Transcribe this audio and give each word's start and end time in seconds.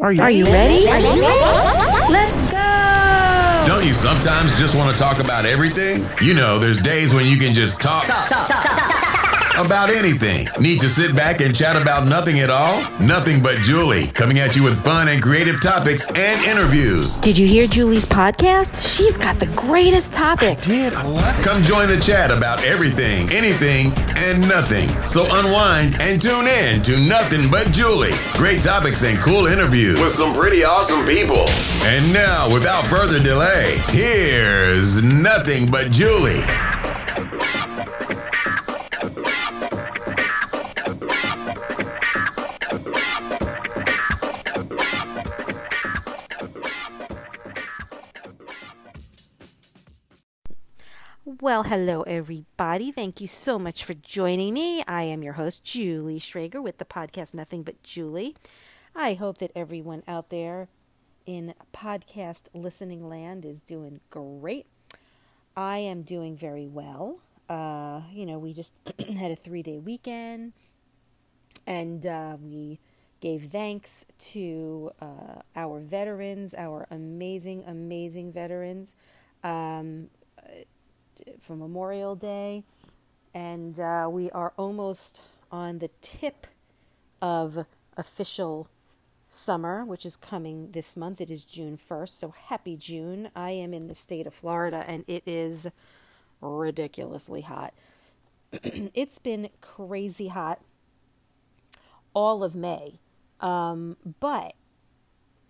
Are 0.00 0.12
you, 0.12 0.22
Are 0.22 0.30
you 0.30 0.44
ready? 0.46 0.86
Let's 2.10 2.40
go! 2.50 3.64
Don't 3.66 3.84
you 3.84 3.92
sometimes 3.92 4.58
just 4.58 4.74
want 4.74 4.90
to 4.90 4.96
talk 4.96 5.22
about 5.22 5.44
everything? 5.44 6.06
You 6.22 6.32
know, 6.32 6.58
there's 6.58 6.78
days 6.78 7.12
when 7.12 7.26
you 7.26 7.36
can 7.36 7.52
just 7.52 7.82
talk, 7.82 8.06
about 9.64 9.90
anything. 9.90 10.48
Need 10.60 10.80
to 10.80 10.88
sit 10.88 11.14
back 11.14 11.40
and 11.40 11.54
chat 11.54 11.80
about 11.80 12.06
nothing 12.06 12.40
at 12.40 12.50
all? 12.50 12.82
Nothing 13.00 13.42
but 13.42 13.56
Julie, 13.58 14.06
coming 14.08 14.38
at 14.38 14.56
you 14.56 14.64
with 14.64 14.82
fun 14.84 15.08
and 15.08 15.22
creative 15.22 15.60
topics 15.62 16.08
and 16.10 16.44
interviews. 16.44 17.16
Did 17.20 17.36
you 17.36 17.46
hear 17.46 17.66
Julie's 17.66 18.06
podcast? 18.06 18.96
She's 18.96 19.16
got 19.16 19.38
the 19.38 19.46
greatest 19.48 20.14
topic. 20.14 20.60
Did 20.62 20.92
what? 20.94 21.34
Come 21.44 21.62
join 21.62 21.88
the 21.88 22.00
chat 22.00 22.30
about 22.30 22.62
everything, 22.64 23.28
anything, 23.30 23.92
and 24.16 24.40
nothing. 24.48 24.88
So 25.06 25.26
unwind 25.30 26.00
and 26.00 26.20
tune 26.20 26.46
in 26.46 26.82
to 26.82 26.98
Nothing 27.08 27.50
But 27.50 27.72
Julie. 27.72 28.14
Great 28.34 28.62
topics 28.62 29.04
and 29.04 29.18
cool 29.18 29.46
interviews 29.46 30.00
with 30.00 30.12
some 30.12 30.34
pretty 30.34 30.64
awesome 30.64 31.04
people. 31.06 31.48
And 31.82 32.12
now, 32.12 32.52
without 32.52 32.84
further 32.86 33.22
delay, 33.22 33.76
here's 33.88 35.02
Nothing 35.02 35.70
But 35.70 35.90
Julie. 35.90 36.42
Well, 51.50 51.64
hello, 51.64 52.02
everybody. 52.02 52.92
Thank 52.92 53.20
you 53.20 53.26
so 53.26 53.58
much 53.58 53.84
for 53.84 53.92
joining 53.92 54.54
me. 54.54 54.84
I 54.86 55.02
am 55.02 55.24
your 55.24 55.32
host, 55.32 55.64
Julie 55.64 56.20
Schrager, 56.20 56.62
with 56.62 56.78
the 56.78 56.84
podcast 56.84 57.34
Nothing 57.34 57.64
But 57.64 57.82
Julie. 57.82 58.36
I 58.94 59.14
hope 59.14 59.38
that 59.38 59.50
everyone 59.56 60.04
out 60.06 60.30
there 60.30 60.68
in 61.26 61.54
podcast 61.72 62.44
listening 62.54 63.08
land 63.08 63.44
is 63.44 63.62
doing 63.62 63.98
great. 64.10 64.66
I 65.56 65.78
am 65.78 66.02
doing 66.02 66.36
very 66.36 66.68
well. 66.68 67.18
Uh, 67.48 68.02
you 68.12 68.26
know, 68.26 68.38
we 68.38 68.52
just 68.52 68.72
had 69.18 69.32
a 69.32 69.36
three 69.36 69.64
day 69.64 69.80
weekend 69.80 70.52
and 71.66 72.06
uh, 72.06 72.36
we 72.40 72.78
gave 73.20 73.50
thanks 73.50 74.06
to 74.20 74.92
uh, 75.02 75.42
our 75.56 75.80
veterans, 75.80 76.54
our 76.54 76.86
amazing, 76.92 77.64
amazing 77.66 78.30
veterans. 78.30 78.94
Um, 79.42 80.10
for 81.40 81.56
Memorial 81.56 82.14
Day, 82.14 82.64
and 83.34 83.78
uh, 83.78 84.08
we 84.10 84.30
are 84.30 84.52
almost 84.56 85.22
on 85.50 85.78
the 85.78 85.90
tip 86.00 86.46
of 87.20 87.66
official 87.96 88.68
summer, 89.28 89.84
which 89.84 90.04
is 90.04 90.16
coming 90.16 90.72
this 90.72 90.96
month. 90.96 91.20
It 91.20 91.30
is 91.30 91.44
June 91.44 91.78
1st, 91.78 92.08
so 92.10 92.30
happy 92.30 92.76
June. 92.76 93.30
I 93.34 93.50
am 93.52 93.72
in 93.72 93.88
the 93.88 93.94
state 93.94 94.26
of 94.26 94.34
Florida, 94.34 94.84
and 94.86 95.04
it 95.06 95.22
is 95.26 95.68
ridiculously 96.40 97.42
hot. 97.42 97.74
it's 98.52 99.18
been 99.18 99.48
crazy 99.60 100.28
hot 100.28 100.60
all 102.14 102.42
of 102.42 102.54
May, 102.54 102.98
um, 103.40 103.96
but 104.18 104.54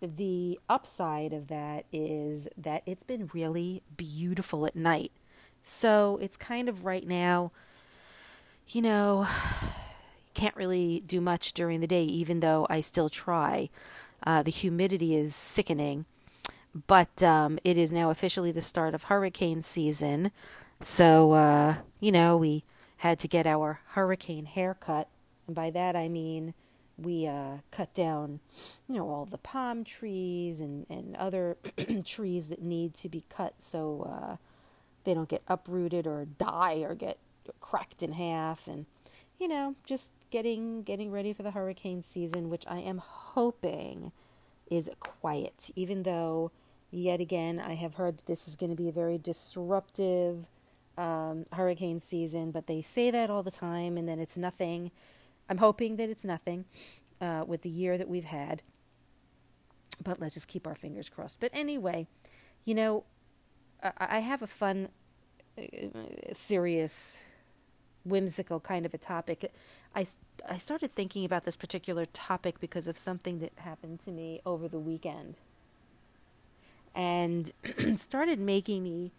the 0.02 0.58
upside 0.68 1.32
of 1.32 1.48
that 1.48 1.84
is 1.92 2.48
that 2.56 2.82
it's 2.86 3.02
been 3.02 3.30
really 3.34 3.82
beautiful 3.96 4.66
at 4.66 4.77
night. 4.77 5.12
So 5.62 6.19
it's 6.20 6.36
kind 6.36 6.69
of 6.69 6.84
right 6.84 7.06
now, 7.06 7.53
you 8.69 8.83
know, 8.83 9.27
can't 10.34 10.56
really 10.56 11.02
do 11.06 11.20
much 11.20 11.52
during 11.52 11.80
the 11.80 11.86
day, 11.86 12.05
even 12.05 12.41
though 12.41 12.67
I 12.70 12.80
still 12.80 13.08
try. 13.08 13.69
Uh, 14.27 14.42
the 14.42 14.50
humidity 14.50 15.14
is 15.17 15.34
sickening, 15.34 16.05
but 16.86 17.22
um, 17.22 17.58
it 17.64 17.78
is 17.78 17.92
now 17.92 18.11
officially 18.11 18.52
the 18.52 18.61
start 18.61 18.94
of 18.94 19.05
hurricane 19.05 19.62
season. 19.62 20.30
So, 20.83 21.33
uh, 21.33 21.77
you 22.00 22.12
know, 22.12 22.36
we 22.36 22.64
had 22.98 23.18
to 23.20 23.29
get 23.29 23.46
our 23.46 23.80
hurricane 23.89 24.46
haircut. 24.46 25.08
And 25.46 25.57
by 25.57 25.70
that 25.70 25.96
I 25.96 26.08
mean 26.08 26.55
we 26.98 27.27
uh, 27.27 27.58
cut 27.70 27.95
down, 27.95 28.40
you 28.89 28.96
know, 28.96 29.08
all 29.08 29.24
the 29.24 29.39
palm 29.39 29.84
trees 29.84 30.61
and, 30.61 30.86
and 30.90 31.17
other 31.17 31.57
trees 32.05 32.48
that 32.48 32.63
need 32.63 32.95
to 32.96 33.08
be 33.08 33.24
cut 33.30 33.55
so 33.58 34.07
uh, 34.08 34.36
they 35.05 35.14
don't 35.14 35.28
get 35.28 35.42
uprooted 35.48 36.06
or 36.06 36.27
die 36.38 36.78
or 36.78 36.94
get 36.94 37.18
cracked 37.61 38.02
in 38.02 38.12
half. 38.12 38.66
And 38.66 38.86
you 39.38 39.48
know 39.48 39.74
just 39.84 40.12
getting 40.30 40.83
getting 40.83 41.11
ready 41.11 41.33
for 41.33 41.42
the 41.42 41.52
hurricane 41.52 42.02
season 42.02 42.50
which 42.50 42.64
i 42.68 42.78
am 42.78 42.98
hoping 42.98 44.12
is 44.70 44.90
quiet 45.00 45.70
even 45.74 46.02
though 46.02 46.52
yet 46.90 47.20
again 47.20 47.58
i 47.58 47.74
have 47.74 47.94
heard 47.94 48.18
this 48.27 48.46
is 48.46 48.55
going 48.55 48.68
to 48.68 48.77
be 48.77 48.86
a 48.86 48.92
very 48.92 49.16
disruptive 49.16 50.46
um, 50.98 51.46
hurricane 51.52 51.98
season 51.98 52.50
but 52.50 52.66
they 52.66 52.83
say 52.83 53.10
that 53.10 53.30
all 53.30 53.42
the 53.42 53.50
time 53.50 53.96
and 53.96 54.08
then 54.08 54.18
it's 54.18 54.36
nothing. 54.36 54.90
I'm 55.48 55.58
hoping 55.58 55.96
that 55.96 56.10
it's 56.10 56.24
nothing 56.24 56.66
uh, 57.20 57.44
with 57.46 57.62
the 57.62 57.70
year 57.70 57.98
that 57.98 58.08
we've 58.08 58.24
had. 58.24 58.62
But 60.02 60.20
let's 60.20 60.34
just 60.34 60.46
keep 60.46 60.66
our 60.66 60.74
fingers 60.74 61.08
crossed. 61.08 61.40
But 61.40 61.50
anyway 61.55 62.06
you 62.64 62.74
know 62.74 63.05
I 63.98 64.20
have 64.20 64.42
a 64.42 64.46
fun, 64.46 64.89
uh, 65.58 65.63
serious, 66.33 67.23
whimsical 68.05 68.61
kind 68.61 68.85
of 68.85 68.95
a 68.95 68.98
topic. 68.98 69.52
I, 69.95 70.07
I 70.48 70.57
started 70.57 70.95
thinking 70.95 71.24
about 71.24 71.45
this 71.45 71.57
particular 71.57 72.05
topic 72.05 72.61
because 72.61 72.89
of 72.89 72.98
something 72.98 73.39
that 73.40 73.52
happened 73.57 74.01
to 74.05 74.11
me 74.11 74.40
over 74.45 74.69
the 74.69 74.79
weekend. 74.79 75.36
And 76.95 77.52
started 77.96 78.39
making 78.39 78.83
me 78.83 79.13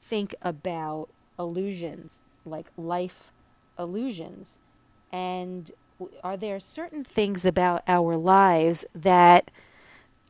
think 0.00 0.34
about 0.42 1.08
illusions, 1.38 2.22
like 2.44 2.66
life 2.76 3.32
illusions. 3.78 4.58
And 5.12 5.70
are 6.22 6.36
there 6.36 6.60
certain 6.60 7.04
things 7.04 7.44
about 7.44 7.82
our 7.88 8.16
lives 8.16 8.84
that 8.94 9.50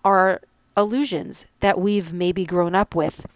are 0.05 0.41
illusions 0.77 1.47
that 1.61 1.81
we've 1.81 2.13
maybe 2.13 2.45
grown 2.45 2.75
up 2.75 2.95
with? 2.95 3.27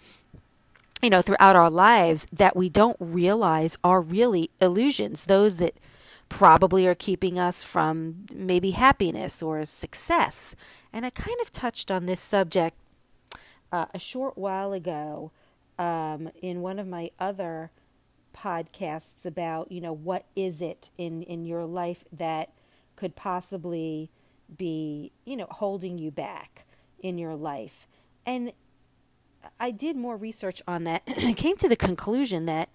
You 1.03 1.11
know, 1.11 1.23
throughout 1.23 1.57
our 1.57 1.71
lives 1.71 2.27
that 2.33 2.57
we 2.57 2.69
don't 2.69 2.97
realize 3.01 3.79
are 3.83 4.01
really 4.01 4.51
illusions, 4.61 5.25
those 5.25 5.57
that 5.57 5.75
probably 6.29 6.87
are 6.87 6.95
keeping 6.95 7.39
us 7.39 7.63
from 7.63 8.27
maybe 8.33 8.71
happiness 8.73 9.43
or 9.43 9.65
success. 9.65 10.55
And 10.93 11.05
I 11.05 11.11
kind 11.11 11.37
of 11.41 11.51
touched 11.51 11.91
on 11.91 12.07
this 12.07 12.21
subject 12.21 12.77
uh, 13.73 13.87
a 13.93 13.99
short 13.99 14.37
while 14.37 14.73
ago 14.73 15.33
um, 15.79 16.31
in 16.41 16.61
one 16.61 16.79
of 16.79 16.87
my 16.87 17.11
other 17.19 17.71
podcasts 18.35 19.27
about, 19.27 19.73
you 19.73 19.81
know, 19.81 19.93
what 19.93 20.27
is 20.37 20.63
it 20.63 20.91
in, 20.97 21.23
in 21.23 21.45
your 21.45 21.65
life 21.65 22.05
that 22.13 22.53
could 22.97 23.17
possibly 23.17 24.11
be, 24.57 25.13
you 25.25 25.37
know, 25.37 25.47
holding 25.51 25.99
you 25.99 26.11
back 26.11 26.65
in 27.01 27.19
your 27.19 27.35
life. 27.35 27.87
And 28.27 28.53
I 29.59 29.71
did 29.71 29.97
more 29.97 30.17
research 30.17 30.63
on 30.67 30.85
that 30.85 31.03
and 31.23 31.37
came 31.37 31.57
to 31.57 31.69
the 31.69 31.77
conclusion 31.77 32.47
that 32.47 32.69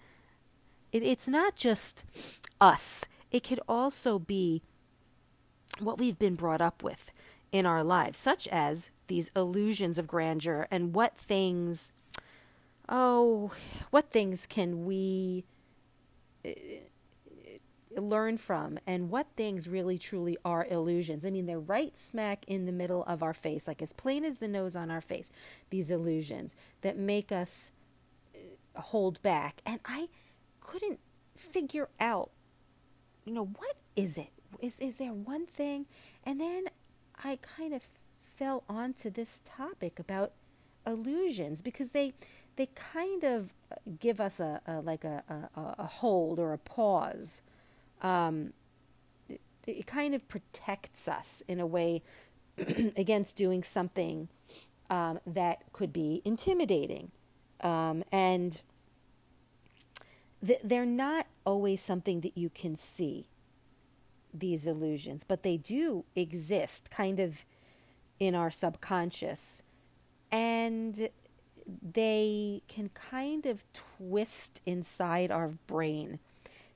it, 0.92 1.02
it's 1.02 1.28
not 1.28 1.56
just 1.56 2.04
us, 2.60 3.04
it 3.30 3.42
could 3.42 3.60
also 3.68 4.18
be 4.18 4.62
what 5.78 5.98
we've 5.98 6.18
been 6.18 6.36
brought 6.36 6.60
up 6.60 6.82
with 6.82 7.10
in 7.52 7.66
our 7.66 7.84
lives, 7.84 8.18
such 8.18 8.48
as 8.48 8.90
these 9.08 9.30
illusions 9.36 9.98
of 9.98 10.06
grandeur 10.06 10.66
and 10.70 10.94
what 10.94 11.16
things, 11.16 11.92
oh, 12.88 13.50
what 13.90 14.10
things 14.10 14.46
can 14.46 14.84
we 14.84 15.44
learn 18.00 18.36
from 18.36 18.78
and 18.86 19.10
what 19.10 19.26
things 19.36 19.68
really 19.68 19.98
truly 19.98 20.36
are 20.44 20.66
illusions. 20.66 21.24
I 21.24 21.30
mean, 21.30 21.46
they're 21.46 21.58
right 21.58 21.96
smack 21.96 22.44
in 22.46 22.66
the 22.66 22.72
middle 22.72 23.04
of 23.04 23.22
our 23.22 23.34
face, 23.34 23.66
like 23.66 23.82
as 23.82 23.92
plain 23.92 24.24
as 24.24 24.38
the 24.38 24.48
nose 24.48 24.76
on 24.76 24.90
our 24.90 25.00
face, 25.00 25.30
these 25.70 25.90
illusions 25.90 26.54
that 26.82 26.98
make 26.98 27.32
us 27.32 27.72
uh, 28.34 28.80
hold 28.80 29.20
back. 29.22 29.62
And 29.64 29.80
I 29.84 30.08
couldn't 30.60 31.00
figure 31.36 31.88
out, 32.00 32.30
you 33.24 33.32
know, 33.32 33.46
what 33.56 33.76
is 33.94 34.18
it? 34.18 34.30
Is, 34.60 34.78
is 34.78 34.96
there 34.96 35.12
one 35.12 35.46
thing? 35.46 35.86
And 36.24 36.40
then 36.40 36.66
I 37.24 37.38
kind 37.40 37.72
of 37.72 37.82
fell 38.20 38.64
onto 38.68 39.10
this 39.10 39.40
topic 39.44 39.98
about 39.98 40.32
illusions 40.86 41.62
because 41.62 41.92
they 41.92 42.14
they 42.56 42.66
kind 42.74 43.24
of 43.24 43.52
give 44.00 44.20
us 44.20 44.40
a, 44.40 44.60
a 44.66 44.80
like 44.80 45.04
a, 45.04 45.22
a, 45.56 45.74
a 45.78 45.86
hold 45.86 46.38
or 46.38 46.52
a 46.52 46.58
pause 46.58 47.42
um, 48.02 48.52
it, 49.28 49.40
it, 49.66 49.86
kind 49.86 50.14
of 50.14 50.26
protects 50.28 51.08
us 51.08 51.42
in 51.48 51.60
a 51.60 51.66
way 51.66 52.02
against 52.96 53.36
doing 53.36 53.62
something 53.62 54.28
um, 54.90 55.18
that 55.26 55.72
could 55.72 55.92
be 55.92 56.22
intimidating. 56.24 57.10
Um, 57.60 58.04
and 58.12 58.60
th- 60.44 60.60
they're 60.62 60.86
not 60.86 61.26
always 61.44 61.82
something 61.82 62.20
that 62.20 62.36
you 62.36 62.50
can 62.50 62.76
see, 62.76 63.28
these 64.32 64.66
illusions, 64.66 65.24
but 65.24 65.42
they 65.42 65.56
do 65.56 66.04
exist 66.14 66.90
kind 66.90 67.18
of 67.18 67.44
in 68.18 68.34
our 68.34 68.50
subconscious. 68.50 69.62
And 70.30 71.08
they 71.66 72.62
can 72.68 72.90
kind 72.90 73.46
of 73.46 73.64
twist 73.72 74.62
inside 74.66 75.30
our 75.30 75.48
brain 75.66 76.18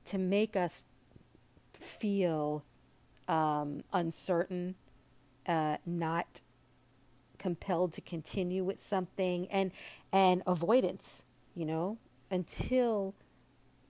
to 0.06 0.18
make 0.18 0.56
us 0.56 0.86
feel 1.80 2.64
um, 3.28 3.82
uncertain, 3.92 4.74
uh, 5.46 5.76
not 5.86 6.40
compelled 7.38 7.92
to 7.94 8.00
continue 8.00 8.62
with 8.64 8.82
something, 8.82 9.48
and 9.50 9.72
and 10.12 10.42
avoidance. 10.46 11.24
You 11.54 11.66
know, 11.66 11.98
until 12.30 13.14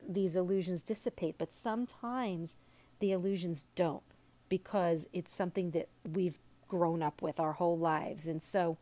these 0.06 0.34
illusions 0.34 0.82
dissipate. 0.82 1.36
But 1.38 1.52
sometimes 1.52 2.56
the 3.00 3.12
illusions 3.12 3.66
don't 3.74 4.02
because 4.48 5.06
it's 5.12 5.34
something 5.34 5.70
that 5.72 5.88
we've 6.10 6.38
grown 6.68 7.02
up 7.02 7.22
with 7.22 7.38
our 7.38 7.52
whole 7.52 7.78
lives, 7.78 8.26
and 8.26 8.42
so 8.42 8.78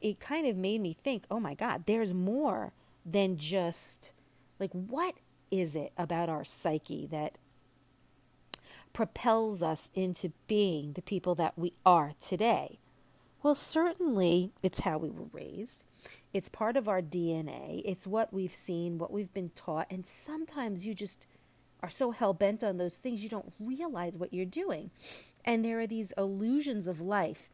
it 0.00 0.20
kind 0.20 0.46
of 0.46 0.56
made 0.56 0.80
me 0.80 0.92
think, 0.92 1.24
oh 1.30 1.40
my 1.40 1.54
God, 1.54 1.84
there's 1.86 2.12
more 2.12 2.72
than 3.04 3.36
just 3.36 4.12
like 4.58 4.72
what 4.72 5.14
is 5.50 5.76
it 5.76 5.92
about 5.96 6.28
our 6.28 6.44
psyche 6.44 7.06
that 7.06 7.38
propels 8.96 9.62
us 9.62 9.90
into 9.94 10.32
being 10.46 10.94
the 10.94 11.02
people 11.02 11.34
that 11.34 11.52
we 11.54 11.74
are 11.84 12.14
today? 12.18 12.78
Well, 13.42 13.54
certainly 13.54 14.52
it's 14.62 14.80
how 14.80 14.96
we 14.96 15.10
were 15.10 15.26
raised. 15.34 15.84
It's 16.32 16.48
part 16.48 16.78
of 16.78 16.88
our 16.88 17.02
DNA. 17.02 17.82
It's 17.84 18.06
what 18.06 18.32
we've 18.32 18.54
seen, 18.54 18.96
what 18.96 19.12
we've 19.12 19.34
been 19.34 19.50
taught. 19.50 19.86
And 19.90 20.06
sometimes 20.06 20.86
you 20.86 20.94
just 20.94 21.26
are 21.82 21.90
so 21.90 22.12
hell 22.12 22.32
bent 22.32 22.64
on 22.64 22.78
those 22.78 22.96
things 22.96 23.22
you 23.22 23.28
don't 23.28 23.52
realize 23.60 24.16
what 24.16 24.32
you're 24.32 24.46
doing. 24.46 24.90
And 25.44 25.62
there 25.62 25.78
are 25.78 25.86
these 25.86 26.14
illusions 26.16 26.86
of 26.86 26.98
life 26.98 27.50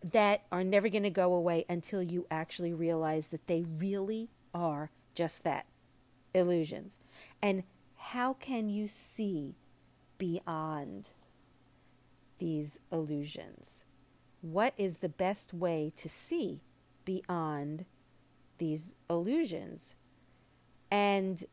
that 0.00 0.42
are 0.52 0.62
never 0.62 0.88
going 0.88 1.02
to 1.02 1.10
go 1.10 1.34
away 1.34 1.64
until 1.68 2.04
you 2.04 2.24
actually 2.30 2.72
realize 2.72 3.30
that 3.30 3.48
they 3.48 3.64
really 3.80 4.28
are 4.54 4.92
just 5.16 5.42
that 5.42 5.66
illusions. 6.34 7.00
And 7.42 7.64
how 8.00 8.32
can 8.32 8.68
you 8.68 8.88
see 8.88 9.54
beyond 10.18 11.10
these 12.38 12.80
illusions? 12.90 13.84
What 14.40 14.74
is 14.76 14.98
the 14.98 15.08
best 15.08 15.52
way 15.52 15.92
to 15.96 16.08
see 16.08 16.62
beyond 17.04 17.84
these 18.58 18.88
illusions? 19.08 19.94
And 20.90 21.44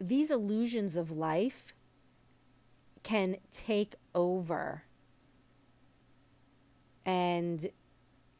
these 0.00 0.30
illusions 0.30 0.96
of 0.96 1.10
life 1.10 1.74
can 3.02 3.36
take 3.50 3.94
over 4.14 4.84
and 7.06 7.70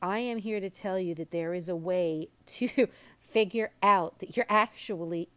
I 0.00 0.18
am 0.18 0.38
here 0.38 0.60
to 0.60 0.70
tell 0.70 0.98
you 0.98 1.14
that 1.16 1.30
there 1.30 1.54
is 1.54 1.68
a 1.68 1.76
way 1.76 2.28
to 2.46 2.88
figure 3.20 3.72
out 3.82 4.18
that 4.20 4.36
you're 4.36 4.46
actually 4.48 5.28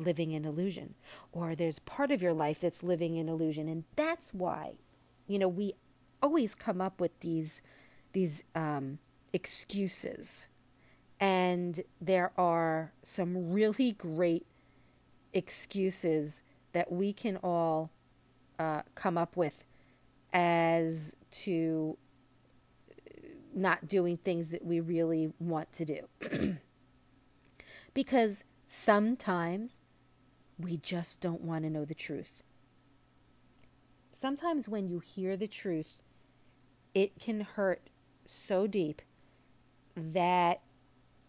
living 0.00 0.32
in 0.32 0.44
illusion. 0.44 0.94
Or 1.32 1.54
there's 1.54 1.78
part 1.78 2.10
of 2.10 2.22
your 2.22 2.32
life 2.32 2.60
that's 2.60 2.82
living 2.82 3.16
in 3.16 3.28
illusion. 3.28 3.68
And 3.68 3.84
that's 3.96 4.32
why 4.32 4.74
you 5.26 5.38
know 5.38 5.48
we 5.48 5.74
always 6.22 6.54
come 6.54 6.80
up 6.80 7.00
with 7.00 7.18
these 7.20 7.62
these 8.12 8.44
um, 8.54 8.98
excuses. 9.32 10.48
And 11.18 11.82
there 12.00 12.32
are 12.38 12.92
some 13.02 13.52
really 13.52 13.92
great 13.92 14.46
excuses 15.32 16.42
that 16.72 16.90
we 16.90 17.12
can 17.12 17.36
all 17.38 17.90
uh, 18.58 18.82
come 18.94 19.18
up 19.18 19.36
with 19.36 19.64
as 20.32 21.14
to 21.30 21.98
not 23.54 23.88
doing 23.88 24.16
things 24.16 24.50
that 24.50 24.64
we 24.64 24.80
really 24.80 25.32
want 25.38 25.72
to 25.74 25.84
do. 25.84 26.08
because 27.94 28.44
sometimes 28.66 29.78
we 30.60 30.76
just 30.78 31.20
don't 31.20 31.40
want 31.40 31.64
to 31.64 31.70
know 31.70 31.84
the 31.84 31.94
truth. 31.94 32.42
Sometimes 34.12 34.68
when 34.68 34.88
you 34.88 34.98
hear 34.98 35.36
the 35.36 35.48
truth, 35.48 36.02
it 36.94 37.18
can 37.18 37.40
hurt 37.40 37.88
so 38.26 38.66
deep 38.66 39.02
that 39.96 40.60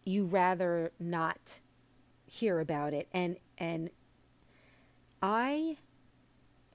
you 0.04 0.26
rather 0.26 0.92
not 1.00 1.60
hear 2.26 2.60
about 2.60 2.94
it 2.94 3.08
and 3.14 3.36
and 3.58 3.90
I 5.22 5.78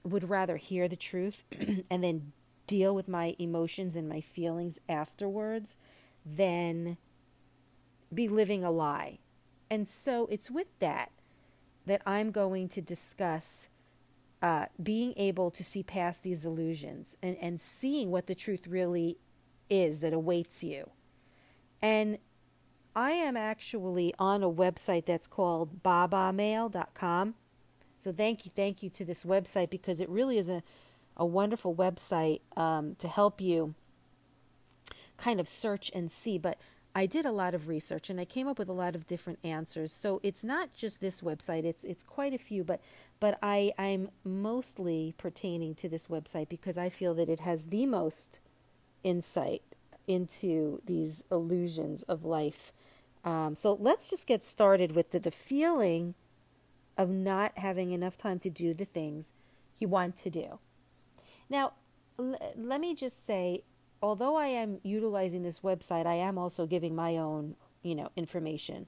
would 0.03 0.29
rather 0.29 0.57
hear 0.57 0.87
the 0.87 0.95
truth 0.95 1.43
and 1.89 2.03
then 2.03 2.31
deal 2.65 2.93
with 2.93 3.07
my 3.07 3.35
emotions 3.39 3.95
and 3.95 4.07
my 4.07 4.21
feelings 4.21 4.79
afterwards 4.87 5.75
than 6.25 6.97
be 8.13 8.27
living 8.27 8.63
a 8.63 8.71
lie. 8.71 9.19
And 9.69 9.87
so 9.87 10.27
it's 10.31 10.49
with 10.49 10.67
that 10.79 11.11
that 11.87 12.01
I'm 12.05 12.31
going 12.31 12.69
to 12.69 12.81
discuss 12.81 13.69
uh, 14.41 14.65
being 14.81 15.13
able 15.17 15.49
to 15.51 15.63
see 15.63 15.81
past 15.81 16.23
these 16.23 16.45
illusions 16.45 17.17
and, 17.23 17.35
and 17.41 17.59
seeing 17.59 18.11
what 18.11 18.27
the 18.27 18.35
truth 18.35 18.67
really 18.67 19.17
is 19.69 20.01
that 20.01 20.13
awaits 20.13 20.63
you. 20.63 20.91
And 21.81 22.19
I 22.95 23.11
am 23.11 23.35
actually 23.35 24.13
on 24.19 24.43
a 24.43 24.49
website 24.49 25.05
that's 25.05 25.27
called 25.27 25.83
babamail.com. 25.83 27.35
So 27.97 28.11
thank 28.11 28.45
you, 28.45 28.51
thank 28.53 28.83
you 28.83 28.89
to 28.91 29.03
this 29.03 29.23
website 29.23 29.71
because 29.71 29.99
it 29.99 30.09
really 30.09 30.37
is 30.37 30.49
a 30.49 30.61
a 31.17 31.25
wonderful 31.25 31.75
website 31.75 32.41
um, 32.55 32.95
to 32.99 33.07
help 33.07 33.41
you 33.41 33.73
kind 35.17 35.39
of 35.39 35.49
search 35.49 35.91
and 35.93 36.11
see. 36.11 36.37
But 36.37 36.59
I 36.97 37.05
did 37.05 37.27
a 37.27 37.31
lot 37.31 37.53
of 37.53 37.67
research 37.67 38.09
and 38.09 38.19
I 38.19 38.25
came 38.25 38.47
up 38.47 38.57
with 38.57 38.69
a 38.69 38.73
lot 38.73 38.95
of 38.95 39.05
different 39.05 39.37
answers. 39.43 39.93
So 39.93 40.19
it's 40.23 40.43
not 40.43 40.73
just 40.73 40.99
this 40.99 41.21
website; 41.21 41.63
it's 41.63 41.83
it's 41.83 42.01
quite 42.01 42.33
a 42.33 42.39
few. 42.39 42.63
But 42.63 42.81
but 43.19 43.37
I 43.43 43.71
I'm 43.77 44.09
mostly 44.23 45.13
pertaining 45.15 45.75
to 45.75 45.87
this 45.87 46.07
website 46.07 46.49
because 46.49 46.75
I 46.75 46.89
feel 46.89 47.13
that 47.13 47.29
it 47.29 47.41
has 47.41 47.67
the 47.67 47.85
most 47.85 48.39
insight 49.03 49.61
into 50.07 50.81
these 50.87 51.23
illusions 51.31 52.01
of 52.03 52.25
life. 52.25 52.73
Um, 53.23 53.55
so 53.55 53.77
let's 53.79 54.09
just 54.09 54.25
get 54.25 54.41
started 54.41 54.93
with 54.93 55.11
the, 55.11 55.19
the 55.19 55.29
feeling 55.29 56.15
of 56.97 57.09
not 57.11 57.59
having 57.59 57.91
enough 57.91 58.17
time 58.17 58.39
to 58.39 58.49
do 58.49 58.73
the 58.73 58.85
things 58.85 59.31
you 59.77 59.87
want 59.87 60.17
to 60.17 60.31
do. 60.31 60.57
Now, 61.47 61.73
l- 62.17 62.55
let 62.55 62.81
me 62.81 62.95
just 62.95 63.23
say, 63.23 63.63
although 64.01 64.35
I 64.35 64.47
am 64.47 64.79
utilizing 64.83 65.43
this 65.43 65.61
website, 65.61 66.05
I 66.05 66.15
am 66.15 66.37
also 66.37 66.65
giving 66.65 66.95
my 66.95 67.17
own, 67.17 67.55
you 67.83 67.95
know, 67.95 68.09
information. 68.15 68.87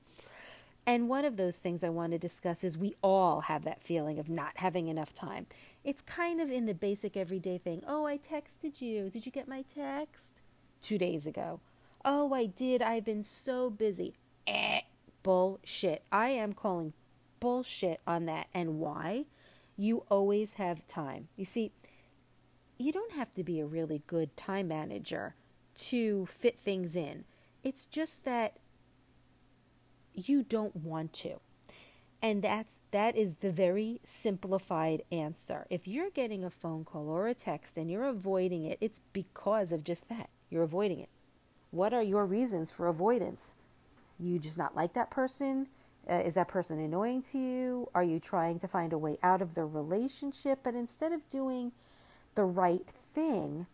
And 0.85 1.07
one 1.07 1.23
of 1.23 1.37
those 1.37 1.59
things 1.59 1.83
I 1.83 1.89
want 1.89 2.13
to 2.13 2.17
discuss 2.17 2.63
is 2.63 2.77
we 2.77 2.95
all 3.03 3.41
have 3.41 3.63
that 3.63 3.83
feeling 3.83 4.17
of 4.17 4.27
not 4.27 4.53
having 4.55 4.87
enough 4.87 5.13
time. 5.13 5.45
It's 5.83 6.01
kind 6.01 6.41
of 6.41 6.49
in 6.49 6.65
the 6.65 6.73
basic 6.73 7.15
everyday 7.15 7.59
thing. 7.59 7.83
Oh, 7.87 8.07
I 8.07 8.17
texted 8.17 8.81
you. 8.81 9.09
Did 9.09 9.25
you 9.25 9.31
get 9.31 9.47
my 9.47 9.61
text? 9.63 10.41
Two 10.81 10.97
days 10.97 11.27
ago. 11.27 11.59
Oh, 12.03 12.33
I 12.33 12.47
did. 12.47 12.81
I've 12.81 13.05
been 13.05 13.23
so 13.23 13.69
busy. 13.69 14.15
Eh, 14.47 14.81
bullshit. 15.21 16.01
I 16.11 16.29
am 16.29 16.53
calling 16.53 16.93
bullshit 17.39 18.01
on 18.07 18.25
that. 18.25 18.47
And 18.53 18.79
why? 18.79 19.25
You 19.77 20.05
always 20.09 20.53
have 20.53 20.87
time. 20.87 21.27
You 21.35 21.45
see, 21.45 21.71
you 22.79 22.93
don't 22.93 23.11
have 23.11 23.33
to 23.35 23.43
be 23.43 23.59
a 23.59 23.65
really 23.65 24.01
good 24.07 24.35
time 24.37 24.69
manager 24.69 25.35
to 25.75 26.25
fit 26.25 26.57
things 26.57 26.95
in. 26.95 27.25
It's 27.63 27.85
just 27.85 28.23
that 28.23 28.57
you 30.13 30.43
don't 30.43 30.75
want 30.75 31.13
to. 31.13 31.41
And 32.21 32.41
that's 32.41 32.79
that 32.91 33.15
is 33.15 33.35
the 33.35 33.51
very 33.51 33.99
simplified 34.03 35.03
answer. 35.11 35.65
If 35.69 35.87
you're 35.87 36.09
getting 36.09 36.43
a 36.43 36.49
phone 36.49 36.83
call 36.83 37.09
or 37.09 37.27
a 37.27 37.33
text 37.33 37.77
and 37.77 37.91
you're 37.91 38.05
avoiding 38.05 38.65
it, 38.65 38.77
it's 38.81 38.99
because 39.13 39.71
of 39.71 39.83
just 39.83 40.09
that. 40.09 40.29
You're 40.49 40.63
avoiding 40.63 40.99
it. 40.99 41.09
What 41.71 41.93
are 41.93 42.01
your 42.01 42.25
reasons 42.25 42.71
for 42.71 42.87
avoidance? 42.87 43.55
You 44.17 44.39
just 44.39 44.57
not 44.57 44.75
like 44.75 44.93
that 44.93 45.11
person? 45.11 45.67
Uh, 46.09 46.15
is 46.15 46.33
that 46.33 46.47
person 46.47 46.79
annoying 46.79 47.21
to 47.21 47.37
you? 47.37 47.89
Are 47.93 48.03
you 48.03 48.19
trying 48.19 48.59
to 48.59 48.67
find 48.67 48.91
a 48.91 48.97
way 48.97 49.17
out 49.21 49.41
of 49.41 49.53
the 49.53 49.65
relationship? 49.65 50.59
But 50.63 50.73
instead 50.73 51.13
of 51.13 51.29
doing 51.29 51.71
the 52.39 52.45
right 52.45 52.87
thing, 53.13 53.67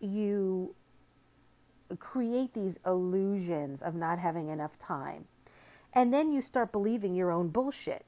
you 0.00 0.74
create 1.98 2.54
these 2.54 2.80
illusions 2.86 3.82
of 3.82 3.94
not 3.94 4.18
having 4.18 4.48
enough 4.48 4.78
time. 4.78 5.26
And 5.92 6.10
then 6.10 6.32
you 6.32 6.40
start 6.40 6.72
believing 6.72 7.14
your 7.14 7.30
own 7.30 7.48
bullshit. 7.48 8.06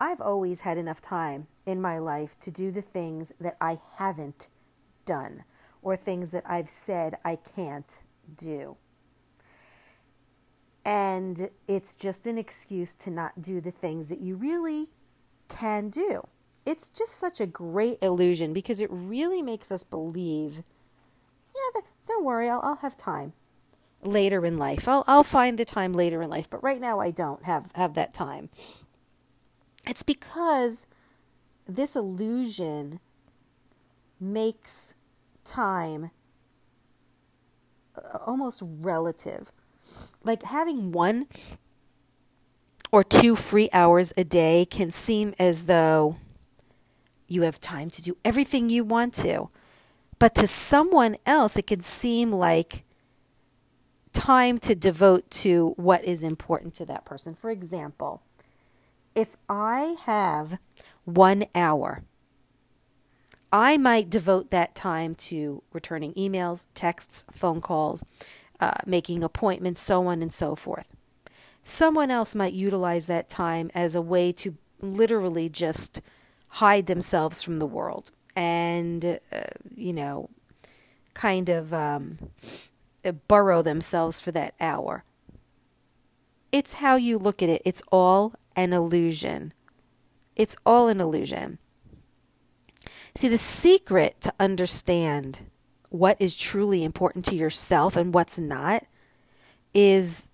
I've 0.00 0.20
always 0.20 0.62
had 0.62 0.76
enough 0.76 1.00
time 1.00 1.46
in 1.64 1.80
my 1.80 1.98
life 1.98 2.36
to 2.40 2.50
do 2.50 2.72
the 2.72 2.82
things 2.82 3.32
that 3.38 3.56
I 3.60 3.78
haven't 3.98 4.48
done 5.06 5.44
or 5.80 5.96
things 5.96 6.32
that 6.32 6.42
I've 6.44 6.68
said 6.68 7.18
I 7.24 7.36
can't 7.36 8.02
do. 8.36 8.76
And 10.84 11.50
it's 11.68 11.94
just 11.94 12.26
an 12.26 12.36
excuse 12.36 12.96
to 12.96 13.10
not 13.10 13.42
do 13.42 13.60
the 13.60 13.70
things 13.70 14.08
that 14.08 14.20
you 14.20 14.34
really 14.34 14.88
can 15.48 15.88
do. 15.88 16.26
It's 16.66 16.88
just 16.88 17.16
such 17.16 17.40
a 17.40 17.46
great 17.46 18.02
illusion 18.02 18.52
because 18.52 18.80
it 18.80 18.88
really 18.90 19.42
makes 19.42 19.70
us 19.70 19.84
believe, 19.84 20.62
yeah, 21.54 21.80
don't 22.06 22.24
worry, 22.24 22.48
I'll, 22.48 22.60
I'll 22.62 22.76
have 22.76 22.96
time 22.96 23.32
later 24.02 24.44
in 24.44 24.58
life. 24.58 24.88
I'll, 24.88 25.04
I'll 25.06 25.24
find 25.24 25.58
the 25.58 25.64
time 25.64 25.92
later 25.92 26.22
in 26.22 26.30
life, 26.30 26.48
but 26.48 26.62
right 26.62 26.80
now 26.80 27.00
I 27.00 27.10
don't 27.10 27.44
have, 27.44 27.72
have 27.74 27.94
that 27.94 28.14
time. 28.14 28.50
It's 29.86 30.02
because 30.02 30.86
this 31.66 31.96
illusion 31.96 33.00
makes 34.20 34.94
time 35.44 36.10
uh, 37.96 38.18
almost 38.26 38.62
relative. 38.64 39.52
Like 40.22 40.44
having 40.44 40.92
one 40.92 41.26
or 42.90 43.04
two 43.04 43.36
free 43.36 43.68
hours 43.72 44.12
a 44.16 44.24
day 44.24 44.64
can 44.64 44.90
seem 44.90 45.34
as 45.38 45.66
though 45.66 46.16
you 47.26 47.42
have 47.42 47.60
time 47.60 47.90
to 47.90 48.02
do 48.02 48.16
everything 48.24 48.68
you 48.68 48.84
want 48.84 49.14
to. 49.14 49.48
But 50.18 50.34
to 50.36 50.46
someone 50.46 51.16
else, 51.26 51.56
it 51.56 51.66
can 51.66 51.80
seem 51.80 52.30
like 52.30 52.84
time 54.12 54.58
to 54.58 54.74
devote 54.74 55.28
to 55.30 55.74
what 55.76 56.04
is 56.04 56.22
important 56.22 56.74
to 56.74 56.86
that 56.86 57.04
person. 57.04 57.34
For 57.34 57.50
example, 57.50 58.22
if 59.14 59.36
I 59.48 59.96
have 60.04 60.58
one 61.04 61.44
hour, 61.54 62.04
I 63.52 63.76
might 63.76 64.10
devote 64.10 64.50
that 64.50 64.74
time 64.74 65.14
to 65.16 65.62
returning 65.72 66.14
emails, 66.14 66.66
texts, 66.74 67.24
phone 67.30 67.60
calls, 67.60 68.04
uh, 68.60 68.72
making 68.86 69.22
appointments, 69.22 69.80
so 69.80 70.06
on 70.06 70.22
and 70.22 70.32
so 70.32 70.54
forth. 70.54 70.88
Someone 71.62 72.10
else 72.10 72.34
might 72.34 72.52
utilize 72.52 73.06
that 73.06 73.28
time 73.28 73.70
as 73.74 73.94
a 73.94 74.02
way 74.02 74.32
to 74.32 74.56
literally 74.80 75.48
just 75.48 76.00
hide 76.54 76.86
themselves 76.86 77.42
from 77.42 77.56
the 77.56 77.66
world 77.66 78.12
and, 78.36 79.18
uh, 79.32 79.40
you 79.74 79.92
know, 79.92 80.30
kind 81.12 81.48
of 81.48 81.74
um, 81.74 82.18
burrow 83.26 83.60
themselves 83.60 84.20
for 84.20 84.30
that 84.30 84.54
hour. 84.60 85.04
It's 86.52 86.74
how 86.74 86.94
you 86.94 87.18
look 87.18 87.42
at 87.42 87.48
it. 87.48 87.60
It's 87.64 87.82
all 87.90 88.34
an 88.54 88.72
illusion. 88.72 89.52
It's 90.36 90.54
all 90.64 90.86
an 90.86 91.00
illusion. 91.00 91.58
See, 93.16 93.28
the 93.28 93.38
secret 93.38 94.20
to 94.20 94.32
understand 94.38 95.40
what 95.88 96.16
is 96.20 96.36
truly 96.36 96.84
important 96.84 97.24
to 97.26 97.36
yourself 97.36 97.96
and 97.96 98.14
what's 98.14 98.38
not 98.38 98.84
is 99.72 100.28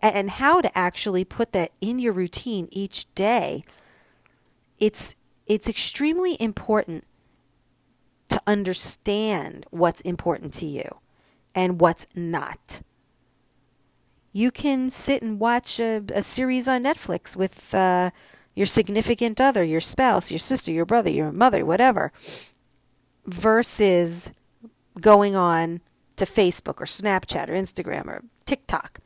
and 0.00 0.30
how 0.30 0.62
to 0.62 0.78
actually 0.78 1.24
put 1.24 1.52
that 1.52 1.72
in 1.80 1.98
your 1.98 2.12
routine 2.12 2.68
each 2.70 3.12
day 3.14 3.64
it's 4.80 5.14
it's 5.46 5.68
extremely 5.68 6.36
important 6.40 7.04
to 8.28 8.40
understand 8.46 9.66
what's 9.70 10.00
important 10.02 10.52
to 10.54 10.66
you 10.66 10.98
and 11.54 11.80
what's 11.80 12.06
not 12.14 12.82
you 14.32 14.50
can 14.50 14.90
sit 14.90 15.22
and 15.22 15.40
watch 15.40 15.80
a, 15.80 16.04
a 16.14 16.22
series 16.22 16.68
on 16.68 16.84
Netflix 16.84 17.36
with 17.36 17.74
uh, 17.74 18.10
your 18.54 18.66
significant 18.66 19.40
other, 19.40 19.64
your 19.64 19.80
spouse, 19.80 20.30
your 20.30 20.38
sister, 20.38 20.70
your 20.70 20.86
brother, 20.86 21.10
your 21.10 21.32
mother, 21.32 21.64
whatever, 21.64 22.12
versus 23.26 24.30
going 25.00 25.34
on 25.34 25.80
to 26.16 26.24
Facebook 26.24 26.80
or 26.80 26.86
Snapchat 26.86 27.48
or 27.48 27.54
Instagram 27.54 28.06
or 28.06 28.22
TikTok. 28.44 29.00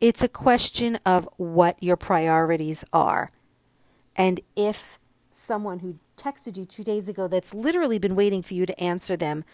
It's 0.00 0.22
a 0.22 0.28
question 0.28 0.98
of 1.04 1.28
what 1.36 1.76
your 1.82 1.96
priorities 1.96 2.84
are. 2.92 3.30
And 4.18 4.40
if 4.56 4.98
someone 5.32 5.78
who 5.78 5.94
texted 6.16 6.58
you 6.58 6.64
two 6.64 6.82
days 6.82 7.08
ago 7.08 7.28
that's 7.28 7.54
literally 7.54 7.98
been 7.98 8.16
waiting 8.16 8.42
for 8.42 8.54
you 8.54 8.66
to 8.66 8.78
answer 8.78 9.16
them, 9.16 9.44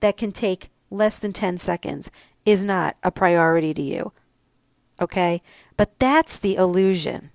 that 0.00 0.16
can 0.16 0.32
take 0.32 0.70
less 0.90 1.16
than 1.16 1.32
10 1.32 1.58
seconds, 1.58 2.10
is 2.44 2.64
not 2.64 2.96
a 3.02 3.10
priority 3.10 3.72
to 3.74 3.82
you, 3.82 4.12
Okay? 5.00 5.42
But 5.76 5.98
that's 5.98 6.38
the 6.38 6.56
illusion. 6.56 7.30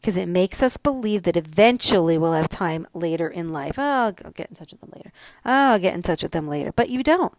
Because 0.00 0.16
it 0.16 0.28
makes 0.28 0.62
us 0.62 0.76
believe 0.76 1.22
that 1.22 1.36
eventually 1.36 2.18
we'll 2.18 2.32
have 2.32 2.48
time 2.48 2.86
later 2.92 3.26
in 3.26 3.52
life. 3.52 3.76
Oh, 3.78 4.12
I'll 4.24 4.30
get 4.32 4.50
in 4.50 4.54
touch 4.54 4.72
with 4.72 4.80
them 4.80 4.92
later. 4.94 5.12
Oh, 5.44 5.72
I'll 5.72 5.78
get 5.78 5.94
in 5.94 6.02
touch 6.02 6.22
with 6.22 6.32
them 6.32 6.46
later. 6.46 6.72
But 6.72 6.90
you 6.90 7.02
don't. 7.02 7.32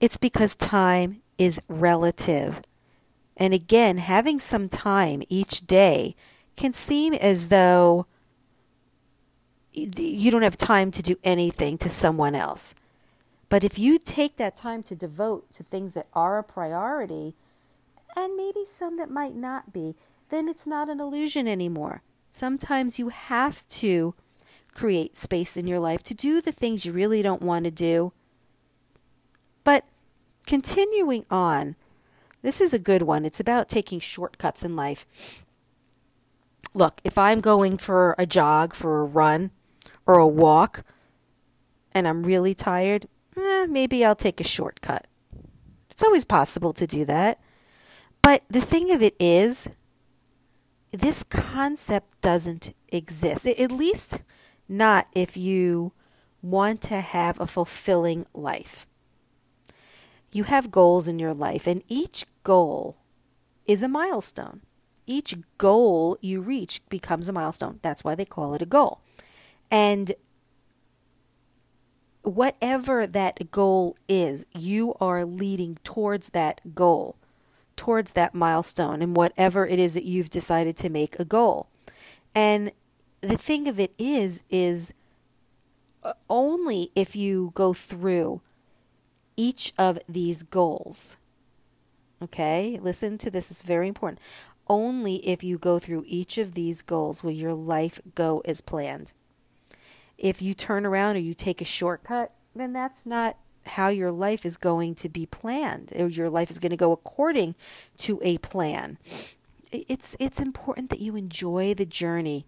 It's 0.00 0.16
because 0.16 0.56
time 0.56 1.22
is 1.38 1.60
relative. 1.68 2.60
And 3.36 3.54
again, 3.54 3.98
having 3.98 4.40
some 4.40 4.68
time 4.68 5.22
each 5.28 5.66
day 5.66 6.16
can 6.58 6.72
seem 6.72 7.14
as 7.14 7.48
though 7.48 8.06
you 9.72 10.30
don't 10.30 10.42
have 10.42 10.58
time 10.58 10.90
to 10.90 11.02
do 11.02 11.16
anything 11.22 11.78
to 11.78 11.88
someone 11.88 12.34
else. 12.34 12.74
But 13.48 13.64
if 13.64 13.78
you 13.78 13.98
take 13.98 14.36
that 14.36 14.56
time 14.56 14.82
to 14.82 14.96
devote 14.96 15.52
to 15.52 15.62
things 15.62 15.94
that 15.94 16.08
are 16.12 16.36
a 16.36 16.42
priority, 16.42 17.34
and 18.16 18.36
maybe 18.36 18.64
some 18.66 18.96
that 18.96 19.10
might 19.10 19.34
not 19.34 19.72
be, 19.72 19.94
then 20.30 20.48
it's 20.48 20.66
not 20.66 20.88
an 20.88 21.00
illusion 21.00 21.46
anymore. 21.46 22.02
Sometimes 22.32 22.98
you 22.98 23.08
have 23.08 23.66
to 23.68 24.14
create 24.74 25.16
space 25.16 25.56
in 25.56 25.66
your 25.66 25.80
life 25.80 26.02
to 26.02 26.14
do 26.14 26.40
the 26.40 26.52
things 26.52 26.84
you 26.84 26.92
really 26.92 27.22
don't 27.22 27.40
want 27.42 27.64
to 27.64 27.70
do. 27.70 28.12
But 29.62 29.84
continuing 30.44 31.24
on, 31.30 31.76
this 32.42 32.60
is 32.60 32.74
a 32.74 32.78
good 32.78 33.02
one. 33.02 33.24
It's 33.24 33.40
about 33.40 33.68
taking 33.68 34.00
shortcuts 34.00 34.64
in 34.64 34.74
life. 34.76 35.06
Look, 36.74 37.00
if 37.04 37.18
I'm 37.18 37.40
going 37.40 37.78
for 37.78 38.14
a 38.18 38.26
jog, 38.26 38.74
for 38.74 39.00
a 39.00 39.04
run, 39.04 39.50
or 40.06 40.18
a 40.18 40.26
walk, 40.26 40.84
and 41.92 42.06
I'm 42.06 42.22
really 42.22 42.54
tired, 42.54 43.08
eh, 43.36 43.66
maybe 43.66 44.04
I'll 44.04 44.14
take 44.14 44.40
a 44.40 44.44
shortcut. 44.44 45.06
It's 45.90 46.02
always 46.02 46.24
possible 46.24 46.72
to 46.74 46.86
do 46.86 47.04
that. 47.06 47.40
But 48.22 48.42
the 48.48 48.60
thing 48.60 48.92
of 48.92 49.02
it 49.02 49.16
is, 49.18 49.68
this 50.92 51.22
concept 51.22 52.20
doesn't 52.22 52.74
exist. 52.88 53.46
At 53.46 53.72
least 53.72 54.22
not 54.68 55.08
if 55.14 55.36
you 55.36 55.92
want 56.42 56.82
to 56.82 57.00
have 57.00 57.40
a 57.40 57.46
fulfilling 57.46 58.26
life. 58.32 58.86
You 60.30 60.44
have 60.44 60.70
goals 60.70 61.08
in 61.08 61.18
your 61.18 61.34
life, 61.34 61.66
and 61.66 61.82
each 61.88 62.26
goal 62.44 62.98
is 63.66 63.82
a 63.82 63.88
milestone. 63.88 64.60
Each 65.08 65.34
goal 65.56 66.18
you 66.20 66.40
reach 66.40 66.82
becomes 66.88 67.28
a 67.28 67.32
milestone. 67.32 67.80
That's 67.82 68.04
why 68.04 68.14
they 68.14 68.24
call 68.24 68.54
it 68.54 68.62
a 68.62 68.66
goal. 68.66 69.00
And 69.70 70.12
whatever 72.22 73.06
that 73.06 73.50
goal 73.50 73.96
is, 74.06 74.44
you 74.56 74.94
are 75.00 75.24
leading 75.24 75.78
towards 75.82 76.30
that 76.30 76.74
goal 76.74 77.16
towards 77.78 78.12
that 78.12 78.34
milestone 78.34 79.00
and 79.00 79.16
whatever 79.16 79.66
it 79.66 79.78
is 79.78 79.94
that 79.94 80.04
you've 80.04 80.28
decided 80.28 80.76
to 80.76 80.90
make 80.90 81.18
a 81.18 81.24
goal. 81.24 81.68
And 82.34 82.72
the 83.22 83.38
thing 83.38 83.68
of 83.68 83.80
it 83.80 83.94
is, 83.96 84.42
is 84.50 84.92
uh, 86.02 86.12
only 86.28 86.90
if 86.94 87.16
you 87.16 87.52
go 87.54 87.72
through 87.72 88.42
each 89.36 89.72
of 89.78 89.98
these 90.06 90.42
goals. 90.42 91.16
Okay, 92.20 92.78
listen 92.82 93.16
to 93.18 93.30
this, 93.30 93.50
it's 93.50 93.62
very 93.62 93.86
important. 93.88 94.20
Only 94.68 95.16
if 95.26 95.42
you 95.42 95.58
go 95.58 95.78
through 95.78 96.04
each 96.06 96.38
of 96.38 96.54
these 96.54 96.82
goals 96.82 97.22
will 97.22 97.30
your 97.30 97.54
life 97.54 98.00
go 98.14 98.42
as 98.44 98.60
planned. 98.60 99.12
If 100.18 100.42
you 100.42 100.52
turn 100.52 100.84
around 100.84 101.16
or 101.16 101.20
you 101.20 101.32
take 101.32 101.60
a 101.60 101.64
shortcut, 101.64 102.32
then 102.54 102.72
that's 102.72 103.06
not 103.06 103.36
how 103.66 103.88
your 103.88 104.10
life 104.10 104.44
is 104.44 104.56
going 104.56 104.94
to 104.94 105.08
be 105.08 105.26
planned 105.26 105.92
your 106.16 106.30
life 106.30 106.50
is 106.50 106.58
going 106.58 106.70
to 106.70 106.76
go 106.76 106.92
according 106.92 107.54
to 107.98 108.20
a 108.22 108.38
plan. 108.38 108.98
It's 109.70 110.16
it's 110.18 110.40
important 110.40 110.90
that 110.90 111.00
you 111.00 111.16
enjoy 111.16 111.74
the 111.74 111.84
journey 111.84 112.46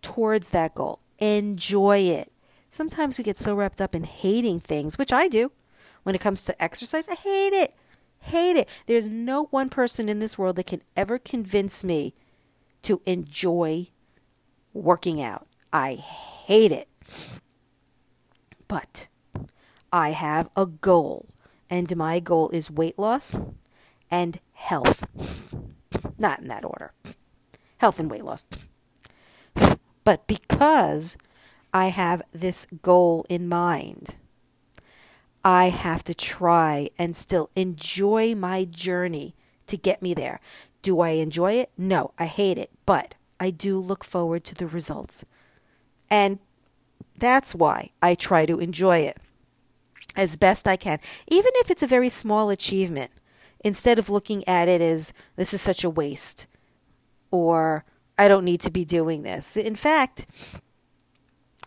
towards 0.00 0.50
that 0.50 0.74
goal. 0.74 1.00
Enjoy 1.18 1.98
it. 1.98 2.32
Sometimes 2.70 3.18
we 3.18 3.24
get 3.24 3.36
so 3.36 3.54
wrapped 3.54 3.80
up 3.80 3.94
in 3.94 4.04
hating 4.04 4.60
things, 4.60 4.98
which 4.98 5.12
I 5.12 5.28
do. 5.28 5.52
When 6.02 6.14
it 6.14 6.20
comes 6.20 6.42
to 6.44 6.62
exercise, 6.62 7.08
I 7.08 7.14
hate 7.14 7.52
it. 7.52 7.74
Hate 8.26 8.56
it. 8.56 8.68
There's 8.86 9.08
no 9.08 9.44
one 9.50 9.68
person 9.68 10.08
in 10.08 10.18
this 10.18 10.36
world 10.36 10.56
that 10.56 10.66
can 10.66 10.82
ever 10.96 11.16
convince 11.16 11.84
me 11.84 12.12
to 12.82 13.00
enjoy 13.06 13.90
working 14.72 15.22
out. 15.22 15.46
I 15.72 15.94
hate 15.94 16.72
it. 16.72 16.88
But 18.66 19.06
I 19.92 20.10
have 20.10 20.48
a 20.56 20.66
goal, 20.66 21.26
and 21.70 21.96
my 21.96 22.18
goal 22.18 22.48
is 22.50 22.68
weight 22.68 22.98
loss 22.98 23.38
and 24.10 24.40
health. 24.54 25.04
Not 26.18 26.40
in 26.40 26.48
that 26.48 26.64
order. 26.64 26.94
Health 27.78 28.00
and 28.00 28.10
weight 28.10 28.24
loss. 28.24 28.44
But 30.02 30.26
because 30.26 31.16
I 31.72 31.86
have 31.88 32.22
this 32.32 32.66
goal 32.82 33.24
in 33.28 33.48
mind, 33.48 34.16
I 35.46 35.68
have 35.68 36.02
to 36.02 36.14
try 36.14 36.90
and 36.98 37.14
still 37.14 37.50
enjoy 37.54 38.34
my 38.34 38.64
journey 38.64 39.36
to 39.68 39.76
get 39.76 40.02
me 40.02 40.12
there. 40.12 40.40
Do 40.82 40.98
I 40.98 41.10
enjoy 41.10 41.52
it? 41.52 41.70
No, 41.78 42.10
I 42.18 42.26
hate 42.26 42.58
it, 42.58 42.72
but 42.84 43.14
I 43.38 43.50
do 43.50 43.78
look 43.78 44.02
forward 44.02 44.42
to 44.42 44.56
the 44.56 44.66
results. 44.66 45.24
And 46.10 46.40
that's 47.16 47.54
why 47.54 47.90
I 48.02 48.16
try 48.16 48.44
to 48.44 48.58
enjoy 48.58 48.98
it 48.98 49.18
as 50.16 50.36
best 50.36 50.66
I 50.66 50.74
can, 50.74 50.98
even 51.28 51.52
if 51.58 51.70
it's 51.70 51.82
a 51.84 51.86
very 51.86 52.08
small 52.08 52.50
achievement, 52.50 53.12
instead 53.60 54.00
of 54.00 54.10
looking 54.10 54.46
at 54.48 54.66
it 54.66 54.80
as 54.80 55.12
this 55.36 55.54
is 55.54 55.60
such 55.60 55.84
a 55.84 55.90
waste 55.90 56.48
or 57.30 57.84
I 58.18 58.26
don't 58.26 58.44
need 58.44 58.62
to 58.62 58.72
be 58.72 58.84
doing 58.84 59.22
this. 59.22 59.56
In 59.56 59.76
fact, 59.76 60.26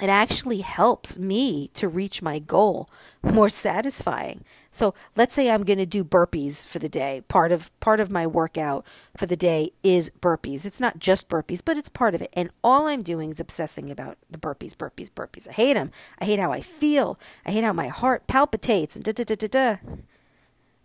it 0.01 0.10
actually 0.10 0.62
helps 0.62 1.20
me 1.20 1.70
to 1.74 1.88
reach 1.88 2.22
my 2.22 2.39
goal 2.39 2.89
more 3.22 3.50
satisfying. 3.50 4.44
So 4.72 4.94
let's 5.15 5.34
say 5.34 5.50
I'm 5.50 5.63
going 5.63 5.79
to 5.79 5.86
do 5.86 6.03
burpees 6.03 6.68
for 6.68 6.79
the 6.79 6.88
day. 6.88 7.24
Part 7.27 7.51
of 7.51 7.77
part 7.79 8.00
of 8.00 8.10
my 8.10 8.25
workout 8.25 8.86
for 9.18 9.25
the 9.25 9.36
day 9.36 9.72
is 9.84 10.12
burpees. 10.22 10.65
It's 10.65 10.79
not 10.79 11.00
just 11.00 11.27
burpees, 11.27 11.62
but 11.63 11.77
it's 11.77 11.89
part 11.89 12.15
of 12.15 12.22
it. 12.22 12.29
And 12.34 12.50
all 12.63 12.88
I'm 12.88 13.01
doing 13.01 13.29
is 13.32 13.39
obsessing 13.39 13.91
about 13.91 14.18
the 14.29 14.38
burpees, 14.38 14.74
burpees, 14.74 15.10
burpees. 15.10 15.50
I 15.50 15.53
hate 15.53 15.74
them. 15.74 15.91
I 16.20 16.25
hate 16.25 16.39
how 16.39 16.51
I 16.51 16.62
feel. 16.62 17.20
I 17.46 17.51
hate 17.51 17.63
how 17.63 17.74
my 17.74 17.88
heart 17.88 18.27
palpitates 18.27 18.96
and 18.96 19.03
da 19.03 19.12
da 19.12 19.24
da 19.24 19.36
da 19.36 19.48
da. 19.48 19.77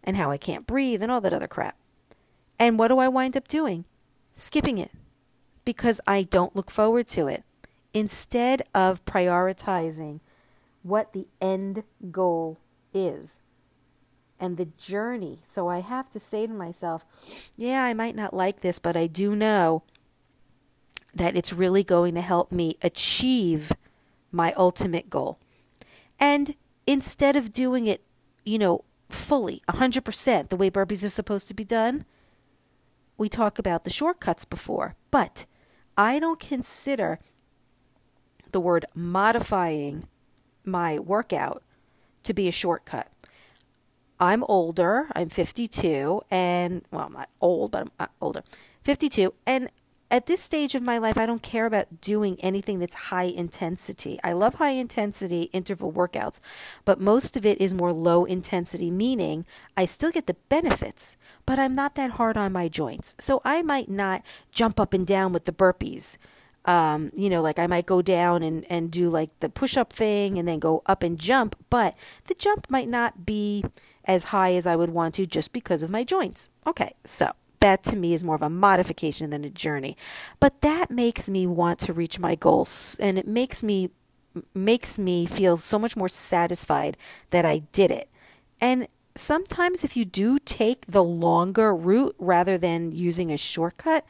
And 0.03 0.17
how 0.17 0.31
I 0.31 0.39
can't 0.39 0.67
breathe 0.67 1.03
and 1.03 1.13
all 1.13 1.21
that 1.21 1.33
other 1.33 1.49
crap. 1.49 1.77
And 2.59 2.79
what 2.79 2.89
do 2.89 2.99
I 2.99 3.09
wind 3.09 3.37
up 3.37 3.49
doing? 3.49 3.85
Skipping 4.35 4.79
it 4.79 4.91
because 5.65 6.01
I 6.07 6.23
don't 6.23 6.55
look 6.57 6.71
forward 6.71 7.07
to 7.09 7.27
it 7.27 7.45
instead 7.95 8.63
of 8.75 9.05
prioritizing 9.05 10.21
what 10.83 11.13
the 11.13 11.29
end 11.41 11.85
goal 12.11 12.59
is 12.93 13.41
and 14.39 14.57
the 14.57 14.67
journey. 14.67 15.41
So 15.45 15.69
I 15.69 15.79
have 15.79 16.11
to 16.11 16.21
say 16.21 16.47
to 16.47 16.53
myself, 16.53 17.07
yeah, 17.57 17.85
I 17.85 17.95
might 17.95 18.17
not 18.17 18.35
like 18.35 18.61
this, 18.61 18.79
but 18.79 18.97
I 18.97 19.07
do 19.07 19.35
know 19.35 19.85
that 21.15 21.37
it's 21.37 21.53
really 21.53 21.85
going 21.85 22.15
to 22.17 22.21
help 22.21 22.51
me 22.51 22.77
achieve 22.83 23.73
my 24.33 24.53
ultimate 24.55 25.09
goal. 25.09 25.39
And 26.19 26.57
instead 26.87 27.37
of 27.37 27.53
doing 27.53 27.87
it, 27.87 28.03
you 28.45 28.59
know, 28.59 28.85
fully, 29.09 29.63
100%, 29.69 30.49
the 30.49 30.57
way 30.57 30.71
burpees 30.71 31.05
are 31.05 31.09
supposed 31.09 31.47
to 31.49 31.55
be 31.55 31.65
done, 31.65 32.05
we 33.17 33.29
talk 33.29 33.61
about 33.61 33.85
the 33.85 33.91
shortcuts 33.91 34.45
before. 34.45 34.97
But 35.13 35.47
I 35.97 36.19
don't 36.19 36.41
consider 36.41 37.21
the 38.55 38.61
word 38.61 38.87
modifying 38.95 40.07
my 40.65 40.97
workout 40.97 41.63
to 42.23 42.33
be 42.33 42.49
a 42.49 42.53
shortcut. 42.53 43.09
I'm 44.21 44.45
older, 44.45 45.09
I'm 45.13 45.29
52, 45.29 46.23
and 46.31 46.83
well, 46.93 47.07
I'm 47.07 47.13
not 47.13 47.29
old, 47.41 47.73
but 47.73 47.83
I'm 47.83 47.91
uh, 47.99 48.07
older, 48.21 48.45
52, 48.85 49.35
and 49.45 49.71
at 50.09 50.27
this 50.27 50.41
stage 50.41 50.77
of 50.77 50.83
my 50.83 50.99
life, 50.99 51.19
I 51.19 51.27
don't 51.27 51.43
care 51.43 51.67
about 51.67 52.01
doing 52.01 52.37
anything 52.39 52.79
that's 52.79 52.95
high 52.95 53.25
intensity. 53.25 54.21
I 54.23 54.33
love 54.33 54.55
high 54.55 54.71
intensity 54.71 55.51
interval 55.53 55.93
workouts, 55.93 56.39
but 56.85 57.01
most 57.01 57.37
of 57.37 57.45
it 57.45 57.61
is 57.61 57.75
more 57.75 57.93
low 57.93 58.25
intensity, 58.25 58.93
meaning 58.93 59.45
I 59.77 59.87
still 59.87 60.13
get 60.13 60.29
the 60.29 60.37
benefits, 60.49 61.17
but 61.45 61.59
I'm 61.59 61.75
not 61.75 61.97
that 61.97 62.13
hard 62.13 62.37
on 62.37 62.53
my 62.53 62.69
joints. 62.69 63.17
So 63.19 63.43
I 63.45 63.63
might 63.63 63.91
not 63.91 64.23
jump 64.53 64.79
up 64.79 64.95
and 64.95 65.05
down 65.05 65.33
with 65.33 65.47
the 65.47 65.53
burpees 65.53 66.19
um, 66.65 67.11
you 67.15 67.29
know, 67.29 67.43
like 67.43 67.59
I 67.59 67.67
might 67.67 67.87
go 67.87 68.01
down 68.01 68.43
and, 68.43 68.65
and 68.71 68.91
do 68.91 69.11
like 69.11 69.31
the 69.41 69.49
push 69.49 69.77
up 69.77 69.93
thing 69.93 70.39
and 70.39 70.49
then 70.49 70.59
go 70.59 70.83
up 70.87 71.03
and 71.03 71.19
jump, 71.19 71.57
but 71.71 71.95
the 72.27 72.35
jump 72.35 72.71
might 72.71 72.89
not 72.89 73.27
be 73.27 73.65
as 74.05 74.25
high 74.25 74.55
as 74.55 74.67
I 74.67 74.77
would 74.77 74.91
want 74.91 75.15
to 75.17 75.27
just 75.27 75.53
because 75.53 75.83
of 75.83 75.91
my 75.91 76.05
joints. 76.05 76.49
Okay, 76.67 76.95
so 77.05 77.33
that 77.61 77.83
to 77.85 77.97
me 77.97 78.13
is 78.13 78.25
more 78.25 78.37
of 78.37 78.43
a 78.43 78.51
modification 78.51 79.31
than 79.31 79.45
a 79.45 79.51
journey. 79.51 79.97
But 80.41 80.61
that 80.63 80.91
makes 80.91 81.31
me 81.31 81.47
want 81.47 81.79
to 81.81 81.93
reach 81.93 82.19
my 82.19 82.35
goals 82.35 82.97
and 83.01 83.19
it 83.19 83.27
makes 83.27 83.63
me 83.63 83.91
makes 84.53 84.99
me 84.99 85.27
feel 85.27 85.57
so 85.57 85.79
much 85.79 85.97
more 85.97 86.09
satisfied 86.09 86.97
that 87.31 87.47
I 87.47 87.61
did 87.73 87.91
it. 87.91 88.11
And 88.61 88.89
sometimes 89.17 89.85
if 89.85 89.97
you 89.97 90.05
do 90.05 90.39
take 90.39 90.87
the 90.87 91.05
longer 91.05 91.75
route 91.75 92.17
rather 92.19 92.59
than 92.59 92.93
using 92.93 93.31
a 93.31 93.37
shortcut, 93.37 94.05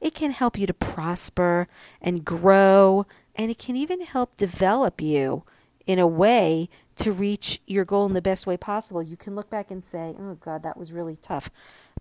it 0.00 0.14
can 0.14 0.30
help 0.30 0.58
you 0.58 0.66
to 0.66 0.74
prosper 0.74 1.68
and 2.00 2.24
grow, 2.24 3.06
and 3.34 3.50
it 3.50 3.58
can 3.58 3.76
even 3.76 4.00
help 4.02 4.36
develop 4.36 5.00
you 5.00 5.44
in 5.86 5.98
a 5.98 6.06
way 6.06 6.68
to 6.96 7.12
reach 7.12 7.60
your 7.66 7.84
goal 7.84 8.06
in 8.06 8.14
the 8.14 8.22
best 8.22 8.46
way 8.46 8.56
possible. 8.56 9.02
You 9.02 9.16
can 9.16 9.34
look 9.34 9.50
back 9.50 9.70
and 9.70 9.84
say, 9.84 10.14
oh, 10.18 10.34
God, 10.34 10.62
that 10.62 10.76
was 10.76 10.92
really 10.92 11.16
tough. 11.16 11.50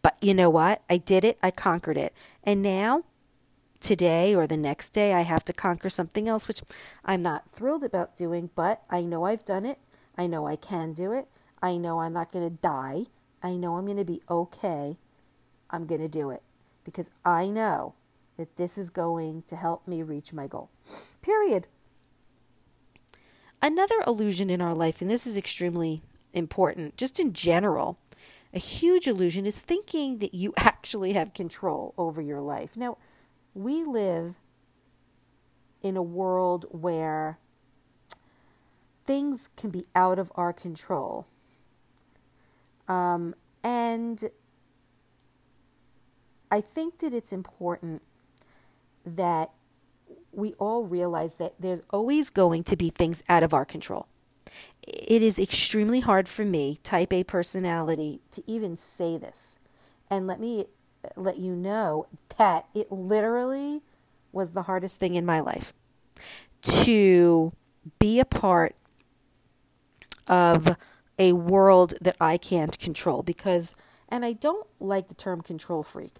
But 0.01 0.17
you 0.21 0.33
know 0.33 0.49
what? 0.49 0.81
I 0.89 0.97
did 0.97 1.23
it, 1.23 1.37
I 1.43 1.51
conquered 1.51 1.97
it. 1.97 2.13
And 2.43 2.61
now, 2.61 3.03
today 3.79 4.33
or 4.33 4.47
the 4.47 4.57
next 4.57 4.89
day, 4.89 5.13
I 5.13 5.21
have 5.21 5.43
to 5.45 5.53
conquer 5.53 5.89
something 5.89 6.27
else, 6.27 6.47
which 6.47 6.61
I'm 7.03 7.21
not 7.21 7.49
thrilled 7.49 7.83
about 7.83 8.15
doing, 8.15 8.49
but 8.55 8.81
I 8.89 9.01
know 9.01 9.25
I've 9.25 9.45
done 9.45 9.65
it. 9.65 9.79
I 10.17 10.27
know 10.27 10.47
I 10.47 10.55
can 10.55 10.93
do 10.93 11.13
it. 11.13 11.27
I 11.61 11.77
know 11.77 11.99
I'm 11.99 12.13
not 12.13 12.31
going 12.31 12.49
to 12.49 12.61
die. 12.61 13.05
I 13.41 13.55
know 13.55 13.77
I'm 13.77 13.85
going 13.85 13.97
to 13.97 14.05
be 14.05 14.21
okay. 14.29 14.97
I'm 15.69 15.85
going 15.85 16.01
to 16.01 16.09
do 16.09 16.29
it 16.29 16.43
because 16.89 17.11
I 17.23 17.47
know 17.47 17.93
that 18.37 18.55
this 18.55 18.77
is 18.77 18.89
going 18.89 19.43
to 19.47 19.55
help 19.55 19.87
me 19.87 20.01
reach 20.01 20.33
my 20.33 20.47
goal. 20.47 20.69
Period. 21.21 21.67
Another 23.61 24.01
illusion 24.07 24.49
in 24.49 24.61
our 24.61 24.73
life, 24.73 25.01
and 25.01 25.11
this 25.11 25.27
is 25.27 25.37
extremely 25.37 26.01
important, 26.33 26.97
just 26.97 27.19
in 27.19 27.33
general, 27.33 27.99
a 28.53 28.59
huge 28.59 29.07
illusion 29.07 29.45
is 29.45 29.61
thinking 29.61 30.19
that 30.19 30.33
you 30.33 30.53
actually 30.57 31.13
have 31.13 31.33
control 31.33 31.93
over 31.97 32.21
your 32.21 32.41
life. 32.41 32.75
Now, 32.75 32.97
we 33.53 33.83
live 33.83 34.35
in 35.81 35.95
a 35.95 36.01
world 36.01 36.65
where 36.71 37.37
things 39.05 39.49
can 39.55 39.69
be 39.69 39.85
out 39.95 40.19
of 40.19 40.31
our 40.35 40.53
control. 40.53 41.27
Um, 42.87 43.35
and 43.63 44.29
I 46.51 46.61
think 46.61 46.99
that 46.99 47.13
it's 47.13 47.31
important 47.31 48.01
that 49.05 49.51
we 50.31 50.53
all 50.53 50.83
realize 50.83 51.35
that 51.35 51.53
there's 51.59 51.81
always 51.91 52.29
going 52.29 52.63
to 52.63 52.75
be 52.75 52.89
things 52.89 53.23
out 53.29 53.43
of 53.43 53.53
our 53.53 53.65
control. 53.65 54.07
It 54.81 55.21
is 55.21 55.37
extremely 55.37 55.99
hard 55.99 56.27
for 56.27 56.45
me, 56.45 56.79
type 56.83 57.13
A 57.13 57.23
personality, 57.23 58.21
to 58.31 58.43
even 58.47 58.75
say 58.77 59.17
this. 59.17 59.59
And 60.09 60.25
let 60.25 60.39
me 60.39 60.65
let 61.15 61.37
you 61.37 61.55
know 61.55 62.07
that 62.37 62.65
it 62.73 62.91
literally 62.91 63.81
was 64.31 64.51
the 64.51 64.63
hardest 64.63 64.99
thing 64.99 65.15
in 65.15 65.25
my 65.25 65.39
life 65.39 65.73
to 66.61 67.53
be 67.99 68.19
a 68.19 68.25
part 68.25 68.75
of 70.27 70.75
a 71.17 71.33
world 71.33 71.93
that 72.01 72.15
I 72.19 72.37
can't 72.37 72.77
control 72.79 73.23
because, 73.23 73.75
and 74.09 74.25
I 74.25 74.33
don't 74.33 74.67
like 74.79 75.07
the 75.07 75.13
term 75.13 75.41
control 75.41 75.83
freak 75.83 76.15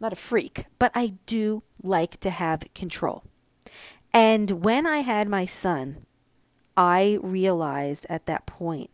not 0.00 0.12
a 0.12 0.16
freak, 0.16 0.64
but 0.78 0.90
I 0.94 1.14
do 1.26 1.62
like 1.82 2.18
to 2.20 2.30
have 2.30 2.64
control. 2.74 3.24
And 4.12 4.64
when 4.64 4.86
I 4.86 4.98
had 4.98 5.28
my 5.28 5.46
son, 5.46 6.06
I 6.76 7.18
realized 7.22 8.06
at 8.08 8.26
that 8.26 8.46
point 8.46 8.90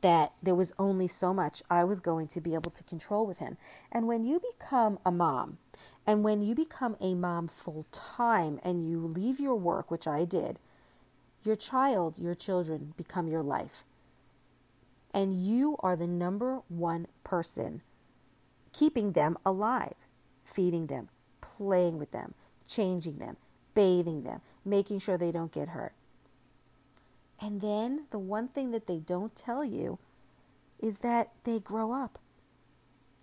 that 0.00 0.32
there 0.42 0.54
was 0.54 0.72
only 0.78 1.06
so 1.06 1.32
much 1.32 1.62
I 1.70 1.84
was 1.84 2.00
going 2.00 2.26
to 2.28 2.40
be 2.40 2.54
able 2.54 2.72
to 2.72 2.82
control 2.82 3.24
with 3.24 3.38
him. 3.38 3.56
And 3.90 4.08
when 4.08 4.24
you 4.24 4.40
become 4.58 4.98
a 5.06 5.12
mom, 5.12 5.58
and 6.06 6.24
when 6.24 6.42
you 6.42 6.54
become 6.54 6.96
a 7.00 7.14
mom 7.14 7.46
full 7.46 7.86
time 7.92 8.58
and 8.64 8.90
you 8.90 8.98
leave 8.98 9.38
your 9.38 9.54
work, 9.54 9.90
which 9.90 10.08
I 10.08 10.24
did, 10.24 10.58
your 11.44 11.56
child, 11.56 12.18
your 12.18 12.34
children 12.34 12.94
become 12.96 13.28
your 13.28 13.42
life. 13.42 13.84
And 15.14 15.40
you 15.40 15.76
are 15.80 15.94
the 15.94 16.06
number 16.06 16.62
one 16.68 17.06
person 17.22 17.82
keeping 18.72 19.12
them 19.12 19.38
alive, 19.44 19.96
feeding 20.44 20.86
them, 20.86 21.08
playing 21.40 21.98
with 21.98 22.10
them, 22.12 22.34
changing 22.66 23.18
them, 23.18 23.36
bathing 23.74 24.22
them, 24.22 24.40
making 24.64 24.98
sure 24.98 25.16
they 25.16 25.32
don't 25.32 25.52
get 25.52 25.68
hurt. 25.68 25.92
And 27.40 27.60
then 27.60 28.06
the 28.10 28.18
one 28.18 28.48
thing 28.48 28.70
that 28.70 28.86
they 28.86 28.98
don't 28.98 29.34
tell 29.34 29.64
you 29.64 29.98
is 30.80 31.00
that 31.00 31.30
they 31.44 31.58
grow 31.58 31.92
up. 31.92 32.18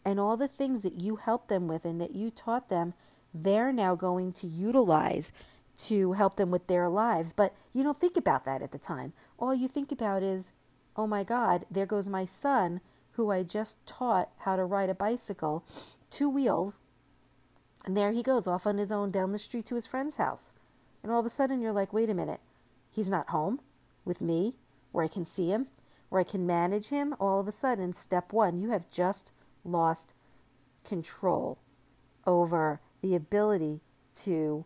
And 0.06 0.20
all 0.20 0.38
the 0.38 0.48
things 0.48 0.82
that 0.84 1.00
you 1.00 1.18
helped 1.18 1.50
them 1.50 1.68
with 1.68 1.86
and 1.86 2.00
that 2.02 2.16
you 2.16 2.32
taught 2.32 2.70
them, 2.70 2.94
they're 3.34 3.72
now 3.72 3.96
going 3.96 4.34
to 4.34 4.48
utilize 4.48 5.32
to 5.80 6.14
help 6.14 6.36
them 6.36 6.52
with 6.52 6.68
their 6.68 6.90
lives. 6.90 7.32
But 7.32 7.54
you 7.72 7.84
don't 7.84 8.00
think 8.00 8.18
about 8.18 8.46
that 8.46 8.62
at 8.62 8.72
the 8.72 8.78
time. 8.78 9.14
All 9.38 9.54
you 9.54 9.68
think 9.68 9.92
about 9.92 10.24
is, 10.24 10.52
oh 10.96 11.08
my 11.08 11.24
God, 11.24 11.66
there 11.72 11.86
goes 11.86 12.10
my 12.10 12.26
son 12.26 12.82
who 13.20 13.32
I 13.32 13.44
just 13.44 13.86
taught 13.86 14.30
how 14.38 14.56
to 14.56 14.64
ride 14.64 14.90
a 14.90 14.96
bicycle, 14.96 15.66
two 16.10 16.30
wheels, 16.30 16.80
and 17.84 17.98
there 17.98 18.14
he 18.14 18.24
goes 18.24 18.48
off 18.48 18.66
on 18.66 18.78
his 18.78 18.94
own 18.94 19.12
down 19.12 19.34
the 19.34 19.38
street 19.38 19.66
to 19.66 19.76
his 19.76 19.86
friend's 19.86 20.16
house. 20.16 20.54
And 21.04 21.12
all 21.12 21.20
of 21.20 21.26
a 21.26 21.30
sudden 21.30 21.60
you're 21.60 21.74
like, 21.74 21.92
wait 21.92 22.10
a 22.10 22.14
minute, 22.14 22.40
he's 22.90 23.10
not 23.10 23.32
home 23.32 23.60
with 24.06 24.22
me 24.22 24.56
where 24.94 25.04
I 25.04 25.10
can 25.10 25.26
see 25.26 25.50
him, 25.50 25.68
where 26.08 26.22
I 26.22 26.24
can 26.24 26.48
manage 26.48 26.88
him. 26.88 27.14
All 27.20 27.42
of 27.42 27.48
a 27.50 27.52
sudden, 27.52 27.92
step 27.92 28.32
one, 28.32 28.62
you 28.62 28.70
have 28.70 28.90
just 28.90 29.34
lost 29.66 30.14
control 30.86 31.58
over 32.26 32.80
the 33.02 33.16
ability 33.16 33.82
to 34.24 34.64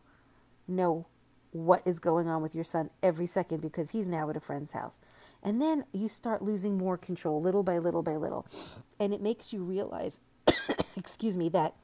know 0.67 1.07
what 1.49 1.81
is 1.87 1.97
going 1.97 2.27
on 2.27 2.43
with 2.43 2.53
your 2.53 2.63
son 2.63 2.91
every 3.01 3.25
second 3.25 3.61
because 3.61 3.91
he's 3.91 4.07
now 4.07 4.29
at 4.29 4.37
a 4.37 4.39
friend's 4.39 4.73
house. 4.73 4.99
And 5.43 5.61
then 5.61 5.83
you 5.91 6.07
start 6.07 6.41
losing 6.41 6.77
more 6.77 6.97
control 6.97 7.41
little 7.41 7.63
by 7.63 7.77
little 7.77 8.01
by 8.01 8.15
little. 8.15 8.47
And 8.99 9.13
it 9.13 9.21
makes 9.21 9.51
you 9.51 9.61
realize, 9.61 10.21
excuse 10.97 11.35
me, 11.37 11.49
that 11.49 11.75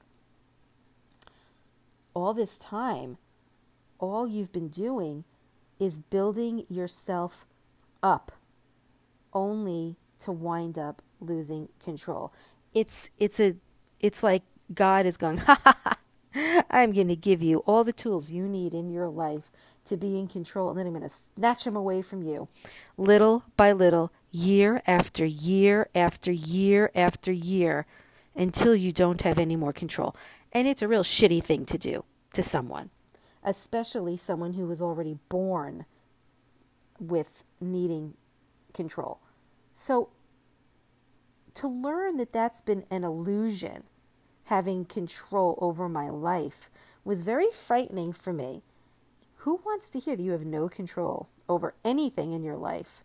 all 2.13 2.33
this 2.33 2.57
time, 2.57 3.17
all 3.99 4.27
you've 4.27 4.53
been 4.53 4.69
doing 4.69 5.25
is 5.77 5.97
building 5.97 6.65
yourself 6.69 7.45
up 8.01 8.31
only 9.33 9.97
to 10.19 10.31
wind 10.31 10.79
up 10.79 11.01
losing 11.19 11.67
control. 11.83 12.33
It's 12.73 13.09
it's 13.17 13.39
a 13.39 13.55
it's 13.99 14.23
like 14.23 14.43
God 14.73 15.05
is 15.05 15.17
going, 15.17 15.37
ha 15.39 15.59
ha 15.63 15.77
ha 15.83 15.97
I'm 16.69 16.91
going 16.91 17.07
to 17.07 17.15
give 17.15 17.41
you 17.41 17.59
all 17.59 17.83
the 17.83 17.93
tools 17.93 18.31
you 18.31 18.47
need 18.47 18.73
in 18.73 18.89
your 18.89 19.09
life 19.09 19.51
to 19.89 19.97
be 19.97 20.17
in 20.17 20.27
control, 20.27 20.69
and 20.69 20.77
then 20.77 20.87
I'm 20.87 20.93
going 20.93 21.03
to 21.03 21.09
snatch 21.09 21.63
them 21.63 21.75
away 21.75 22.01
from 22.01 22.23
you 22.23 22.47
little 22.97 23.43
by 23.57 23.71
little, 23.71 24.11
year 24.31 24.81
after 24.85 25.25
year 25.25 25.89
after 25.93 26.31
year 26.31 26.91
after 26.95 27.31
year, 27.31 27.85
until 28.35 28.75
you 28.75 28.91
don't 28.91 29.21
have 29.21 29.37
any 29.37 29.55
more 29.55 29.73
control. 29.73 30.15
And 30.51 30.67
it's 30.67 30.81
a 30.81 30.87
real 30.87 31.03
shitty 31.03 31.43
thing 31.43 31.65
to 31.65 31.77
do 31.77 32.05
to 32.33 32.43
someone, 32.43 32.89
especially 33.43 34.17
someone 34.17 34.53
who 34.53 34.65
was 34.65 34.81
already 34.81 35.17
born 35.29 35.85
with 36.99 37.43
needing 37.59 38.13
control. 38.73 39.19
So, 39.73 40.09
to 41.55 41.67
learn 41.67 42.17
that 42.17 42.31
that's 42.31 42.61
been 42.61 42.85
an 42.89 43.03
illusion 43.03 43.83
having 44.45 44.83
control 44.83 45.57
over 45.61 45.87
my 45.87 46.09
life 46.09 46.69
was 47.03 47.21
very 47.21 47.51
frightening 47.51 48.11
for 48.11 48.33
me. 48.33 48.63
Who 49.43 49.61
wants 49.65 49.87
to 49.89 49.99
hear 49.99 50.15
that 50.15 50.23
you 50.23 50.31
have 50.31 50.45
no 50.45 50.67
control 50.67 51.29
over 51.47 51.73
anything 51.83 52.33
in 52.33 52.43
your 52.43 52.57
life? 52.57 53.03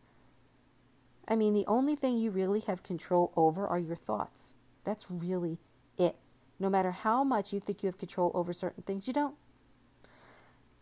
I 1.29 1.37
mean, 1.37 1.55
the 1.55 1.67
only 1.67 1.95
thing 1.95 2.19
you 2.19 2.31
really 2.31 2.61
have 2.61 2.83
control 2.83 3.33
over 3.37 3.67
are 3.67 3.79
your 3.79 3.97
thoughts. 3.97 4.55
That's 4.83 5.11
really 5.11 5.59
it. 5.97 6.17
No 6.59 6.69
matter 6.69 6.91
how 6.91 7.25
much 7.25 7.53
you 7.53 7.61
think 7.61 7.83
you 7.83 7.87
have 7.87 7.99
control 7.99 8.33
over 8.35 8.53
certain 8.53 8.83
things, 8.83 9.07
you 9.07 9.13
don't. 9.13 9.37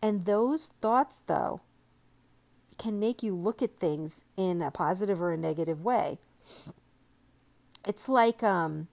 And 0.01 0.25
those 0.25 0.71
thoughts, 0.81 1.21
though, 1.27 1.61
can 2.77 2.99
make 2.99 3.23
you 3.23 3.35
look 3.35 3.61
at 3.61 3.77
things 3.77 4.25
in 4.35 4.61
a 4.61 4.71
positive 4.71 5.21
or 5.21 5.31
a 5.31 5.37
negative 5.37 5.83
way. 5.83 6.17
It's 7.87 8.09
like 8.09 8.41
um, 8.43 8.87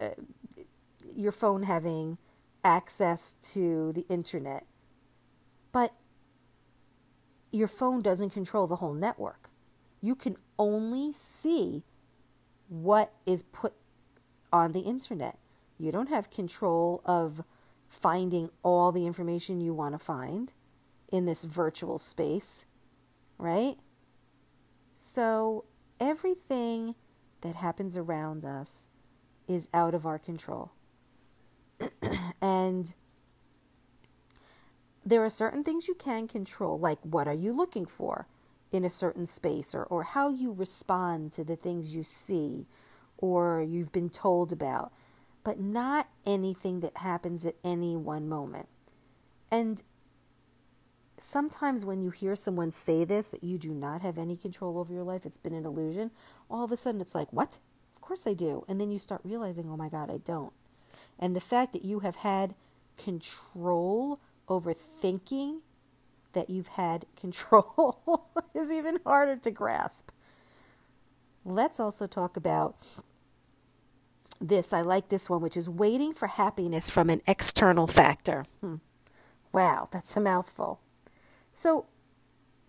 uh, 0.00 0.10
your 1.14 1.32
phone 1.32 1.64
having 1.64 2.18
access 2.64 3.36
to 3.52 3.92
the 3.92 4.06
internet, 4.08 4.64
but 5.72 5.94
your 7.50 7.68
phone 7.68 8.02
doesn't 8.02 8.30
control 8.30 8.66
the 8.66 8.76
whole 8.76 8.94
network. 8.94 9.50
You 10.00 10.14
can 10.14 10.36
only 10.58 11.12
see 11.12 11.82
what 12.68 13.12
is 13.26 13.42
put 13.42 13.74
on 14.52 14.72
the 14.72 14.80
internet. 14.80 15.38
You 15.78 15.92
don't 15.92 16.08
have 16.08 16.30
control 16.30 17.02
of 17.04 17.42
finding 17.88 18.50
all 18.62 18.92
the 18.92 19.06
information 19.06 19.60
you 19.60 19.74
want 19.74 19.94
to 19.94 19.98
find 19.98 20.52
in 21.10 21.26
this 21.26 21.44
virtual 21.44 21.98
space, 21.98 22.64
right? 23.36 23.76
So 24.98 25.64
everything 26.00 26.94
that 27.42 27.56
happens 27.56 27.96
around 27.96 28.44
us 28.44 28.88
is 29.46 29.68
out 29.74 29.94
of 29.94 30.06
our 30.06 30.18
control. 30.18 30.72
and 32.40 32.94
there 35.04 35.24
are 35.24 35.30
certain 35.30 35.64
things 35.64 35.88
you 35.88 35.94
can 35.94 36.28
control, 36.28 36.78
like 36.78 36.98
what 37.02 37.26
are 37.26 37.34
you 37.34 37.52
looking 37.52 37.86
for 37.86 38.26
in 38.70 38.84
a 38.84 38.90
certain 38.90 39.26
space, 39.26 39.74
or, 39.74 39.84
or 39.84 40.02
how 40.02 40.30
you 40.30 40.52
respond 40.52 41.32
to 41.32 41.44
the 41.44 41.56
things 41.56 41.94
you 41.94 42.02
see 42.02 42.66
or 43.18 43.62
you've 43.62 43.92
been 43.92 44.10
told 44.10 44.52
about, 44.52 44.92
but 45.44 45.60
not 45.60 46.08
anything 46.26 46.80
that 46.80 46.96
happens 46.98 47.44
at 47.46 47.54
any 47.62 47.96
one 47.96 48.28
moment. 48.28 48.66
And 49.50 49.82
sometimes 51.18 51.84
when 51.84 52.02
you 52.02 52.10
hear 52.10 52.34
someone 52.34 52.70
say 52.70 53.04
this, 53.04 53.28
that 53.28 53.44
you 53.44 53.58
do 53.58 53.70
not 53.70 54.00
have 54.00 54.18
any 54.18 54.36
control 54.36 54.78
over 54.78 54.92
your 54.92 55.04
life, 55.04 55.24
it's 55.24 55.36
been 55.36 55.54
an 55.54 55.66
illusion, 55.66 56.10
all 56.50 56.64
of 56.64 56.72
a 56.72 56.76
sudden 56.76 57.00
it's 57.00 57.14
like, 57.14 57.32
what? 57.32 57.58
Of 57.94 58.00
course 58.00 58.26
I 58.26 58.34
do. 58.34 58.64
And 58.66 58.80
then 58.80 58.90
you 58.90 58.98
start 58.98 59.20
realizing, 59.22 59.68
oh 59.70 59.76
my 59.76 59.88
God, 59.88 60.10
I 60.10 60.16
don't. 60.16 60.52
And 61.18 61.36
the 61.36 61.40
fact 61.40 61.72
that 61.74 61.84
you 61.84 62.00
have 62.00 62.16
had 62.16 62.54
control 62.96 64.18
over 64.48 64.72
thinking 64.72 65.60
that 66.32 66.50
you've 66.50 66.68
had 66.68 67.06
control 67.16 68.28
is 68.54 68.70
even 68.70 68.98
harder 69.04 69.36
to 69.36 69.50
grasp. 69.50 70.10
Let's 71.44 71.80
also 71.80 72.06
talk 72.06 72.36
about 72.36 72.76
this. 74.40 74.72
I 74.72 74.80
like 74.82 75.08
this 75.08 75.28
one, 75.28 75.40
which 75.40 75.56
is 75.56 75.68
waiting 75.68 76.14
for 76.14 76.28
happiness 76.28 76.88
from 76.88 77.10
an 77.10 77.20
external 77.26 77.86
factor. 77.86 78.44
Hmm. 78.60 78.76
Wow, 79.52 79.88
that's 79.90 80.16
a 80.16 80.20
mouthful. 80.20 80.80
So, 81.50 81.86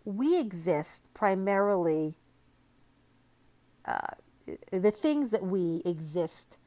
we 0.06 0.38
exist 0.40 1.06
primarily, 1.14 2.16
uh, 3.86 4.16
the 4.72 4.92
things 4.92 5.30
that 5.30 5.44
we 5.44 5.82
exist 5.86 6.58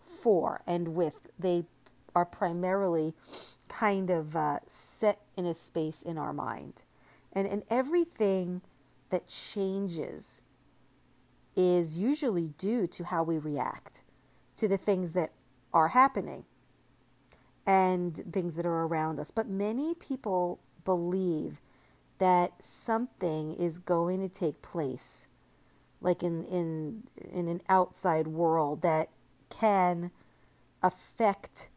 for 0.00 0.62
and 0.66 0.88
with. 0.94 1.28
They 1.38 1.64
are 2.14 2.24
primarily 2.24 3.14
kind 3.68 4.10
of 4.10 4.36
uh, 4.36 4.60
set 4.66 5.20
in 5.36 5.46
a 5.46 5.54
space 5.54 6.02
in 6.02 6.18
our 6.18 6.32
mind. 6.32 6.84
And, 7.32 7.46
and 7.46 7.62
everything 7.68 8.62
that 9.10 9.28
changes 9.28 10.42
is 11.56 12.00
usually 12.00 12.48
due 12.58 12.86
to 12.86 13.04
how 13.04 13.22
we 13.22 13.38
react 13.38 14.04
to 14.56 14.68
the 14.68 14.78
things 14.78 15.12
that 15.12 15.32
are 15.72 15.88
happening 15.88 16.44
and 17.66 18.32
things 18.32 18.56
that 18.56 18.66
are 18.66 18.86
around 18.86 19.20
us. 19.20 19.30
But 19.30 19.48
many 19.48 19.94
people 19.94 20.60
believe 20.84 21.60
that 22.18 22.64
something 22.64 23.54
is 23.54 23.78
going 23.78 24.20
to 24.20 24.28
take 24.28 24.62
place 24.62 25.28
like 26.00 26.22
in 26.22 26.44
in 26.44 27.02
in 27.30 27.48
an 27.48 27.60
outside 27.68 28.26
world 28.26 28.82
that 28.82 29.08
can 29.50 30.10
affect 30.82 31.68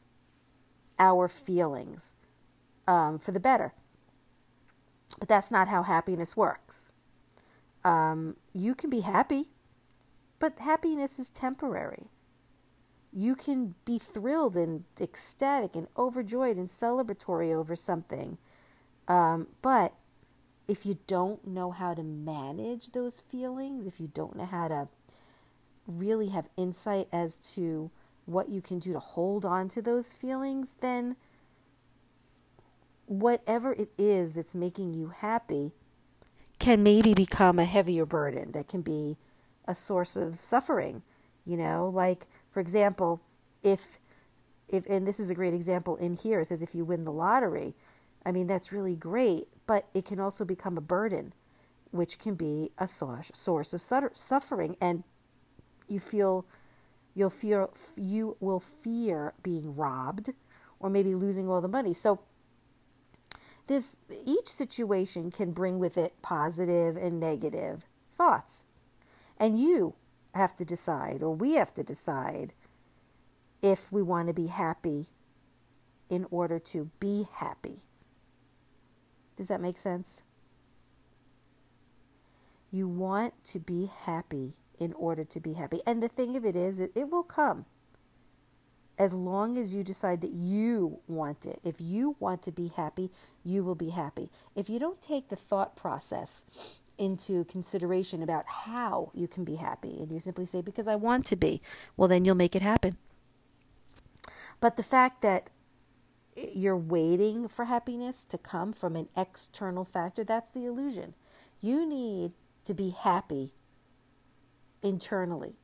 our 1.01 1.27
feelings 1.27 2.15
um, 2.87 3.19
for 3.19 3.31
the 3.31 3.39
better. 3.39 3.73
But 5.19 5.27
that's 5.27 5.51
not 5.51 5.67
how 5.67 5.83
happiness 5.83 6.37
works. 6.37 6.93
Um, 7.83 8.37
you 8.53 8.75
can 8.75 8.89
be 8.89 9.01
happy, 9.01 9.47
but 10.39 10.59
happiness 10.59 11.19
is 11.19 11.29
temporary. 11.29 12.05
You 13.11 13.35
can 13.35 13.75
be 13.83 13.99
thrilled 13.99 14.55
and 14.55 14.85
ecstatic 14.99 15.75
and 15.75 15.87
overjoyed 15.97 16.55
and 16.55 16.67
celebratory 16.67 17.53
over 17.53 17.75
something. 17.75 18.37
Um, 19.07 19.47
but 19.61 19.93
if 20.67 20.85
you 20.85 20.99
don't 21.07 21.45
know 21.45 21.71
how 21.71 21.93
to 21.93 22.03
manage 22.03 22.91
those 22.91 23.19
feelings, 23.19 23.85
if 23.85 23.99
you 23.99 24.07
don't 24.07 24.37
know 24.37 24.45
how 24.45 24.69
to 24.69 24.87
really 25.87 26.29
have 26.29 26.47
insight 26.55 27.07
as 27.11 27.35
to 27.35 27.91
what 28.25 28.49
you 28.49 28.61
can 28.61 28.79
do 28.79 28.93
to 28.93 28.99
hold 28.99 29.45
on 29.45 29.69
to 29.69 29.81
those 29.81 30.13
feelings, 30.13 30.75
then 30.79 31.15
whatever 33.05 33.73
it 33.73 33.89
is 33.97 34.33
that's 34.33 34.55
making 34.55 34.93
you 34.93 35.09
happy 35.09 35.71
can 36.59 36.83
maybe 36.83 37.13
become 37.13 37.59
a 37.59 37.65
heavier 37.65 38.05
burden 38.05 38.51
that 38.51 38.67
can 38.67 38.81
be 38.81 39.17
a 39.65 39.75
source 39.75 40.15
of 40.15 40.35
suffering. 40.35 41.01
You 41.45 41.57
know, 41.57 41.91
like 41.93 42.27
for 42.51 42.59
example, 42.59 43.21
if 43.63 43.99
if 44.69 44.85
and 44.85 45.05
this 45.05 45.19
is 45.19 45.29
a 45.29 45.35
great 45.35 45.53
example 45.53 45.97
in 45.97 46.13
here, 46.13 46.39
it 46.39 46.45
says 46.45 46.61
if 46.63 46.75
you 46.75 46.85
win 46.85 47.01
the 47.01 47.11
lottery, 47.11 47.73
I 48.25 48.31
mean 48.31 48.47
that's 48.47 48.71
really 48.71 48.95
great, 48.95 49.47
but 49.65 49.87
it 49.93 50.05
can 50.05 50.19
also 50.19 50.45
become 50.45 50.77
a 50.77 50.81
burden, 50.81 51.33
which 51.89 52.19
can 52.19 52.35
be 52.35 52.71
a 52.77 52.87
source 52.87 53.31
source 53.33 53.73
of 53.73 53.81
suffering 53.81 54.77
and 54.79 55.03
you 55.87 55.99
feel 55.99 56.45
you'll 57.13 57.29
fear 57.29 57.69
you 57.95 58.37
will 58.39 58.59
fear 58.59 59.33
being 59.43 59.75
robbed 59.75 60.31
or 60.79 60.89
maybe 60.89 61.15
losing 61.15 61.49
all 61.49 61.61
the 61.61 61.67
money. 61.67 61.93
So 61.93 62.19
this 63.67 63.95
each 64.25 64.47
situation 64.47 65.31
can 65.31 65.51
bring 65.51 65.79
with 65.79 65.97
it 65.97 66.13
positive 66.21 66.97
and 66.97 67.19
negative 67.19 67.85
thoughts. 68.11 68.65
And 69.37 69.59
you 69.59 69.95
have 70.33 70.55
to 70.57 70.65
decide 70.65 71.21
or 71.21 71.35
we 71.35 71.53
have 71.53 71.73
to 71.75 71.83
decide 71.83 72.53
if 73.61 73.91
we 73.91 74.01
want 74.01 74.27
to 74.27 74.33
be 74.33 74.47
happy 74.47 75.07
in 76.09 76.25
order 76.31 76.59
to 76.59 76.89
be 76.99 77.27
happy. 77.35 77.79
Does 79.37 79.47
that 79.47 79.61
make 79.61 79.77
sense? 79.77 80.23
You 82.71 82.87
want 82.87 83.43
to 83.45 83.59
be 83.59 83.89
happy 84.05 84.53
in 84.81 84.93
order 84.95 85.23
to 85.25 85.39
be 85.39 85.53
happy. 85.53 85.81
And 85.87 86.03
the 86.03 86.09
thing 86.09 86.35
of 86.37 86.45
it 86.45 86.57
is, 86.57 86.81
it, 86.81 86.91
it 86.95 87.09
will 87.11 87.23
come. 87.23 87.65
as 88.97 89.13
long 89.13 89.57
as 89.57 89.73
you 89.75 89.83
decide 89.83 90.21
that 90.21 90.31
you 90.33 90.99
want 91.07 91.45
it. 91.45 91.59
If 91.63 91.81
you 91.81 92.15
want 92.19 92.43
to 92.43 92.51
be 92.51 92.69
happy, 92.69 93.11
you 93.43 93.63
will 93.63 93.75
be 93.75 93.89
happy. 93.89 94.29
If 94.55 94.69
you 94.69 94.79
don't 94.79 95.01
take 95.01 95.29
the 95.29 95.35
thought 95.35 95.75
process 95.75 96.45
into 96.97 97.43
consideration 97.45 98.23
about 98.23 98.45
how 98.47 99.11
you 99.15 99.27
can 99.27 99.43
be 99.43 99.55
happy 99.55 99.97
and 99.99 100.11
you 100.11 100.19
simply 100.19 100.45
say, 100.45 100.61
because 100.61 100.87
I 100.87 100.95
want 100.95 101.25
to 101.27 101.35
be, 101.35 101.61
well, 101.97 102.07
then 102.07 102.25
you'll 102.25 102.35
make 102.35 102.55
it 102.55 102.61
happen. 102.61 102.97
But 104.61 104.77
the 104.77 104.83
fact 104.83 105.21
that 105.23 105.49
you're 106.37 106.77
waiting 106.77 107.47
for 107.47 107.65
happiness 107.65 108.25
to 108.25 108.37
come 108.37 108.73
from 108.73 108.95
an 108.95 109.09
external 109.17 109.85
factor, 109.85 110.23
that's 110.23 110.51
the 110.51 110.65
illusion. 110.65 111.15
You 111.61 111.87
need 111.87 112.33
to 112.65 112.73
be 112.73 112.91
happy 112.91 113.53
internally 114.81 115.55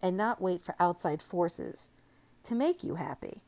and 0.00 0.16
not 0.16 0.40
wait 0.40 0.62
for 0.62 0.74
outside 0.80 1.22
forces 1.22 1.90
to 2.42 2.54
make 2.54 2.82
you 2.82 2.96
happy. 2.96 3.42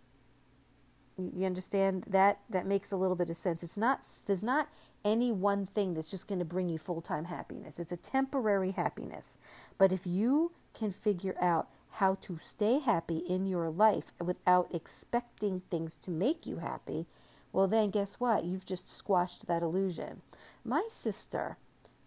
You 1.17 1.47
understand 1.47 2.05
that 2.09 2.41
that 2.51 2.67
makes 2.67 2.91
a 2.91 2.97
little 2.97 3.17
bit 3.17 3.31
of 3.31 3.37
sense. 3.37 3.63
It's 3.63 3.79
not 3.79 4.07
there's 4.27 4.43
not 4.43 4.69
any 5.05 5.31
one 5.31 5.67
thing 5.67 5.95
that's 5.95 6.11
just 6.11 6.27
going 6.27 6.39
to 6.39 6.45
bring 6.45 6.69
you 6.69 6.79
full-time 6.79 7.27
happiness. 7.27 7.79
It's 7.79 7.93
a 7.93 7.97
temporary 7.97 8.73
happiness. 8.73 9.37
But 9.79 9.93
if 9.93 10.07
you 10.07 10.53
can 10.73 10.93
figure 10.93 11.37
out 11.41 11.69
how 11.93 12.17
to 12.23 12.39
stay 12.43 12.81
happy 12.81 13.19
in 13.19 13.47
your 13.47 13.71
life 13.71 14.13
without 14.21 14.75
expecting 14.75 15.63
things 15.71 15.97
to 15.99 16.11
make 16.11 16.47
you 16.47 16.57
happy, 16.57 17.07
well, 17.53 17.69
then 17.69 17.91
guess 17.91 18.19
what? 18.19 18.45
You've 18.45 18.67
just 18.67 18.91
squashed 18.91 19.47
that 19.47 19.63
illusion. 19.63 20.23
My 20.65 20.89
sister 20.91 21.57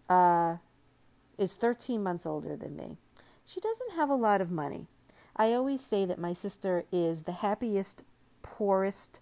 uh, 0.10 0.58
is 1.38 1.56
13 1.56 2.04
months 2.04 2.26
older 2.26 2.58
than 2.58 2.76
me. 2.76 2.98
She 3.48 3.62
doesn't 3.62 3.94
have 3.94 4.10
a 4.10 4.16
lot 4.16 4.42
of 4.42 4.52
money. 4.52 4.88
I 5.38 5.54
always 5.54 5.82
say 5.82 6.04
that 6.04 6.20
my 6.20 6.34
sister 6.34 6.84
is 6.92 7.24
the 7.24 7.32
happiest, 7.32 8.04
poorest 8.42 9.22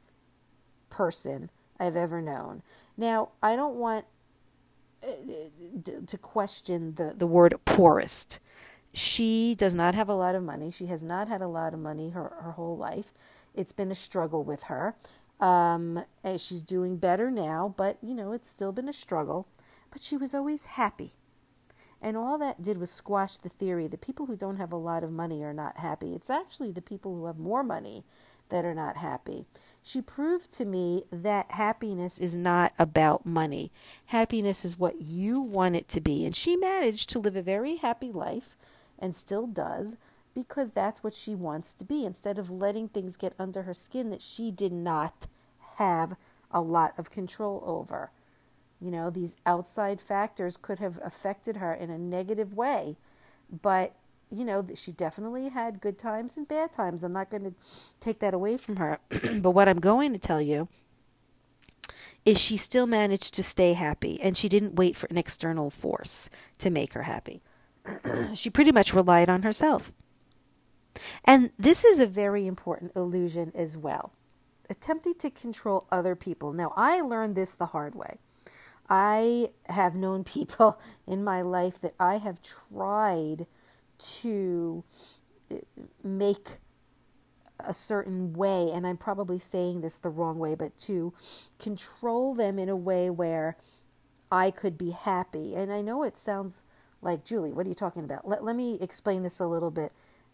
person 0.89 1.51
I've 1.79 1.95
ever 1.95 2.21
known. 2.21 2.63
Now, 2.97 3.29
I 3.43 3.55
don't 3.55 3.75
want 3.75 4.05
uh, 5.03 5.11
to 6.07 6.17
question 6.17 6.95
the, 6.95 7.13
the 7.15 7.27
word 7.27 7.53
poorest. 7.65 8.39
She 8.93 9.53
does 9.53 9.75
not 9.75 9.93
have 9.93 10.09
a 10.09 10.15
lot 10.15 10.33
of 10.33 10.41
money. 10.41 10.71
She 10.71 10.87
has 10.87 11.03
not 11.03 11.27
had 11.27 11.41
a 11.41 11.47
lot 11.47 11.75
of 11.75 11.79
money 11.79 12.09
her, 12.09 12.33
her 12.41 12.53
whole 12.53 12.75
life. 12.75 13.13
It's 13.53 13.73
been 13.73 13.91
a 13.91 13.95
struggle 13.95 14.43
with 14.43 14.63
her. 14.63 14.95
Um, 15.39 16.03
she's 16.37 16.63
doing 16.63 16.97
better 16.97 17.29
now, 17.29 17.75
but 17.77 17.97
you 18.01 18.15
know, 18.15 18.31
it's 18.31 18.49
still 18.49 18.71
been 18.71 18.89
a 18.89 18.93
struggle. 18.93 19.47
But 19.91 20.01
she 20.01 20.17
was 20.17 20.33
always 20.33 20.65
happy. 20.65 21.11
And 22.01 22.15
all 22.15 22.37
that 22.37 22.61
did 22.61 22.77
was 22.77 22.91
squash 22.91 23.37
the 23.37 23.49
theory 23.49 23.87
that 23.87 24.01
people 24.01 24.25
who 24.25 24.35
don't 24.35 24.57
have 24.57 24.71
a 24.71 24.77
lot 24.77 25.03
of 25.03 25.11
money 25.11 25.43
are 25.43 25.53
not 25.53 25.77
happy. 25.77 26.13
It's 26.13 26.29
actually 26.29 26.71
the 26.71 26.81
people 26.81 27.15
who 27.15 27.25
have 27.25 27.39
more 27.39 27.63
money 27.63 28.03
that 28.49 28.65
are 28.65 28.75
not 28.75 28.97
happy. 28.97 29.45
She 29.81 30.01
proved 30.01 30.51
to 30.51 30.65
me 30.65 31.03
that 31.11 31.51
happiness 31.51 32.17
is 32.17 32.35
not 32.35 32.73
about 32.77 33.25
money. 33.25 33.71
Happiness 34.07 34.65
is 34.65 34.79
what 34.79 35.01
you 35.01 35.41
want 35.41 35.75
it 35.75 35.87
to 35.89 36.01
be. 36.01 36.25
And 36.25 36.35
she 36.35 36.55
managed 36.55 37.09
to 37.11 37.19
live 37.19 37.35
a 37.35 37.41
very 37.41 37.77
happy 37.77 38.11
life 38.11 38.55
and 38.99 39.15
still 39.15 39.47
does 39.47 39.97
because 40.33 40.73
that's 40.73 41.03
what 41.03 41.13
she 41.13 41.33
wants 41.33 41.73
to 41.73 41.85
be 41.85 42.05
instead 42.05 42.37
of 42.37 42.51
letting 42.51 42.89
things 42.89 43.15
get 43.15 43.33
under 43.39 43.63
her 43.63 43.73
skin 43.73 44.09
that 44.09 44.21
she 44.21 44.51
did 44.51 44.71
not 44.71 45.27
have 45.77 46.15
a 46.51 46.61
lot 46.61 46.93
of 46.97 47.09
control 47.09 47.63
over. 47.65 48.11
You 48.81 48.91
know, 48.91 49.09
these 49.09 49.37
outside 49.45 50.01
factors 50.01 50.57
could 50.57 50.79
have 50.79 50.99
affected 51.03 51.57
her 51.57 51.73
in 51.73 51.89
a 51.89 51.97
negative 51.97 52.53
way, 52.53 52.97
but 53.61 53.95
you 54.31 54.43
know, 54.43 54.65
she 54.75 54.91
definitely 54.91 55.49
had 55.49 55.79
good 55.79 55.97
times 55.97 56.35
and 56.35 56.47
bad 56.47 56.71
times. 56.71 57.03
I'm 57.03 57.13
not 57.13 57.29
going 57.29 57.43
to 57.43 57.53
take 57.99 58.19
that 58.19 58.33
away 58.33 58.57
from 58.57 58.77
her. 58.77 58.99
but 59.09 59.51
what 59.51 59.69
I'm 59.69 59.79
going 59.79 60.13
to 60.13 60.19
tell 60.19 60.41
you 60.41 60.67
is 62.25 62.39
she 62.39 62.57
still 62.57 62.87
managed 62.87 63.33
to 63.35 63.43
stay 63.43 63.73
happy 63.73 64.19
and 64.19 64.35
she 64.35 64.49
didn't 64.49 64.75
wait 64.75 64.95
for 64.95 65.05
an 65.07 65.17
external 65.17 65.69
force 65.69 66.29
to 66.57 66.69
make 66.69 66.93
her 66.93 67.03
happy. 67.03 67.41
she 68.33 68.49
pretty 68.49 68.71
much 68.71 68.93
relied 68.93 69.29
on 69.29 69.43
herself. 69.43 69.93
And 71.23 71.51
this 71.59 71.85
is 71.85 71.99
a 71.99 72.07
very 72.07 72.47
important 72.47 72.93
illusion 72.95 73.51
as 73.53 73.77
well. 73.77 74.13
Attempting 74.69 75.15
to 75.15 75.29
control 75.29 75.85
other 75.91 76.15
people. 76.15 76.51
Now, 76.51 76.73
I 76.75 77.01
learned 77.01 77.35
this 77.35 77.53
the 77.53 77.67
hard 77.67 77.93
way. 77.93 78.17
I 78.89 79.49
have 79.67 79.95
known 79.95 80.23
people 80.23 80.79
in 81.07 81.23
my 81.23 81.41
life 81.41 81.79
that 81.81 81.95
I 81.99 82.17
have 82.17 82.39
tried 82.41 83.47
to 83.97 84.83
uh, 85.51 85.55
make 86.03 86.57
a 87.59 87.73
certain 87.73 88.33
way, 88.33 88.69
and 88.71 88.85
I'm 88.85 88.97
probably 88.97 89.39
saying 89.39 89.81
this 89.81 89.97
the 89.97 90.09
wrong 90.09 90.37
way, 90.37 90.55
but 90.55 90.77
to 90.79 91.13
control 91.57 92.33
them 92.33 92.59
in 92.59 92.69
a 92.69 92.75
way 92.75 93.09
where 93.09 93.57
I 94.31 94.51
could 94.51 94.77
be 94.77 94.91
happy. 94.91 95.55
And 95.55 95.71
I 95.71 95.81
know 95.81 96.03
it 96.03 96.17
sounds 96.17 96.63
like, 97.01 97.23
Julie, 97.23 97.51
what 97.51 97.65
are 97.65 97.69
you 97.69 97.75
talking 97.75 98.03
about? 98.03 98.27
Let, 98.27 98.43
let 98.43 98.55
me 98.55 98.77
explain 98.81 99.23
this 99.23 99.39
a 99.39 99.47
little 99.47 99.71
bit 99.71 99.91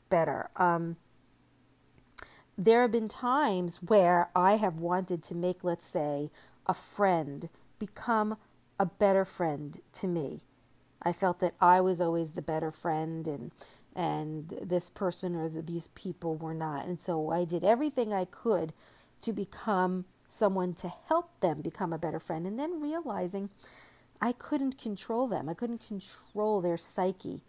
better. 0.09 0.49
Um, 0.55 0.97
there 2.57 2.81
have 2.81 2.91
been 2.91 3.07
times 3.07 3.81
where 3.81 4.29
I 4.35 4.57
have 4.57 4.77
wanted 4.77 5.23
to 5.23 5.35
make, 5.35 5.63
let's 5.63 5.87
say, 5.87 6.29
a 6.67 6.73
friend 6.73 7.49
become 7.81 8.37
a 8.79 8.85
better 8.85 9.25
friend 9.25 9.79
to 9.93 10.07
me. 10.07 10.43
I 11.01 11.11
felt 11.11 11.39
that 11.39 11.55
I 11.59 11.81
was 11.81 11.99
always 11.99 12.31
the 12.31 12.41
better 12.41 12.71
friend 12.71 13.27
and 13.27 13.51
and 13.93 14.57
this 14.61 14.89
person 14.89 15.35
or 15.35 15.49
these 15.49 15.87
people 15.87 16.37
were 16.37 16.53
not. 16.53 16.85
And 16.85 17.01
so 17.01 17.31
I 17.31 17.43
did 17.43 17.63
everything 17.65 18.13
I 18.13 18.23
could 18.23 18.71
to 19.21 19.33
become 19.33 20.05
someone 20.29 20.73
to 20.75 20.93
help 21.09 21.41
them 21.41 21.61
become 21.61 21.91
a 21.91 21.97
better 21.97 22.19
friend 22.19 22.47
and 22.47 22.57
then 22.57 22.79
realizing 22.79 23.49
I 24.21 24.31
couldn't 24.31 24.77
control 24.77 25.27
them. 25.27 25.49
I 25.49 25.55
couldn't 25.55 25.85
control 25.85 26.61
their 26.61 26.77
psyche. 26.77 27.41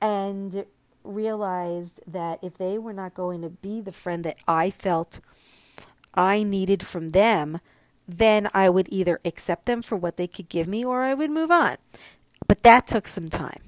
And 0.00 0.66
realized 1.02 2.00
that 2.06 2.38
if 2.42 2.56
they 2.56 2.78
were 2.78 2.92
not 2.92 3.14
going 3.14 3.42
to 3.42 3.50
be 3.50 3.80
the 3.80 3.92
friend 3.92 4.24
that 4.24 4.36
I 4.46 4.70
felt 4.70 5.20
I 6.14 6.42
needed 6.42 6.86
from 6.86 7.10
them, 7.10 7.60
then 8.06 8.48
I 8.52 8.68
would 8.68 8.88
either 8.90 9.20
accept 9.24 9.66
them 9.66 9.82
for 9.82 9.96
what 9.96 10.16
they 10.16 10.26
could 10.26 10.48
give 10.48 10.66
me 10.66 10.84
or 10.84 11.02
I 11.02 11.14
would 11.14 11.30
move 11.30 11.50
on. 11.50 11.76
But 12.46 12.62
that 12.62 12.86
took 12.86 13.08
some 13.08 13.28
time. 13.28 13.62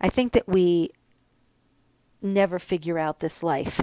I 0.00 0.08
think 0.08 0.32
that 0.32 0.48
we 0.48 0.90
never 2.20 2.58
figure 2.58 2.98
out 2.98 3.20
this 3.20 3.42
life. 3.42 3.80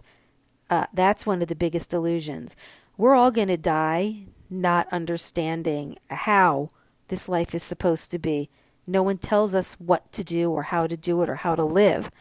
Uh, 0.70 0.86
that's 0.94 1.26
one 1.26 1.42
of 1.42 1.48
the 1.48 1.56
biggest 1.56 1.94
illusions. 1.94 2.56
We're 2.98 3.16
all 3.16 3.32
going 3.32 3.48
to 3.50 3.58
die 3.58 4.28
not 4.50 4.88
understanding 4.92 5.98
how 6.10 6.72
this 7.08 7.28
life 7.28 7.54
is 7.54 7.64
supposed 7.64 8.12
to 8.12 8.20
be. 8.20 8.50
No 8.88 9.02
one 9.04 9.18
tells 9.18 9.56
us 9.56 9.76
what 9.76 10.12
to 10.12 10.24
do 10.24 10.52
or 10.52 10.64
how 10.64 10.88
to 10.88 10.96
do 10.96 11.22
it 11.22 11.30
or 11.30 11.36
how 11.36 11.56
to 11.56 11.64
live. 11.64 12.12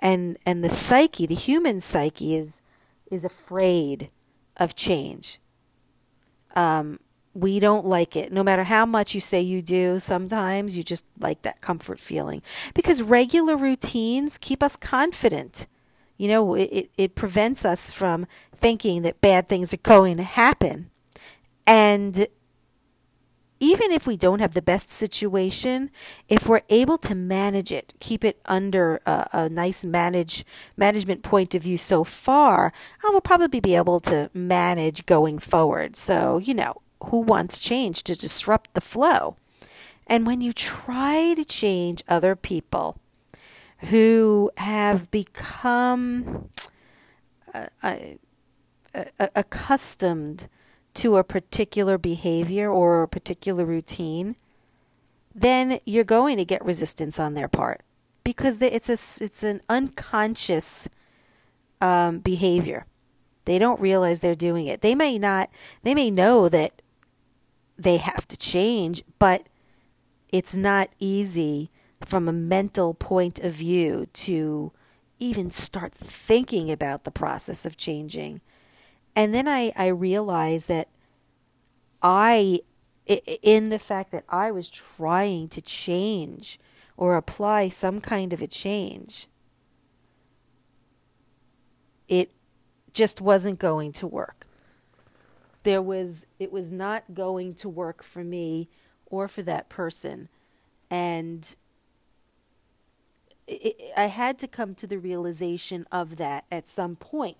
And 0.00 0.36
and 0.44 0.64
the 0.64 0.70
psyche, 0.70 1.26
the 1.26 1.34
human 1.34 1.80
psyche 1.80 2.34
is 2.34 2.60
is 3.10 3.24
afraid 3.24 4.10
of 4.56 4.74
change. 4.74 5.40
Um, 6.54 7.00
we 7.38 7.60
don't 7.60 7.86
like 7.86 8.16
it. 8.16 8.32
No 8.32 8.42
matter 8.42 8.64
how 8.64 8.84
much 8.84 9.14
you 9.14 9.20
say 9.20 9.40
you 9.40 9.62
do, 9.62 10.00
sometimes 10.00 10.76
you 10.76 10.82
just 10.82 11.04
like 11.20 11.42
that 11.42 11.60
comfort 11.60 12.00
feeling. 12.00 12.42
Because 12.74 13.02
regular 13.02 13.56
routines 13.56 14.38
keep 14.38 14.62
us 14.62 14.76
confident. 14.76 15.66
You 16.16 16.28
know, 16.28 16.54
it, 16.54 16.90
it, 16.96 17.14
prevents 17.14 17.64
us 17.64 17.92
from 17.92 18.26
thinking 18.52 19.02
that 19.02 19.20
bad 19.20 19.48
things 19.48 19.72
are 19.72 19.78
going 19.78 20.16
to 20.16 20.24
happen. 20.24 20.90
And 21.64 22.26
even 23.60 23.92
if 23.92 24.06
we 24.06 24.16
don't 24.16 24.40
have 24.40 24.54
the 24.54 24.62
best 24.62 24.90
situation, 24.90 25.90
if 26.28 26.48
we're 26.48 26.62
able 26.68 26.98
to 26.98 27.14
manage 27.14 27.70
it, 27.70 27.94
keep 28.00 28.24
it 28.24 28.40
under 28.46 29.00
a, 29.06 29.28
a 29.32 29.48
nice 29.48 29.84
manage 29.84 30.44
management 30.76 31.22
point 31.22 31.54
of 31.54 31.62
view 31.62 31.78
so 31.78 32.02
far, 32.02 32.66
uh, 32.66 32.70
I 33.06 33.10
will 33.10 33.20
probably 33.20 33.60
be 33.60 33.76
able 33.76 34.00
to 34.00 34.30
manage 34.34 35.06
going 35.06 35.38
forward. 35.38 35.96
So, 35.96 36.38
you 36.38 36.54
know, 36.54 36.82
who 37.04 37.20
wants 37.20 37.58
change 37.58 38.02
to 38.04 38.16
disrupt 38.16 38.74
the 38.74 38.80
flow. 38.80 39.36
And 40.06 40.26
when 40.26 40.40
you 40.40 40.52
try 40.52 41.34
to 41.34 41.44
change 41.44 42.02
other 42.08 42.34
people 42.34 42.98
who 43.90 44.50
have 44.56 45.10
become 45.10 46.48
uh, 47.54 47.66
uh, 47.82 47.96
accustomed 49.34 50.48
to 50.94 51.16
a 51.16 51.24
particular 51.24 51.98
behavior 51.98 52.70
or 52.70 53.02
a 53.02 53.08
particular 53.08 53.64
routine, 53.64 54.36
then 55.34 55.78
you're 55.84 56.04
going 56.04 56.36
to 56.38 56.44
get 56.44 56.64
resistance 56.64 57.20
on 57.20 57.34
their 57.34 57.48
part 57.48 57.82
because 58.24 58.60
it's 58.60 58.88
a 58.88 59.24
it's 59.24 59.42
an 59.42 59.60
unconscious 59.68 60.88
um, 61.80 62.18
behavior. 62.18 62.86
They 63.44 63.58
don't 63.58 63.80
realize 63.80 64.20
they're 64.20 64.34
doing 64.34 64.66
it. 64.66 64.80
They 64.80 64.94
may 64.94 65.18
not. 65.18 65.50
They 65.82 65.94
may 65.94 66.10
know 66.10 66.48
that 66.48 66.82
they 67.78 67.98
have 67.98 68.26
to 68.28 68.36
change, 68.36 69.04
but 69.18 69.46
it's 70.30 70.56
not 70.56 70.90
easy 70.98 71.70
from 72.04 72.28
a 72.28 72.32
mental 72.32 72.92
point 72.94 73.38
of 73.38 73.52
view 73.52 74.06
to 74.12 74.72
even 75.18 75.50
start 75.50 75.94
thinking 75.94 76.70
about 76.70 77.04
the 77.04 77.10
process 77.10 77.64
of 77.64 77.76
changing. 77.76 78.40
And 79.14 79.32
then 79.32 79.48
I, 79.48 79.72
I 79.76 79.88
realized 79.88 80.68
that 80.68 80.88
I, 82.02 82.60
in 83.06 83.68
the 83.68 83.78
fact 83.78 84.10
that 84.12 84.24
I 84.28 84.50
was 84.50 84.70
trying 84.70 85.48
to 85.48 85.60
change 85.60 86.58
or 86.96 87.16
apply 87.16 87.68
some 87.68 88.00
kind 88.00 88.32
of 88.32 88.42
a 88.42 88.46
change, 88.46 89.28
it 92.08 92.30
just 92.92 93.20
wasn't 93.20 93.58
going 93.58 93.92
to 93.92 94.06
work. 94.06 94.47
There 95.68 95.82
was, 95.82 96.24
it 96.38 96.50
was 96.50 96.72
not 96.72 97.12
going 97.12 97.52
to 97.56 97.68
work 97.68 98.02
for 98.02 98.24
me 98.24 98.70
or 99.04 99.28
for 99.28 99.42
that 99.42 99.68
person. 99.68 100.30
And 100.90 101.54
it, 103.46 103.76
I 103.94 104.06
had 104.06 104.38
to 104.38 104.48
come 104.48 104.74
to 104.76 104.86
the 104.86 104.96
realization 104.98 105.86
of 105.92 106.16
that 106.16 106.46
at 106.50 106.66
some 106.66 106.96
point 106.96 107.36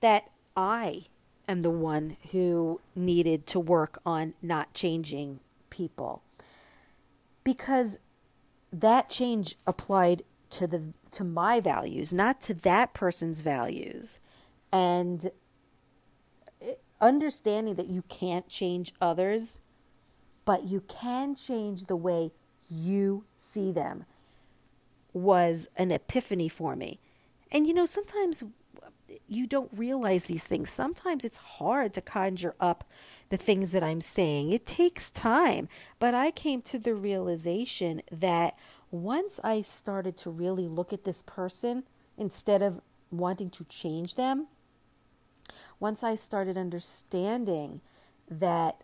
that 0.00 0.30
I 0.56 1.02
am 1.46 1.60
the 1.60 1.68
one 1.68 2.16
who 2.32 2.80
needed 2.96 3.46
to 3.48 3.60
work 3.60 3.98
on 4.06 4.32
not 4.40 4.72
changing 4.72 5.40
people 5.68 6.22
because 7.44 7.98
that 8.72 9.10
change 9.10 9.56
applied 9.66 10.22
to 10.48 10.66
the 10.66 10.80
to 11.10 11.22
my 11.22 11.60
values 11.60 12.14
not 12.14 12.40
to 12.40 12.54
that 12.54 12.94
person's 12.94 13.42
values 13.42 14.20
and 14.72 15.30
understanding 17.04 17.74
that 17.74 17.90
you 17.90 18.02
can't 18.08 18.48
change 18.48 18.94
others 19.00 19.60
but 20.44 20.64
you 20.64 20.80
can 20.80 21.34
change 21.34 21.84
the 21.84 21.96
way 21.96 22.32
you 22.70 23.24
see 23.36 23.70
them 23.70 24.04
was 25.12 25.68
an 25.76 25.90
epiphany 25.90 26.48
for 26.48 26.74
me 26.74 26.98
and 27.52 27.66
you 27.66 27.74
know 27.74 27.84
sometimes 27.84 28.42
you 29.28 29.46
don't 29.46 29.70
realize 29.76 30.24
these 30.24 30.46
things. 30.46 30.70
Sometimes 30.70 31.24
it's 31.24 31.36
hard 31.36 31.92
to 31.94 32.00
conjure 32.00 32.54
up 32.60 32.84
the 33.28 33.36
things 33.36 33.72
that 33.72 33.82
I'm 33.82 34.00
saying. 34.00 34.50
It 34.50 34.66
takes 34.66 35.10
time. 35.10 35.68
But 35.98 36.14
I 36.14 36.30
came 36.30 36.62
to 36.62 36.78
the 36.78 36.94
realization 36.94 38.02
that 38.10 38.58
once 38.90 39.40
I 39.42 39.62
started 39.62 40.16
to 40.18 40.30
really 40.30 40.68
look 40.68 40.92
at 40.92 41.04
this 41.04 41.22
person 41.22 41.84
instead 42.16 42.62
of 42.62 42.80
wanting 43.10 43.50
to 43.50 43.64
change 43.64 44.14
them, 44.14 44.48
once 45.80 46.02
I 46.02 46.14
started 46.14 46.56
understanding 46.56 47.80
that 48.30 48.82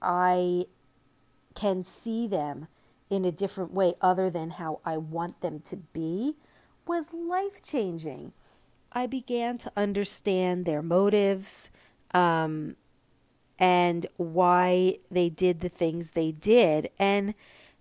I 0.00 0.66
can 1.54 1.82
see 1.82 2.26
them 2.26 2.66
in 3.10 3.24
a 3.24 3.32
different 3.32 3.72
way 3.72 3.94
other 4.00 4.30
than 4.30 4.50
how 4.50 4.80
I 4.84 4.96
want 4.96 5.40
them 5.40 5.60
to 5.60 5.76
be, 5.76 6.36
was 6.86 7.12
life 7.12 7.62
changing. 7.62 8.32
I 8.92 9.06
began 9.06 9.58
to 9.58 9.72
understand 9.76 10.64
their 10.64 10.82
motives 10.82 11.70
um, 12.12 12.76
and 13.58 14.06
why 14.16 14.96
they 15.10 15.28
did 15.28 15.60
the 15.60 15.68
things 15.68 16.12
they 16.12 16.32
did. 16.32 16.90
And 16.98 17.34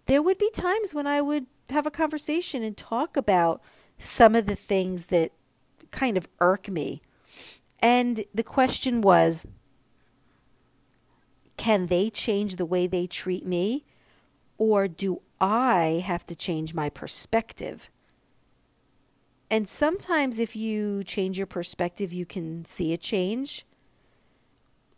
there 0.06 0.22
would 0.22 0.38
be 0.38 0.52
times 0.52 0.94
when 0.94 1.08
I 1.08 1.22
would 1.22 1.48
have 1.70 1.86
a 1.86 1.92
conversation 1.92 2.64
and 2.64 2.76
talk 2.76 3.16
about 3.18 3.62
some 3.98 4.36
of 4.36 4.46
the 4.46 4.56
things 4.56 5.08
that 5.08 5.32
kind 5.92 6.18
of 6.18 6.28
irk 6.40 6.70
me. 6.70 7.02
And 7.80 8.26
the 8.34 8.44
question 8.44 9.02
was 9.02 9.46
can 11.58 11.88
they 11.88 12.10
change 12.10 12.56
the 12.56 12.66
way 12.66 12.88
they 12.88 13.06
treat 13.06 13.46
me? 13.46 13.86
Or 14.58 14.88
do 14.88 15.22
I 15.40 16.04
have 16.06 16.26
to 16.26 16.36
change 16.36 16.74
my 16.74 16.90
perspective? 16.90 17.90
And 19.52 19.68
sometimes, 19.68 20.40
if 20.40 20.56
you 20.56 21.04
change 21.04 21.38
your 21.38 21.46
perspective, 21.46 22.14
you 22.14 22.26
can 22.26 22.64
see 22.66 22.94
a 22.94 22.98
change 22.98 23.66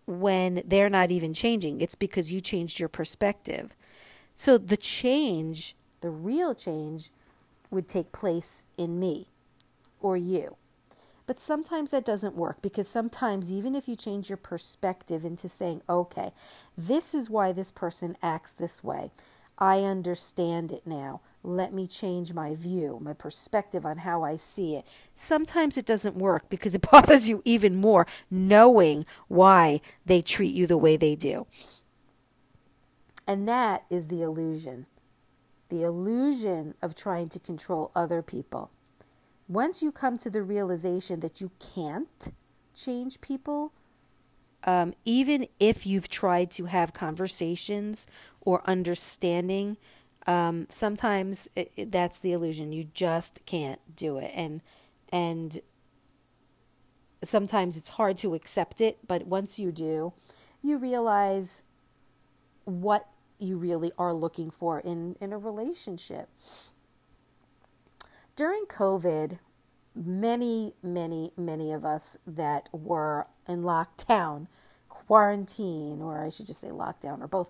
when 0.05 0.61
they're 0.65 0.89
not 0.89 1.11
even 1.11 1.33
changing. 1.33 1.81
It's 1.81 1.95
because 1.95 2.31
you 2.31 2.39
changed 2.39 2.79
your 2.79 2.87
perspective. 2.87 3.75
So, 4.35 4.57
the 4.57 4.77
change, 4.77 5.75
the 6.01 6.09
real 6.09 6.53
change, 6.53 7.09
would 7.71 7.87
take 7.87 8.11
place 8.11 8.63
in 8.77 8.99
me 8.99 9.27
or 9.99 10.15
you. 10.15 10.55
But 11.25 11.39
sometimes 11.39 11.91
that 11.91 12.05
doesn't 12.05 12.35
work 12.35 12.61
because 12.61 12.87
sometimes, 12.87 13.51
even 13.51 13.75
if 13.75 13.87
you 13.87 13.95
change 13.95 14.29
your 14.29 14.37
perspective 14.37 15.23
into 15.23 15.47
saying, 15.47 15.81
okay, 15.89 16.31
this 16.77 17.13
is 17.13 17.29
why 17.29 17.51
this 17.51 17.71
person 17.71 18.17
acts 18.21 18.53
this 18.53 18.83
way, 18.83 19.11
I 19.57 19.79
understand 19.79 20.71
it 20.71 20.85
now 20.85 21.21
let 21.43 21.73
me 21.73 21.85
change 21.85 22.33
my 22.33 22.55
view, 22.55 22.99
my 23.01 23.13
perspective 23.13 23.85
on 23.85 23.99
how 23.99 24.23
I 24.23 24.37
see 24.37 24.75
it. 24.75 24.85
Sometimes 25.13 25.77
it 25.77 25.85
doesn't 25.85 26.15
work 26.15 26.49
because 26.49 26.73
it 26.73 26.81
bothers 26.91 27.27
you 27.27 27.41
even 27.45 27.75
more 27.75 28.07
knowing 28.31 29.05
why 29.27 29.81
they 30.05 30.21
treat 30.21 30.55
you 30.55 30.65
the 30.65 30.77
way 30.77 30.95
they 30.95 31.15
do. 31.15 31.45
And 33.27 33.47
that 33.47 33.83
is 33.89 34.07
the 34.07 34.21
illusion 34.21 34.87
the 35.69 35.81
illusion 35.81 36.75
of 36.83 36.93
trying 36.93 37.27
to 37.27 37.39
control 37.39 37.89
other 37.95 38.21
people. 38.21 38.69
Once 39.53 39.83
you 39.83 39.91
come 39.91 40.17
to 40.17 40.29
the 40.29 40.41
realization 40.41 41.19
that 41.19 41.39
you 41.39 41.51
can't 41.59 42.31
change 42.73 43.21
people, 43.21 43.71
um, 44.63 44.93
even 45.05 45.47
if 45.59 45.85
you've 45.85 46.09
tried 46.09 46.49
to 46.49 46.65
have 46.65 46.93
conversations 46.93 48.07
or 48.41 48.67
understanding 48.67 49.77
um, 50.25 50.67
sometimes 50.69 51.49
it, 51.55 51.71
it, 51.75 51.91
that's 51.91 52.19
the 52.19 52.31
illusion. 52.31 52.71
You 52.71 52.85
just 52.93 53.45
can't 53.45 53.79
do 53.95 54.17
it, 54.17 54.31
and 54.33 54.61
and 55.11 55.59
sometimes 57.23 57.77
it's 57.77 57.89
hard 57.89 58.17
to 58.19 58.33
accept 58.33 58.79
it. 58.79 58.99
But 59.07 59.27
once 59.27 59.59
you 59.59 59.71
do, 59.71 60.13
you 60.61 60.77
realize 60.77 61.63
what 62.65 63.09
you 63.37 63.57
really 63.57 63.91
are 63.97 64.13
looking 64.13 64.49
for 64.49 64.79
in 64.79 65.17
in 65.19 65.33
a 65.33 65.37
relationship. 65.37 66.29
During 68.35 68.65
COVID, 68.65 69.39
many, 69.95 70.73
many, 70.81 71.31
many 71.37 71.71
of 71.71 71.85
us 71.85 72.17
that 72.25 72.69
were 72.71 73.27
in 73.47 73.61
lockdown, 73.61 74.47
quarantine, 74.89 76.01
or 76.01 76.25
I 76.25 76.29
should 76.29 76.47
just 76.47 76.61
say 76.61 76.69
lockdown, 76.69 77.21
or 77.21 77.27
both 77.27 77.49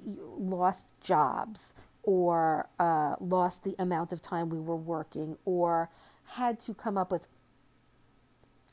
lost 0.00 0.86
jobs 1.00 1.74
or 2.02 2.68
uh, 2.78 3.16
lost 3.20 3.64
the 3.64 3.74
amount 3.78 4.12
of 4.12 4.20
time 4.20 4.48
we 4.48 4.58
were 4.58 4.76
working 4.76 5.36
or 5.44 5.90
had 6.24 6.58
to 6.60 6.74
come 6.74 6.98
up 6.98 7.12
with 7.12 7.26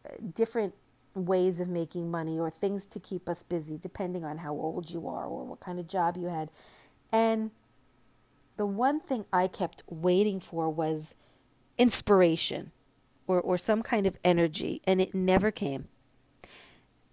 uh, 0.05 0.13
different 0.33 0.73
ways 1.13 1.59
of 1.59 1.67
making 1.67 2.09
money 2.09 2.39
or 2.39 2.49
things 2.49 2.85
to 2.85 2.99
keep 2.99 3.27
us 3.27 3.43
busy, 3.43 3.77
depending 3.77 4.23
on 4.23 4.39
how 4.39 4.53
old 4.53 4.89
you 4.89 5.07
are 5.07 5.25
or 5.25 5.45
what 5.45 5.59
kind 5.59 5.79
of 5.79 5.87
job 5.87 6.15
you 6.17 6.27
had. 6.27 6.49
And 7.11 7.51
the 8.57 8.65
one 8.65 8.99
thing 8.99 9.25
I 9.31 9.47
kept 9.47 9.83
waiting 9.89 10.39
for 10.39 10.69
was 10.69 11.15
inspiration 11.77 12.71
or, 13.27 13.39
or 13.39 13.57
some 13.57 13.81
kind 13.81 14.05
of 14.05 14.17
energy, 14.23 14.81
and 14.85 15.01
it 15.01 15.15
never 15.15 15.51
came. 15.51 15.87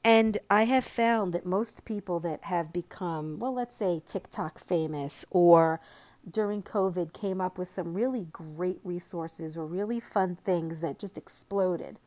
And 0.04 0.38
I 0.48 0.64
have 0.64 0.84
found 0.84 1.32
that 1.32 1.44
most 1.44 1.84
people 1.84 2.20
that 2.20 2.44
have 2.44 2.72
become, 2.72 3.38
well, 3.38 3.54
let's 3.54 3.76
say 3.76 4.00
TikTok 4.06 4.58
famous 4.58 5.24
or 5.30 5.80
during 6.28 6.62
COVID 6.62 7.12
came 7.12 7.40
up 7.40 7.58
with 7.58 7.68
some 7.68 7.94
really 7.94 8.28
great 8.32 8.80
resources 8.84 9.56
or 9.56 9.66
really 9.66 10.00
fun 10.00 10.36
things 10.36 10.80
that 10.80 10.98
just 10.98 11.18
exploded 11.18 11.98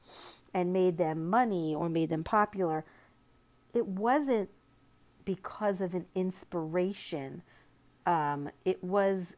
and 0.53 0.73
made 0.73 0.97
them 0.97 1.29
money 1.29 1.73
or 1.75 1.89
made 1.89 2.09
them 2.09 2.23
popular. 2.23 2.85
It 3.73 3.87
wasn't 3.87 4.49
because 5.25 5.81
of 5.81 5.93
an 5.93 6.05
inspiration, 6.15 7.41
um, 8.05 8.49
it 8.65 8.83
was 8.83 9.35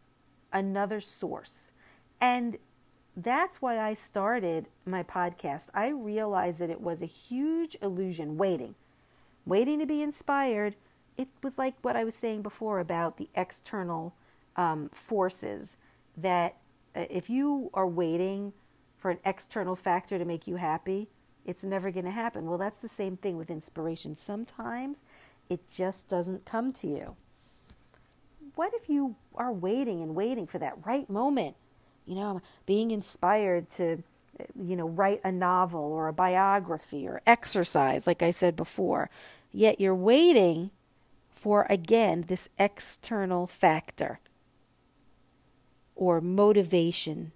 another 0.52 1.02
source. 1.02 1.72
And 2.22 2.58
that's 3.16 3.62
why 3.62 3.80
I 3.80 3.94
started 3.94 4.68
my 4.86 5.04
podcast. 5.04 5.66
I 5.74 5.90
realized 5.90 6.60
that 6.60 6.70
it 6.70 6.82
was 6.82 7.02
a 7.02 7.08
huge 7.08 7.78
illusion 7.82 8.38
waiting, 8.38 8.76
waiting 9.46 9.80
to 9.80 9.86
be 9.86 10.02
inspired. 10.02 10.76
It 11.18 11.28
was 11.44 11.58
like 11.58 11.76
what 11.82 11.96
I 11.96 12.04
was 12.04 12.16
saying 12.16 12.42
before 12.42 12.80
about 12.80 13.18
the 13.18 13.30
external 13.36 14.16
um, 14.56 14.90
forces 14.90 15.78
that 16.18 16.58
uh, 16.96 17.06
if 17.10 17.30
you 17.30 17.70
are 17.74 17.88
waiting 17.88 18.54
for 18.98 19.12
an 19.12 19.20
external 19.26 19.76
factor 19.76 20.18
to 20.18 20.26
make 20.26 20.48
you 20.48 20.56
happy, 20.56 21.10
it's 21.46 21.64
never 21.64 21.92
going 21.92 22.06
to 22.06 22.12
happen. 22.12 22.46
Well, 22.46 22.58
that's 22.58 22.80
the 22.80 22.88
same 22.88 23.18
thing 23.18 23.38
with 23.38 23.50
inspiration. 23.50 24.16
Sometimes 24.16 25.02
it 25.50 25.70
just 25.70 26.08
doesn't 26.08 26.46
come 26.46 26.72
to 26.74 26.88
you. 26.88 27.16
What 28.56 28.74
if 28.74 28.90
you 28.90 29.16
are 29.36 29.52
waiting 29.52 30.02
and 30.02 30.16
waiting 30.16 30.46
for 30.46 30.60
that 30.60 30.86
right 30.86 31.10
moment? 31.10 31.56
You 32.06 32.16
know, 32.16 32.42
being 32.66 32.92
inspired 32.92 33.70
to, 33.72 34.04
eh, 34.40 34.46
you 34.56 34.76
know, 34.76 34.88
write 34.88 35.22
a 35.24 35.32
novel 35.32 35.82
or 35.82 36.08
a 36.08 36.14
biography 36.14 37.08
or 37.08 37.22
exercise, 37.26 38.06
like 38.06 38.22
I 38.22 38.32
said 38.32 38.56
before. 38.56 39.10
Yet 39.52 39.80
you're 39.80 39.96
waiting 39.96 40.72
for, 41.34 41.66
again, 41.70 42.26
this 42.28 42.50
external 42.58 43.48
factor 43.48 44.20
or 45.96 46.22
motivation. 46.22 47.32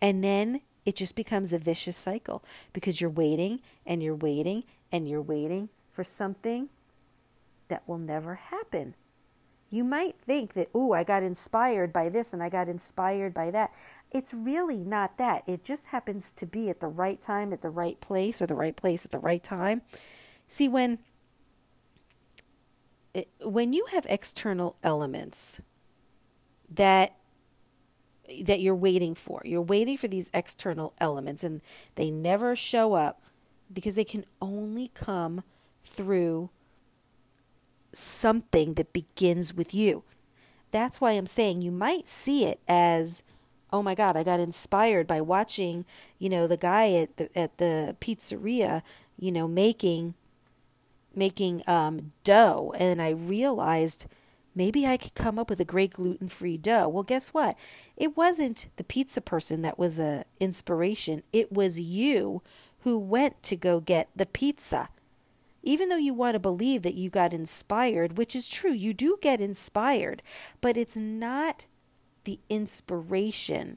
And 0.00 0.22
then 0.22 0.60
it 0.84 0.96
just 0.96 1.14
becomes 1.14 1.52
a 1.52 1.58
vicious 1.58 1.96
cycle 1.96 2.42
because 2.72 3.00
you're 3.00 3.10
waiting 3.10 3.60
and 3.84 4.02
you're 4.02 4.14
waiting 4.14 4.64
and 4.90 5.08
you're 5.08 5.22
waiting 5.22 5.68
for 5.92 6.04
something 6.04 6.68
that 7.68 7.86
will 7.86 7.98
never 7.98 8.36
happen. 8.36 8.94
You 9.70 9.84
might 9.84 10.16
think 10.18 10.54
that, 10.54 10.68
oh, 10.74 10.92
I 10.92 11.04
got 11.04 11.22
inspired 11.22 11.92
by 11.92 12.08
this 12.08 12.32
and 12.32 12.42
I 12.42 12.48
got 12.48 12.68
inspired 12.68 13.34
by 13.34 13.50
that. 13.50 13.72
It's 14.10 14.32
really 14.32 14.78
not 14.78 15.18
that. 15.18 15.42
It 15.46 15.64
just 15.64 15.88
happens 15.88 16.30
to 16.32 16.46
be 16.46 16.70
at 16.70 16.80
the 16.80 16.88
right 16.88 17.20
time, 17.20 17.52
at 17.52 17.60
the 17.60 17.70
right 17.70 18.00
place, 18.00 18.40
or 18.40 18.46
the 18.46 18.54
right 18.54 18.74
place 18.74 19.04
at 19.04 19.10
the 19.10 19.18
right 19.18 19.42
time. 19.42 19.82
See, 20.46 20.68
when 20.68 20.98
eh, 23.14 23.24
when 23.44 23.74
you 23.74 23.86
have 23.92 24.06
external 24.08 24.76
elements 24.82 25.60
that 26.70 27.16
that 28.44 28.60
you're 28.60 28.74
waiting 28.74 29.14
for, 29.14 29.42
you're 29.44 29.60
waiting 29.60 29.98
for 29.98 30.08
these 30.08 30.30
external 30.32 30.94
elements, 30.98 31.44
and 31.44 31.60
they 31.96 32.10
never 32.10 32.56
show 32.56 32.94
up 32.94 33.22
because 33.70 33.94
they 33.94 34.04
can 34.04 34.24
only 34.40 34.88
come 34.94 35.42
through 35.82 36.48
something 37.92 38.74
that 38.74 38.92
begins 38.92 39.54
with 39.54 39.74
you. 39.74 40.04
That's 40.70 41.00
why 41.00 41.12
I'm 41.12 41.26
saying 41.26 41.62
you 41.62 41.72
might 41.72 42.08
see 42.08 42.44
it 42.44 42.60
as, 42.68 43.22
oh 43.72 43.82
my 43.82 43.94
God, 43.94 44.16
I 44.16 44.22
got 44.22 44.40
inspired 44.40 45.06
by 45.06 45.20
watching, 45.20 45.84
you 46.18 46.28
know, 46.28 46.46
the 46.46 46.56
guy 46.56 46.92
at 46.92 47.16
the 47.16 47.38
at 47.38 47.58
the 47.58 47.96
pizzeria, 48.00 48.82
you 49.18 49.32
know, 49.32 49.48
making 49.48 50.14
making 51.14 51.62
um, 51.66 52.12
dough, 52.22 52.74
and 52.78 53.00
I 53.00 53.10
realized 53.10 54.06
maybe 54.54 54.86
I 54.86 54.96
could 54.96 55.14
come 55.14 55.38
up 55.38 55.48
with 55.48 55.60
a 55.60 55.64
great 55.64 55.94
gluten 55.94 56.28
free 56.28 56.58
dough. 56.58 56.88
Well, 56.88 57.02
guess 57.02 57.30
what? 57.30 57.56
It 57.96 58.16
wasn't 58.16 58.66
the 58.76 58.84
pizza 58.84 59.20
person 59.20 59.62
that 59.62 59.78
was 59.78 59.98
a 59.98 60.24
inspiration. 60.38 61.22
It 61.32 61.52
was 61.52 61.80
you 61.80 62.42
who 62.80 62.98
went 62.98 63.42
to 63.44 63.56
go 63.56 63.80
get 63.80 64.08
the 64.14 64.26
pizza 64.26 64.88
even 65.68 65.90
though 65.90 65.96
you 65.96 66.14
want 66.14 66.34
to 66.34 66.38
believe 66.38 66.80
that 66.80 66.94
you 66.94 67.10
got 67.10 67.34
inspired, 67.34 68.16
which 68.16 68.34
is 68.34 68.48
true, 68.48 68.72
you 68.72 68.94
do 68.94 69.18
get 69.20 69.38
inspired, 69.38 70.22
but 70.62 70.78
it's 70.78 70.96
not 70.96 71.66
the 72.24 72.40
inspiration 72.48 73.76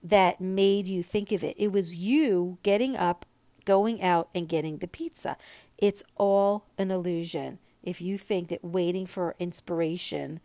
that 0.00 0.40
made 0.40 0.86
you 0.86 1.02
think 1.02 1.32
of 1.32 1.42
it. 1.42 1.56
It 1.58 1.72
was 1.72 1.96
you 1.96 2.58
getting 2.62 2.96
up, 2.96 3.26
going 3.64 4.00
out, 4.00 4.28
and 4.32 4.48
getting 4.48 4.78
the 4.78 4.86
pizza. 4.86 5.36
It's 5.76 6.04
all 6.16 6.66
an 6.78 6.92
illusion 6.92 7.58
if 7.82 8.00
you 8.00 8.16
think 8.16 8.46
that 8.46 8.64
waiting 8.64 9.06
for 9.06 9.34
inspiration 9.40 10.38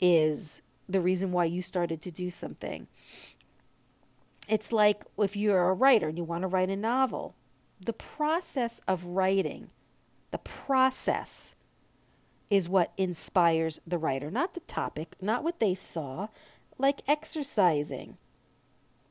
is 0.00 0.62
the 0.88 1.02
reason 1.02 1.30
why 1.30 1.44
you 1.44 1.60
started 1.60 2.00
to 2.00 2.10
do 2.10 2.30
something. 2.30 2.88
It's 4.48 4.72
like 4.72 5.04
if 5.18 5.36
you're 5.36 5.68
a 5.68 5.74
writer 5.74 6.08
and 6.08 6.16
you 6.16 6.24
want 6.24 6.40
to 6.40 6.48
write 6.48 6.70
a 6.70 6.76
novel, 6.76 7.34
the 7.78 7.92
process 7.92 8.80
of 8.88 9.04
writing 9.04 9.68
the 10.30 10.38
process 10.38 11.54
is 12.50 12.68
what 12.68 12.92
inspires 12.96 13.80
the 13.86 13.98
writer, 13.98 14.30
not 14.30 14.54
the 14.54 14.60
topic, 14.60 15.14
not 15.20 15.44
what 15.44 15.60
they 15.60 15.74
saw. 15.74 16.28
Like 16.78 17.02
exercising 17.06 18.16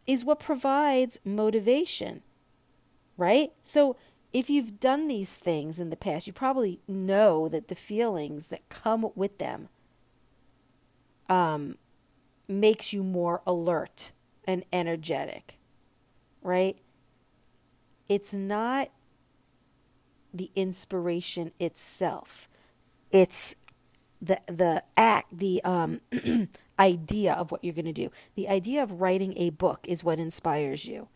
is 0.06 0.26
what 0.26 0.40
provides 0.40 1.20
motivation, 1.24 2.22
right? 3.16 3.52
So 3.64 3.96
if 4.34 4.50
you've 4.50 4.80
done 4.80 5.08
these 5.08 5.38
things 5.38 5.80
in 5.80 5.90
the 5.90 5.96
past, 5.96 6.28
you 6.28 6.34
probably 6.34 6.80
know 6.88 7.48
that 7.48 7.68
the 7.68 7.76
feelings 7.76 8.50
that 8.50 8.68
come 8.70 9.10
with 9.16 9.38
them 9.38 9.70
um, 11.30 11.78
makes 12.48 12.92
you 12.92 13.04
more 13.04 13.42
alert 13.46 14.12
and 14.46 14.66
energetic, 14.74 15.58
right? 16.42 16.78
It's 18.08 18.34
not 18.34 18.90
the 20.34 20.52
inspiration 20.56 21.52
itself. 21.60 22.48
It's 23.12 23.56
the 24.22 24.40
the 24.48 24.84
act, 24.98 25.38
the 25.38 25.64
um, 25.64 26.02
idea 26.80 27.34
of 27.34 27.52
what 27.52 27.64
you're 27.64 27.74
going 27.74 27.86
to 27.86 27.94
do. 27.94 28.12
The 28.36 28.50
idea 28.50 28.84
of 28.84 29.02
writing 29.02 29.38
a 29.38 29.50
book 29.50 29.86
is 29.88 30.04
what 30.04 30.20
inspires 30.20 30.86
you. 30.86 31.08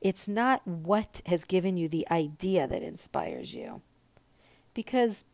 It's 0.00 0.28
not 0.28 0.66
what 0.66 1.22
has 1.26 1.44
given 1.44 1.76
you 1.76 1.88
the 1.88 2.08
idea 2.10 2.66
that 2.66 2.82
inspires 2.82 3.54
you. 3.54 3.82
Because 4.74 5.24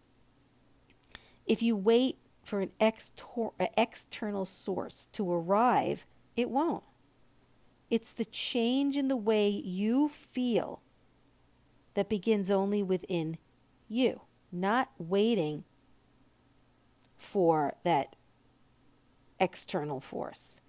if 1.46 1.62
you 1.62 1.74
wait 1.76 2.18
for 2.44 2.60
an 2.60 2.70
extor- 2.80 3.52
external 3.76 4.44
source 4.44 5.08
to 5.12 5.30
arrive, 5.30 6.06
it 6.36 6.50
won't. 6.50 6.84
It's 7.90 8.12
the 8.12 8.24
change 8.26 8.96
in 8.96 9.08
the 9.08 9.16
way 9.16 9.48
you 9.48 10.08
feel 10.08 10.82
that 11.98 12.08
begins 12.08 12.48
only 12.48 12.80
within 12.80 13.38
you, 13.88 14.20
not 14.52 14.88
waiting 14.98 15.64
for 17.16 17.74
that 17.82 18.14
external 19.40 19.98
force. 19.98 20.60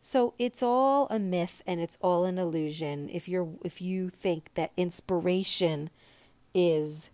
So 0.00 0.34
it's 0.40 0.60
all 0.60 1.06
a 1.08 1.20
myth 1.20 1.62
and 1.68 1.80
it's 1.80 1.96
all 2.00 2.24
an 2.24 2.36
illusion 2.36 3.10
if 3.10 3.28
you're 3.28 3.50
if 3.64 3.80
you 3.80 4.10
think 4.10 4.52
that 4.54 4.72
inspiration 4.76 5.88
is 6.52 7.10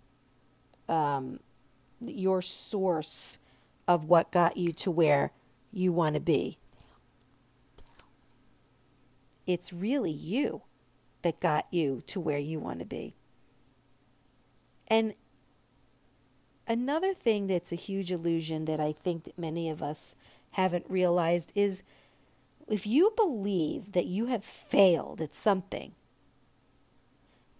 um, 0.88 1.40
your 2.00 2.40
source 2.40 3.36
of 3.86 4.06
what 4.06 4.32
got 4.32 4.56
you 4.56 4.72
to 4.72 4.90
where 4.90 5.32
you 5.70 5.92
want 5.92 6.14
to 6.14 6.20
be. 6.20 6.56
It's 9.46 9.74
really 9.74 10.10
you 10.10 10.62
that 11.22 11.40
got 11.40 11.66
you 11.70 12.02
to 12.06 12.20
where 12.20 12.38
you 12.38 12.60
want 12.60 12.78
to 12.78 12.84
be. 12.84 13.14
And 14.86 15.14
another 16.66 17.14
thing 17.14 17.46
that's 17.46 17.72
a 17.72 17.76
huge 17.76 18.10
illusion 18.10 18.64
that 18.66 18.80
I 18.80 18.92
think 18.92 19.24
that 19.24 19.38
many 19.38 19.68
of 19.68 19.82
us 19.82 20.16
haven't 20.52 20.86
realized 20.88 21.52
is 21.54 21.82
if 22.68 22.86
you 22.86 23.12
believe 23.16 23.92
that 23.92 24.06
you 24.06 24.26
have 24.26 24.44
failed 24.44 25.20
at 25.20 25.34
something 25.34 25.92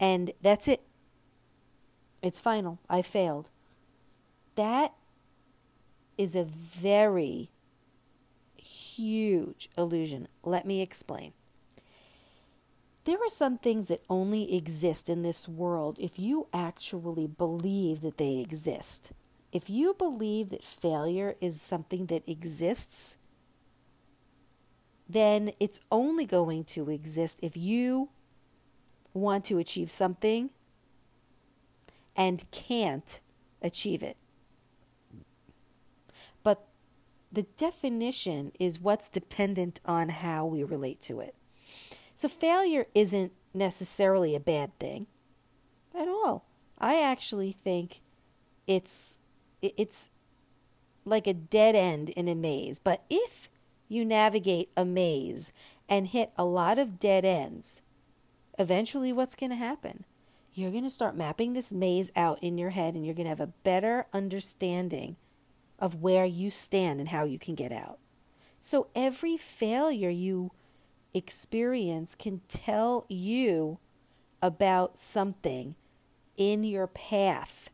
and 0.00 0.32
that's 0.42 0.68
it, 0.68 0.82
it's 2.22 2.40
final, 2.40 2.78
I 2.88 3.02
failed, 3.02 3.50
that 4.56 4.92
is 6.16 6.34
a 6.34 6.44
very 6.44 7.50
huge 8.56 9.70
illusion. 9.76 10.28
Let 10.42 10.66
me 10.66 10.82
explain 10.82 11.32
there 13.08 13.16
are 13.24 13.30
some 13.30 13.56
things 13.56 13.88
that 13.88 14.02
only 14.10 14.54
exist 14.54 15.08
in 15.08 15.22
this 15.22 15.48
world 15.48 15.96
if 15.98 16.18
you 16.18 16.46
actually 16.52 17.26
believe 17.26 18.02
that 18.02 18.18
they 18.18 18.36
exist. 18.36 19.12
If 19.50 19.70
you 19.70 19.94
believe 19.94 20.50
that 20.50 20.62
failure 20.62 21.34
is 21.40 21.58
something 21.58 22.04
that 22.06 22.28
exists, 22.28 23.16
then 25.08 25.52
it's 25.58 25.80
only 25.90 26.26
going 26.26 26.64
to 26.64 26.90
exist 26.90 27.40
if 27.42 27.56
you 27.56 28.10
want 29.14 29.46
to 29.46 29.56
achieve 29.56 29.90
something 29.90 30.50
and 32.14 32.44
can't 32.50 33.20
achieve 33.62 34.02
it. 34.02 34.18
But 36.42 36.66
the 37.32 37.44
definition 37.56 38.52
is 38.60 38.78
what's 38.78 39.08
dependent 39.08 39.80
on 39.86 40.10
how 40.10 40.44
we 40.44 40.62
relate 40.62 41.00
to 41.02 41.20
it. 41.20 41.34
So 42.18 42.26
failure 42.26 42.88
isn't 42.96 43.30
necessarily 43.54 44.34
a 44.34 44.40
bad 44.40 44.76
thing 44.80 45.06
at 45.94 46.08
all. 46.08 46.46
I 46.76 47.00
actually 47.00 47.52
think 47.52 48.00
it's 48.66 49.20
it's 49.62 50.10
like 51.04 51.28
a 51.28 51.32
dead 51.32 51.76
end 51.76 52.10
in 52.10 52.26
a 52.26 52.34
maze. 52.34 52.80
But 52.80 53.04
if 53.08 53.48
you 53.86 54.04
navigate 54.04 54.68
a 54.76 54.84
maze 54.84 55.52
and 55.88 56.08
hit 56.08 56.32
a 56.36 56.44
lot 56.44 56.76
of 56.76 56.98
dead 56.98 57.24
ends, 57.24 57.82
eventually 58.58 59.12
what's 59.12 59.36
going 59.36 59.50
to 59.50 59.56
happen? 59.56 60.04
You're 60.52 60.72
going 60.72 60.82
to 60.82 60.90
start 60.90 61.16
mapping 61.16 61.52
this 61.52 61.72
maze 61.72 62.10
out 62.16 62.42
in 62.42 62.58
your 62.58 62.70
head 62.70 62.94
and 62.94 63.06
you're 63.06 63.14
going 63.14 63.26
to 63.26 63.30
have 63.30 63.38
a 63.38 63.46
better 63.46 64.06
understanding 64.12 65.14
of 65.78 66.02
where 66.02 66.26
you 66.26 66.50
stand 66.50 66.98
and 66.98 67.10
how 67.10 67.22
you 67.22 67.38
can 67.38 67.54
get 67.54 67.70
out. 67.70 68.00
So 68.60 68.88
every 68.96 69.36
failure 69.36 70.10
you 70.10 70.50
experience 71.14 72.14
can 72.14 72.42
tell 72.48 73.06
you 73.08 73.78
about 74.42 74.96
something 74.98 75.74
in 76.36 76.64
your 76.64 76.86
path 76.86 77.70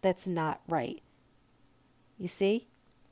that's 0.00 0.26
not 0.26 0.60
right. 0.68 1.00
You 2.18 2.28
see? 2.28 2.66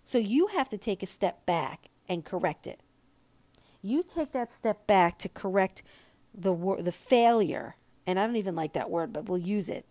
So 0.04 0.18
you 0.18 0.48
have 0.48 0.68
to 0.70 0.78
take 0.78 1.02
a 1.02 1.06
step 1.06 1.46
back 1.46 1.88
and 2.08 2.24
correct 2.24 2.66
it. 2.66 2.80
You 3.82 4.02
take 4.02 4.32
that 4.32 4.52
step 4.52 4.86
back 4.86 5.18
to 5.20 5.28
correct 5.28 5.82
the 6.34 6.54
the 6.80 6.92
failure, 6.92 7.76
and 8.06 8.18
I 8.18 8.26
don't 8.26 8.36
even 8.36 8.54
like 8.54 8.72
that 8.74 8.90
word, 8.90 9.12
but 9.12 9.28
we'll 9.28 9.38
use 9.38 9.68
it. 9.68 9.86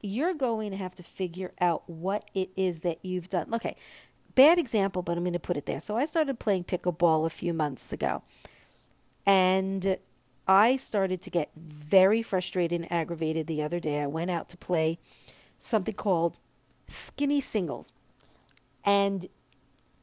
You're 0.00 0.34
going 0.34 0.70
to 0.70 0.76
have 0.76 0.94
to 0.96 1.02
figure 1.02 1.52
out 1.60 1.88
what 1.88 2.30
it 2.34 2.50
is 2.56 2.80
that 2.80 3.04
you've 3.04 3.28
done. 3.28 3.52
Okay, 3.52 3.76
bad 4.36 4.58
example, 4.58 5.02
but 5.02 5.16
I'm 5.16 5.24
going 5.24 5.32
to 5.32 5.40
put 5.40 5.56
it 5.56 5.66
there. 5.66 5.80
So 5.80 5.96
I 5.96 6.04
started 6.04 6.38
playing 6.38 6.64
pickleball 6.64 7.26
a 7.26 7.30
few 7.30 7.52
months 7.52 7.92
ago. 7.92 8.22
And 9.26 9.96
I 10.46 10.76
started 10.76 11.20
to 11.22 11.30
get 11.30 11.50
very 11.56 12.22
frustrated 12.22 12.80
and 12.80 12.92
aggravated 12.92 13.48
the 13.48 13.62
other 13.62 13.80
day. 13.80 14.00
I 14.00 14.06
went 14.06 14.30
out 14.30 14.48
to 14.50 14.56
play 14.56 15.00
something 15.58 15.94
called 15.94 16.38
skinny 16.86 17.40
singles. 17.40 17.92
And 18.84 19.26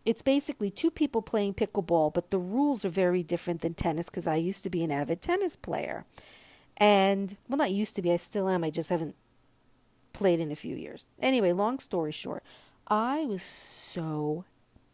it's 0.05 0.21
basically 0.21 0.69
two 0.69 0.91
people 0.91 1.21
playing 1.21 1.53
pickleball, 1.53 2.13
but 2.13 2.29
the 2.29 2.37
rules 2.37 2.83
are 2.83 2.89
very 2.89 3.23
different 3.23 3.61
than 3.61 3.73
tennis 3.73 4.09
because 4.09 4.27
I 4.27 4.35
used 4.35 4.63
to 4.63 4.69
be 4.69 4.83
an 4.83 4.91
avid 4.91 5.21
tennis 5.21 5.55
player. 5.55 6.03
And, 6.75 7.37
well, 7.47 7.57
not 7.57 7.71
used 7.71 7.95
to 7.95 8.01
be, 8.01 8.11
I 8.11 8.17
still 8.17 8.49
am. 8.49 8.65
I 8.65 8.69
just 8.69 8.89
haven't 8.89 9.15
played 10.11 10.41
in 10.41 10.51
a 10.51 10.57
few 10.57 10.75
years. 10.75 11.05
Anyway, 11.21 11.53
long 11.53 11.79
story 11.79 12.11
short, 12.11 12.43
I 12.87 13.25
was 13.25 13.43
so 13.43 14.45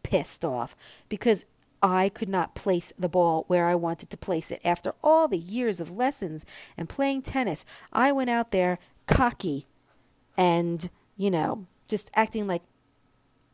pissed 0.02 0.44
off 0.44 0.76
because 1.08 1.44
I 1.82 2.08
could 2.10 2.28
not 2.28 2.54
place 2.54 2.92
the 2.98 3.08
ball 3.08 3.44
where 3.46 3.66
I 3.66 3.74
wanted 3.74 4.10
to 4.10 4.16
place 4.16 4.50
it. 4.50 4.60
After 4.64 4.92
all 5.02 5.28
the 5.28 5.38
years 5.38 5.80
of 5.80 5.92
lessons 5.92 6.44
and 6.76 6.88
playing 6.88 7.22
tennis, 7.22 7.64
I 7.92 8.12
went 8.12 8.30
out 8.30 8.50
there 8.50 8.78
cocky 9.06 9.66
and, 10.36 10.90
you 11.16 11.30
know, 11.30 11.66
just 11.88 12.10
acting 12.14 12.46
like 12.46 12.62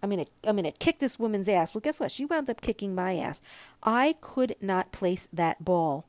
I'm 0.02 0.10
gonna 0.10 0.26
I'm 0.46 0.56
gonna 0.56 0.72
kick 0.72 0.98
this 0.98 1.18
woman's 1.18 1.48
ass. 1.48 1.74
Well, 1.74 1.80
guess 1.80 1.98
what? 1.98 2.12
She 2.12 2.24
wound 2.24 2.50
up 2.50 2.60
kicking 2.60 2.94
my 2.94 3.16
ass. 3.16 3.40
I 3.82 4.16
could 4.20 4.54
not 4.60 4.92
place 4.92 5.26
that 5.32 5.64
ball 5.64 6.06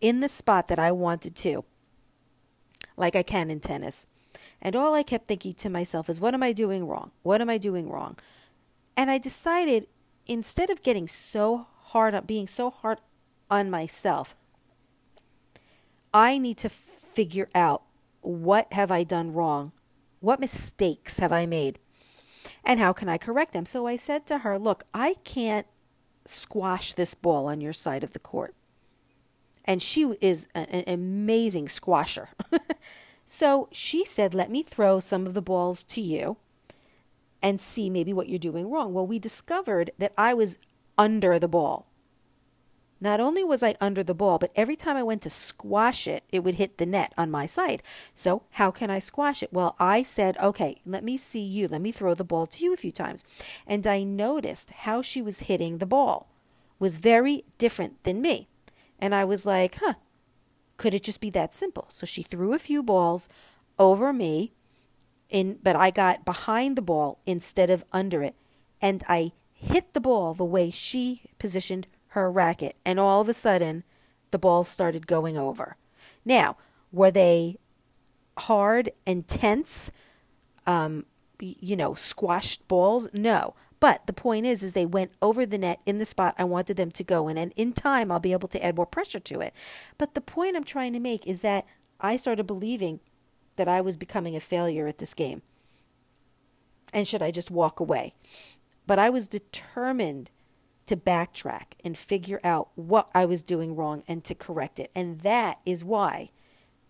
in 0.00 0.20
the 0.20 0.28
spot 0.28 0.68
that 0.68 0.78
I 0.78 0.90
wanted 0.92 1.36
to, 1.36 1.64
like 2.96 3.14
I 3.14 3.22
can 3.22 3.50
in 3.50 3.60
tennis. 3.60 4.06
And 4.60 4.74
all 4.74 4.94
I 4.94 5.02
kept 5.02 5.28
thinking 5.28 5.54
to 5.54 5.70
myself 5.70 6.08
is, 6.10 6.20
what 6.20 6.34
am 6.34 6.42
I 6.42 6.52
doing 6.52 6.86
wrong? 6.86 7.12
What 7.22 7.40
am 7.40 7.48
I 7.48 7.58
doing 7.58 7.88
wrong? 7.88 8.16
And 8.96 9.10
I 9.10 9.18
decided 9.18 9.86
instead 10.26 10.70
of 10.70 10.82
getting 10.82 11.06
so 11.06 11.66
hard 11.86 12.14
on 12.14 12.24
being 12.24 12.48
so 12.48 12.70
hard 12.70 12.98
on 13.50 13.70
myself, 13.70 14.34
I 16.12 16.38
need 16.38 16.56
to 16.58 16.68
figure 16.68 17.48
out 17.54 17.82
what 18.20 18.72
have 18.72 18.90
I 18.90 19.04
done 19.04 19.32
wrong? 19.32 19.72
What 20.20 20.40
mistakes 20.40 21.18
have 21.18 21.32
I 21.32 21.46
made? 21.46 21.78
And 22.64 22.80
how 22.80 22.92
can 22.92 23.08
I 23.08 23.18
correct 23.18 23.52
them? 23.52 23.66
So 23.66 23.86
I 23.86 23.96
said 23.96 24.26
to 24.26 24.38
her, 24.38 24.58
Look, 24.58 24.84
I 24.92 25.14
can't 25.24 25.66
squash 26.24 26.92
this 26.92 27.14
ball 27.14 27.46
on 27.46 27.60
your 27.60 27.72
side 27.72 28.04
of 28.04 28.12
the 28.12 28.18
court. 28.18 28.54
And 29.64 29.82
she 29.82 30.02
is 30.20 30.48
an 30.54 30.84
amazing 30.86 31.68
squasher. 31.68 32.28
so 33.28 33.68
she 33.70 34.06
said, 34.06 34.34
Let 34.34 34.50
me 34.50 34.62
throw 34.62 35.00
some 35.00 35.26
of 35.26 35.34
the 35.34 35.42
balls 35.42 35.84
to 35.84 36.00
you 36.00 36.38
and 37.42 37.60
see 37.60 37.90
maybe 37.90 38.12
what 38.12 38.28
you're 38.28 38.38
doing 38.38 38.70
wrong. 38.70 38.94
Well, 38.94 39.06
we 39.06 39.18
discovered 39.18 39.90
that 39.98 40.14
I 40.16 40.32
was 40.32 40.58
under 40.96 41.38
the 41.38 41.46
ball. 41.46 41.86
Not 43.00 43.20
only 43.20 43.44
was 43.44 43.62
I 43.62 43.76
under 43.80 44.02
the 44.02 44.14
ball, 44.14 44.38
but 44.38 44.50
every 44.56 44.74
time 44.74 44.96
I 44.96 45.02
went 45.02 45.20
to 45.22 45.30
squash 45.30 46.08
it, 46.08 46.24
it 46.30 46.42
would 46.42 46.56
hit 46.56 46.78
the 46.78 46.86
net 46.86 47.12
on 47.18 47.30
my 47.30 47.44
side. 47.44 47.82
So, 48.14 48.42
how 48.52 48.70
can 48.70 48.90
I 48.90 48.98
squash 48.98 49.42
it? 49.42 49.52
Well, 49.52 49.76
I 49.78 50.02
said, 50.02 50.36
okay, 50.38 50.80
let 50.86 51.04
me 51.04 51.16
see 51.18 51.42
you. 51.42 51.68
Let 51.68 51.82
me 51.82 51.92
throw 51.92 52.14
the 52.14 52.24
ball 52.24 52.46
to 52.46 52.64
you 52.64 52.72
a 52.72 52.78
few 52.78 52.90
times. 52.90 53.24
And 53.66 53.86
I 53.86 54.02
noticed 54.02 54.70
how 54.70 55.02
she 55.02 55.20
was 55.22 55.40
hitting 55.40 55.78
the 55.78 55.86
ball 55.86 56.28
was 56.78 56.96
very 56.96 57.44
different 57.58 58.02
than 58.04 58.22
me. 58.22 58.48
And 58.98 59.14
I 59.14 59.24
was 59.24 59.46
like, 59.46 59.76
huh, 59.76 59.94
could 60.78 60.94
it 60.94 61.02
just 61.02 61.20
be 61.20 61.28
that 61.30 61.52
simple? 61.52 61.84
So 61.88 62.06
she 62.06 62.22
threw 62.22 62.54
a 62.54 62.58
few 62.58 62.82
balls 62.82 63.28
over 63.78 64.12
me 64.12 64.52
in 65.28 65.58
but 65.62 65.76
I 65.76 65.90
got 65.90 66.24
behind 66.24 66.76
the 66.76 66.82
ball 66.82 67.18
instead 67.26 67.68
of 67.68 67.84
under 67.92 68.22
it 68.22 68.34
and 68.80 69.02
I 69.08 69.32
hit 69.52 69.92
the 69.92 70.00
ball 70.00 70.32
the 70.32 70.44
way 70.44 70.70
she 70.70 71.22
positioned 71.38 71.86
her 72.08 72.30
racket 72.30 72.76
and 72.86 72.98
all 72.98 73.20
of 73.20 73.28
a 73.28 73.34
sudden 73.34 73.84
the 74.30 74.38
ball 74.38 74.64
started 74.64 75.06
going 75.06 75.36
over. 75.36 75.76
Now, 76.24 76.56
were 76.90 77.10
they 77.10 77.58
hard 78.38 78.90
and 79.06 79.28
tense 79.28 79.90
um, 80.66 81.04
you 81.40 81.76
know, 81.76 81.94
squashed 81.94 82.66
balls? 82.68 83.08
No. 83.12 83.54
But 83.80 84.06
the 84.06 84.12
point 84.12 84.46
is, 84.46 84.62
is 84.62 84.72
they 84.72 84.86
went 84.86 85.12
over 85.22 85.46
the 85.46 85.58
net 85.58 85.80
in 85.86 85.98
the 85.98 86.06
spot 86.06 86.34
I 86.36 86.44
wanted 86.44 86.76
them 86.76 86.90
to 86.90 87.04
go 87.04 87.28
in, 87.28 87.38
and 87.38 87.52
in 87.56 87.72
time 87.72 88.10
I'll 88.10 88.18
be 88.18 88.32
able 88.32 88.48
to 88.48 88.64
add 88.64 88.76
more 88.76 88.86
pressure 88.86 89.20
to 89.20 89.40
it. 89.40 89.54
But 89.98 90.14
the 90.14 90.20
point 90.20 90.56
I'm 90.56 90.64
trying 90.64 90.92
to 90.94 91.00
make 91.00 91.26
is 91.26 91.42
that 91.42 91.64
I 92.00 92.16
started 92.16 92.46
believing 92.46 93.00
that 93.56 93.68
I 93.68 93.80
was 93.80 93.96
becoming 93.96 94.34
a 94.34 94.40
failure 94.40 94.86
at 94.86 94.98
this 94.98 95.14
game. 95.14 95.42
And 96.92 97.06
should 97.06 97.22
I 97.22 97.30
just 97.30 97.50
walk 97.50 97.80
away? 97.80 98.14
But 98.86 98.98
I 98.98 99.10
was 99.10 99.28
determined 99.28 100.30
to 100.86 100.96
backtrack 100.96 101.74
and 101.84 101.98
figure 101.98 102.40
out 102.42 102.70
what 102.74 103.10
I 103.14 103.26
was 103.26 103.42
doing 103.42 103.76
wrong 103.76 104.02
and 104.08 104.24
to 104.24 104.34
correct 104.34 104.80
it. 104.80 104.90
And 104.94 105.20
that 105.20 105.58
is 105.66 105.84
why 105.84 106.30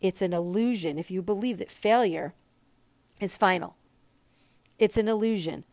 it's 0.00 0.22
an 0.22 0.32
illusion 0.32 0.98
if 0.98 1.10
you 1.10 1.20
believe 1.20 1.58
that 1.58 1.70
failure 1.70 2.34
is 3.20 3.36
final. 3.36 3.76
It's 4.78 4.96
an 4.96 5.08
illusion. 5.08 5.64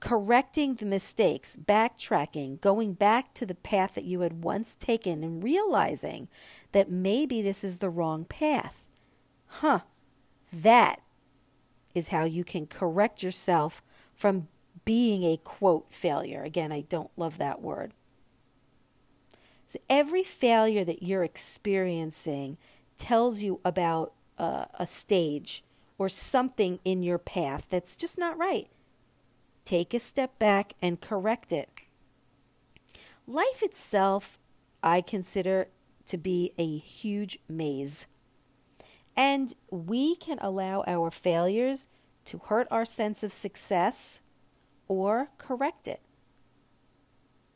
Correcting 0.00 0.74
the 0.76 0.86
mistakes, 0.86 1.58
backtracking, 1.62 2.60
going 2.60 2.94
back 2.94 3.34
to 3.34 3.44
the 3.44 3.54
path 3.54 3.94
that 3.94 4.04
you 4.04 4.20
had 4.20 4.42
once 4.42 4.74
taken, 4.74 5.22
and 5.22 5.44
realizing 5.44 6.28
that 6.72 6.90
maybe 6.90 7.42
this 7.42 7.62
is 7.62 7.78
the 7.78 7.90
wrong 7.90 8.24
path. 8.24 8.84
Huh, 9.46 9.80
that 10.52 11.00
is 11.94 12.08
how 12.08 12.24
you 12.24 12.44
can 12.44 12.66
correct 12.66 13.22
yourself 13.22 13.82
from 14.14 14.48
being 14.84 15.22
a 15.24 15.36
quote 15.36 15.86
failure. 15.90 16.42
Again, 16.42 16.72
I 16.72 16.82
don't 16.82 17.10
love 17.16 17.38
that 17.38 17.60
word. 17.60 17.92
So 19.66 19.78
every 19.88 20.24
failure 20.24 20.84
that 20.84 21.02
you're 21.02 21.24
experiencing 21.24 22.56
tells 22.96 23.42
you 23.42 23.60
about 23.64 24.12
uh, 24.38 24.64
a 24.78 24.86
stage 24.86 25.62
or 25.98 26.08
something 26.08 26.80
in 26.84 27.02
your 27.02 27.18
path 27.18 27.68
that's 27.70 27.96
just 27.96 28.18
not 28.18 28.36
right. 28.38 28.68
Take 29.70 29.94
a 29.94 30.00
step 30.00 30.36
back 30.36 30.72
and 30.82 31.00
correct 31.00 31.52
it. 31.52 31.68
Life 33.24 33.62
itself, 33.62 34.36
I 34.82 35.00
consider 35.00 35.68
to 36.06 36.18
be 36.18 36.50
a 36.58 36.78
huge 36.78 37.38
maze. 37.48 38.08
And 39.16 39.54
we 39.70 40.16
can 40.16 40.40
allow 40.40 40.82
our 40.88 41.12
failures 41.12 41.86
to 42.24 42.38
hurt 42.38 42.66
our 42.72 42.84
sense 42.84 43.22
of 43.22 43.32
success 43.32 44.22
or 44.88 45.30
correct 45.38 45.86
it 45.86 46.00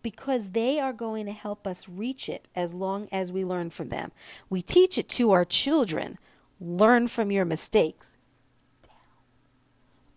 because 0.01 0.53
they 0.53 0.79
are 0.79 0.93
going 0.93 1.27
to 1.27 1.33
help 1.33 1.67
us 1.67 1.89
reach 1.89 2.29
it 2.29 2.47
as 2.55 2.75
long 2.75 3.09
as 3.11 3.33
we 3.33 3.45
learn 3.45 3.71
from 3.71 3.89
them. 3.89 4.13
We 4.49 4.63
teach 4.63 4.99
it 4.99 5.09
to 5.09 5.33
our 5.33 5.45
children 5.45 6.19
learn 6.61 7.09
from 7.09 7.33
your 7.33 7.45
mistakes. 7.45 8.19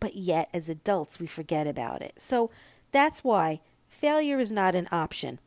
But 0.08 0.16
yet, 0.16 0.48
as 0.54 0.70
adults, 0.70 1.20
we 1.20 1.28
forget 1.28 1.68
about 1.68 2.02
it. 2.02 2.14
So 2.16 2.50
that's 2.94 3.26
why 3.26 3.60
failure 3.90 4.40
is 4.40 4.54
not 4.54 4.74
an 4.74 4.88
option. 4.90 5.38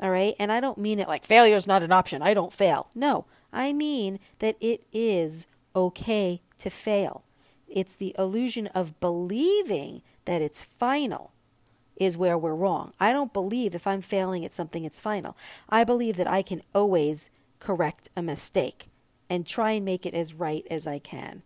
All 0.00 0.12
right? 0.12 0.36
And 0.38 0.52
I 0.52 0.60
don't 0.60 0.78
mean 0.78 1.00
it 1.00 1.08
like 1.08 1.24
failure 1.24 1.56
is 1.56 1.66
not 1.66 1.82
an 1.82 1.90
option. 1.90 2.22
I 2.22 2.32
don't 2.32 2.52
fail. 2.52 2.90
No, 2.94 3.24
I 3.52 3.72
mean 3.72 4.20
that 4.38 4.54
it 4.60 4.84
is 4.92 5.48
okay 5.74 6.42
to 6.58 6.70
fail. 6.70 7.24
It's 7.66 7.96
the 7.96 8.14
illusion 8.16 8.68
of 8.68 9.00
believing 9.00 10.02
that 10.26 10.40
it's 10.40 10.62
final 10.62 11.32
is 11.96 12.16
where 12.16 12.38
we're 12.38 12.54
wrong. 12.54 12.92
I 13.00 13.12
don't 13.12 13.32
believe 13.32 13.74
if 13.74 13.84
I'm 13.84 14.00
failing 14.00 14.44
at 14.44 14.52
something, 14.52 14.84
it's 14.84 15.00
final. 15.00 15.36
I 15.68 15.82
believe 15.82 16.16
that 16.18 16.30
I 16.30 16.42
can 16.42 16.62
always 16.72 17.30
correct 17.58 18.10
a 18.16 18.22
mistake 18.22 18.86
and 19.28 19.44
try 19.44 19.72
and 19.72 19.84
make 19.84 20.06
it 20.06 20.14
as 20.14 20.34
right 20.34 20.64
as 20.70 20.86
I 20.86 21.00
can. 21.00 21.42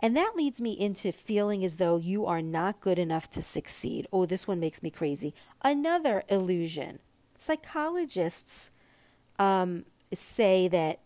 And 0.00 0.16
that 0.16 0.36
leads 0.36 0.60
me 0.60 0.72
into 0.72 1.10
feeling 1.10 1.64
as 1.64 1.78
though 1.78 1.96
you 1.96 2.24
are 2.26 2.42
not 2.42 2.80
good 2.80 2.98
enough 2.98 3.28
to 3.30 3.42
succeed. 3.42 4.06
Oh, 4.12 4.26
this 4.26 4.46
one 4.46 4.60
makes 4.60 4.82
me 4.82 4.90
crazy. 4.90 5.34
Another 5.62 6.22
illusion. 6.28 7.00
Psychologists 7.36 8.70
um, 9.38 9.84
say 10.14 10.68
that 10.68 11.00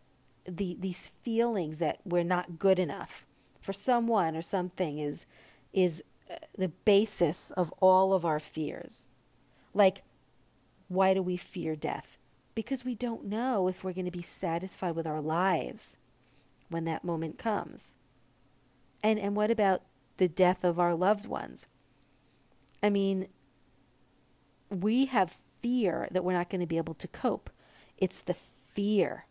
the 0.45 0.77
these 0.81 1.07
feelings 1.07 1.79
that 1.79 2.01
we're 2.05 2.25
not 2.25 2.59
good 2.59 2.81
enough 2.81 3.25
for 3.61 3.73
someone 3.73 4.37
or 4.37 4.43
something 4.43 4.99
is 4.99 5.25
is 5.73 6.03
uh, 6.31 6.35
the 6.59 6.69
basis 6.69 7.53
of 7.53 7.73
all 7.81 8.13
of 8.13 8.25
our 8.25 8.41
fears. 8.41 9.07
Like 9.73 10.03
why 10.93 11.15
do 11.15 11.23
we 11.23 11.37
fear 11.37 11.75
death? 11.75 12.19
Because 12.55 12.85
we 12.85 12.95
don't 12.95 13.25
know 13.25 13.67
if 13.69 13.83
we're 13.83 13.95
going 13.95 14.05
to 14.05 14.11
be 14.11 14.23
satisfied 14.23 14.95
with 14.95 15.07
our 15.07 15.23
lives 15.23 15.97
when 16.69 16.85
that 16.85 17.05
moment 17.05 17.39
comes. 17.39 17.95
And 19.03 19.19
and 19.19 19.35
what 19.37 19.51
about 19.51 19.83
the 20.17 20.29
death 20.29 20.65
of 20.65 20.79
our 20.79 20.95
loved 20.95 21.27
ones? 21.27 21.67
I 22.83 22.91
mean, 22.91 23.29
we 24.71 25.07
have 25.07 25.31
fear 25.31 26.09
that 26.11 26.25
we're 26.25 26.33
not 26.33 26.51
going 26.51 26.61
to 26.61 26.67
be 26.67 26.77
able 26.77 26.95
to 26.95 27.09
cope. 27.09 27.51
It's 27.99 28.21
the 28.21 28.35
fear 28.35 29.27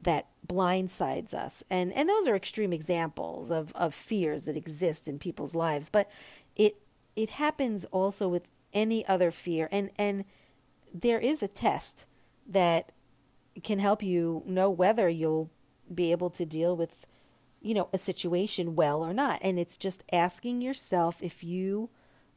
that 0.00 0.28
blindsides 0.46 1.32
us. 1.32 1.62
And 1.70 1.92
and 1.92 2.08
those 2.08 2.26
are 2.26 2.36
extreme 2.36 2.72
examples 2.72 3.50
of, 3.50 3.72
of 3.74 3.94
fears 3.94 4.46
that 4.46 4.56
exist 4.56 5.08
in 5.08 5.18
people's 5.18 5.54
lives. 5.54 5.88
But 5.88 6.10
it 6.56 6.76
it 7.14 7.30
happens 7.30 7.84
also 7.86 8.28
with 8.28 8.48
any 8.72 9.06
other 9.06 9.30
fear. 9.30 9.68
And 9.70 9.90
and 9.96 10.24
there 10.92 11.20
is 11.20 11.42
a 11.42 11.48
test 11.48 12.06
that 12.46 12.92
can 13.62 13.78
help 13.78 14.02
you 14.02 14.42
know 14.46 14.70
whether 14.70 15.08
you'll 15.08 15.50
be 15.92 16.10
able 16.10 16.30
to 16.30 16.44
deal 16.44 16.76
with 16.76 17.06
you 17.62 17.74
know 17.74 17.88
a 17.92 17.98
situation 17.98 18.74
well 18.74 19.04
or 19.04 19.12
not 19.12 19.38
and 19.42 19.58
it's 19.58 19.76
just 19.76 20.04
asking 20.12 20.60
yourself 20.60 21.22
if 21.22 21.42
you 21.42 21.88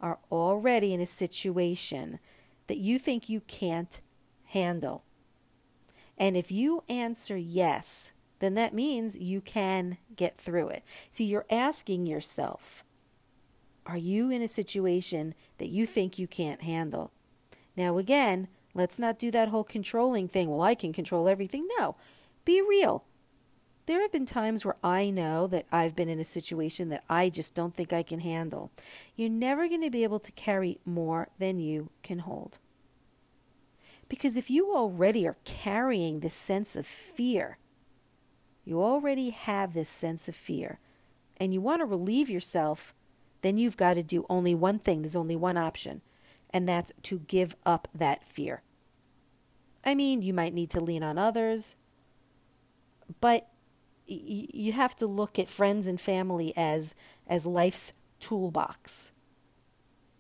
are 0.02 0.20
already 0.32 0.94
in 0.94 1.02
a 1.02 1.08
situation 1.08 2.20
that 2.68 2.78
you 2.78 3.00
think 3.00 3.30
you 3.30 3.42
can't 3.42 4.02
handle 4.46 5.04
and 6.18 6.38
if 6.38 6.52
you 6.52 6.84
answer 6.88 7.38
yes 7.38 8.12
then 8.40 8.54
that 8.54 8.74
means 8.74 9.18
you 9.18 9.42
can 9.42 9.98
get 10.16 10.38
through 10.38 10.68
it 10.68 10.84
see 11.12 11.26
you're 11.26 11.46
asking 11.50 12.06
yourself 12.06 12.84
are 13.86 13.98
you 13.98 14.32
in 14.32 14.42
a 14.42 14.48
situation 14.48 15.34
that 15.58 15.70
you 15.70 15.86
think 15.86 16.18
you 16.20 16.28
can't 16.28 16.62
handle 16.62 17.12
now 17.76 17.98
again 17.98 18.48
Let's 18.76 19.00
not 19.00 19.18
do 19.18 19.32
that 19.32 19.48
whole 19.48 19.64
controlling 19.64 20.28
thing. 20.28 20.50
Well, 20.50 20.62
I 20.62 20.76
can 20.76 20.92
control 20.92 21.30
everything. 21.30 21.66
No, 21.80 21.96
be 22.44 22.62
real. 22.62 23.06
There 23.86 24.02
have 24.02 24.12
been 24.12 24.26
times 24.26 24.66
where 24.66 24.78
I 24.84 25.12
know 25.12 25.46
that 25.48 25.66
I've 25.72 25.96
been 25.96 26.10
in 26.10 26.20
a 26.20 26.26
situation 26.26 26.90
that 26.90 27.04
I 27.08 27.30
just 27.30 27.54
don't 27.54 27.76
think 27.76 27.94
I 27.94 28.02
can 28.02 28.20
handle. 28.20 28.72
You're 29.16 29.30
never 29.30 29.68
going 29.68 29.84
to 29.84 29.92
be 29.92 30.04
able 30.04 30.20
to 30.20 30.32
carry 30.32 30.80
more 30.86 31.30
than 31.38 31.60
you 31.60 31.92
can 32.02 32.20
hold. 32.20 32.58
Because 34.10 34.38
if 34.38 34.50
you 34.50 34.76
already 34.76 35.28
are 35.28 35.36
carrying 35.44 36.20
this 36.20 36.36
sense 36.36 36.76
of 36.76 36.88
fear, 36.88 37.58
you 38.64 38.82
already 38.82 39.30
have 39.30 39.74
this 39.74 39.90
sense 39.90 40.28
of 40.28 40.36
fear, 40.36 40.80
and 41.38 41.54
you 41.54 41.62
want 41.62 41.82
to 41.82 41.86
relieve 41.86 42.30
yourself, 42.30 42.96
then 43.42 43.58
you've 43.58 43.78
got 43.78 43.94
to 43.94 44.04
do 44.04 44.26
only 44.30 44.56
one 44.56 44.80
thing. 44.80 45.02
There's 45.02 45.16
only 45.16 45.36
one 45.36 45.58
option, 45.58 46.02
and 46.50 46.68
that's 46.68 46.92
to 47.04 47.20
give 47.20 47.56
up 47.66 47.88
that 47.94 48.28
fear. 48.28 48.64
I 49.84 49.94
mean, 49.94 50.24
you 50.24 50.34
might 50.34 50.56
need 50.56 50.72
to 50.72 50.80
lean 50.80 51.04
on 51.04 51.20
others, 51.20 51.76
but 53.22 53.48
you 54.08 54.72
have 54.72 54.96
to 54.98 55.08
look 55.08 55.40
at 55.40 55.50
friends 55.50 55.88
and 55.88 56.00
family 56.00 56.54
as 56.56 56.96
as 57.28 57.46
life's 57.46 57.94
toolbox. 58.20 59.12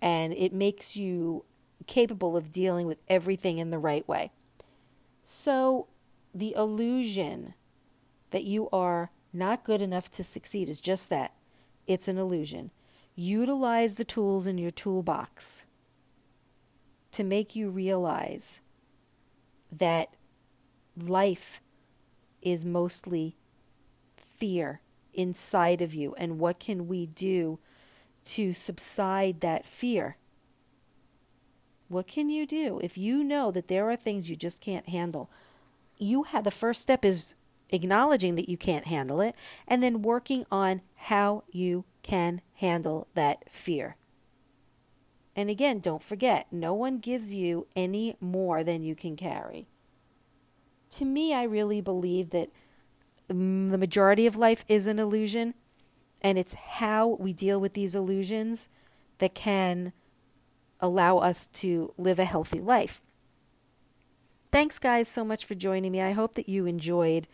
And 0.01 0.33
it 0.33 0.53
makes 0.53 0.95
you 0.95 1.45
capable 1.87 2.35
of 2.35 2.51
dealing 2.51 2.87
with 2.87 2.97
everything 3.07 3.57
in 3.57 3.69
the 3.69 3.79
right 3.79 4.07
way. 4.07 4.31
So, 5.23 5.87
the 6.33 6.53
illusion 6.55 7.53
that 8.31 8.43
you 8.43 8.69
are 8.71 9.11
not 9.31 9.63
good 9.63 9.81
enough 9.81 10.11
to 10.11 10.23
succeed 10.23 10.69
is 10.69 10.81
just 10.81 11.09
that 11.09 11.33
it's 11.87 12.07
an 12.07 12.17
illusion. 12.17 12.71
Utilize 13.15 13.95
the 13.95 14.03
tools 14.03 14.45
in 14.45 14.57
your 14.57 14.71
toolbox 14.71 15.65
to 17.11 17.23
make 17.23 17.55
you 17.55 17.69
realize 17.69 18.61
that 19.71 20.15
life 20.97 21.61
is 22.41 22.65
mostly 22.65 23.37
fear 24.37 24.81
inside 25.13 25.81
of 25.81 25.93
you. 25.93 26.13
And 26.17 26.39
what 26.39 26.59
can 26.59 26.87
we 26.87 27.05
do 27.05 27.59
to 28.25 28.53
subside 28.53 29.41
that 29.41 29.67
fear? 29.67 30.17
What 31.87 32.07
can 32.07 32.29
you 32.29 32.45
do 32.45 32.79
if 32.83 32.97
you 32.97 33.23
know 33.23 33.51
that 33.51 33.67
there 33.67 33.89
are 33.89 33.95
things 33.95 34.29
you 34.29 34.35
just 34.35 34.59
can't 34.61 34.89
handle? 34.89 35.29
You 35.97 36.23
have 36.23 36.43
the 36.43 36.51
first 36.51 36.81
step 36.81 37.05
is 37.05 37.35
acknowledging 37.69 38.35
that 38.35 38.49
you 38.49 38.57
can't 38.57 38.85
handle 38.85 39.21
it 39.21 39.35
and 39.67 39.81
then 39.81 40.01
working 40.01 40.45
on 40.51 40.81
how 40.95 41.43
you 41.51 41.85
can 42.03 42.41
handle 42.55 43.07
that 43.13 43.49
fear. 43.49 43.95
And 45.35 45.49
again, 45.49 45.79
don't 45.79 46.01
forget, 46.01 46.47
no 46.51 46.73
one 46.73 46.99
gives 46.99 47.33
you 47.33 47.67
any 47.75 48.15
more 48.21 48.63
than 48.63 48.83
you 48.83 48.95
can 48.95 49.15
carry. 49.15 49.67
To 50.91 51.05
me, 51.05 51.33
I 51.33 51.43
really 51.43 51.81
believe 51.81 52.29
that 52.29 52.49
the 53.27 53.77
majority 53.77 54.25
of 54.27 54.35
life 54.35 54.63
is 54.67 54.87
an 54.87 54.99
illusion, 54.99 55.53
and 56.21 56.37
it's 56.37 56.53
how 56.53 57.17
we 57.19 57.33
deal 57.33 57.59
with 57.59 57.73
these 57.73 57.95
illusions 57.95 58.67
that 59.19 59.35
can 59.35 59.93
allow 60.79 61.17
us 61.17 61.47
to 61.47 61.93
live 61.97 62.19
a 62.19 62.25
healthy 62.25 62.59
life. 62.59 63.01
Thanks, 64.51 64.79
guys, 64.79 65.07
so 65.07 65.25
much 65.25 65.45
for 65.45 65.55
joining 65.55 65.91
me. 65.91 66.01
I 66.01 66.11
hope 66.11 66.35
that 66.35 66.47
you 66.47 66.65
enjoyed 66.65 67.27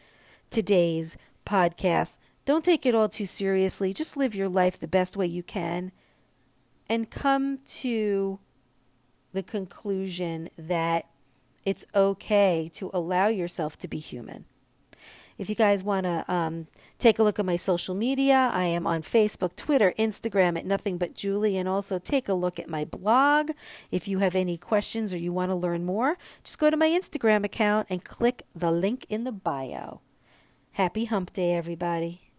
today's 0.50 1.18
podcast. 1.46 2.18
Don't 2.46 2.66
take 2.66 2.86
it 2.86 2.96
all 2.96 3.10
too 3.10 3.26
seriously. 3.26 3.94
Just 3.94 4.18
live 4.18 4.34
your 4.34 4.50
life 4.50 4.80
the 4.80 4.88
best 4.88 5.16
way 5.16 5.28
you 5.28 5.44
can 5.44 5.92
and 6.90 7.10
come 7.10 7.60
to 7.60 8.40
the 9.34 9.44
conclusion 9.44 10.50
that 10.58 11.06
it's 11.66 11.86
okay 11.96 12.70
to 12.74 12.90
allow 12.94 13.28
yourself 13.28 13.78
to 13.78 13.88
be 13.88 13.98
human. 13.98 14.46
If 15.38 15.50
you 15.50 15.56
guys 15.56 15.84
want 15.84 16.06
to 16.06 16.26
um, 16.32 16.68
take 17.00 17.20
a 17.20 17.24
look 17.24 17.40
at 17.40 17.46
my 17.46 17.56
social 17.56 17.96
media, 17.96 18.50
I 18.54 18.66
am 18.66 18.86
on 18.86 19.02
Facebook, 19.02 19.56
Twitter, 19.56 19.94
Instagram 19.98 20.58
at 20.58 20.66
Nothing 20.66 20.98
But 20.98 21.14
Julie, 21.14 21.58
and 21.58 21.68
also 21.68 22.00
take 22.00 22.30
a 22.30 22.34
look 22.34 22.60
at 22.60 22.70
my 22.70 22.86
blog. 22.86 23.52
If 23.92 24.08
you 24.08 24.20
have 24.20 24.36
any 24.36 24.58
questions 24.58 25.14
or 25.14 25.18
you 25.18 25.34
want 25.34 25.50
to 25.50 25.56
learn 25.56 25.86
more, 25.86 26.18
just 26.44 26.60
go 26.60 26.70
to 26.70 26.78
my 26.78 26.88
Instagram 26.88 27.44
account 27.44 27.88
and 27.90 28.04
click 28.04 28.44
the 28.56 28.72
link 28.72 29.06
in 29.10 29.24
the 29.24 29.32
bio. 29.32 30.02
Happy 30.74 31.06
Hump 31.06 31.34
Day, 31.34 31.54
everybody. 31.54 32.31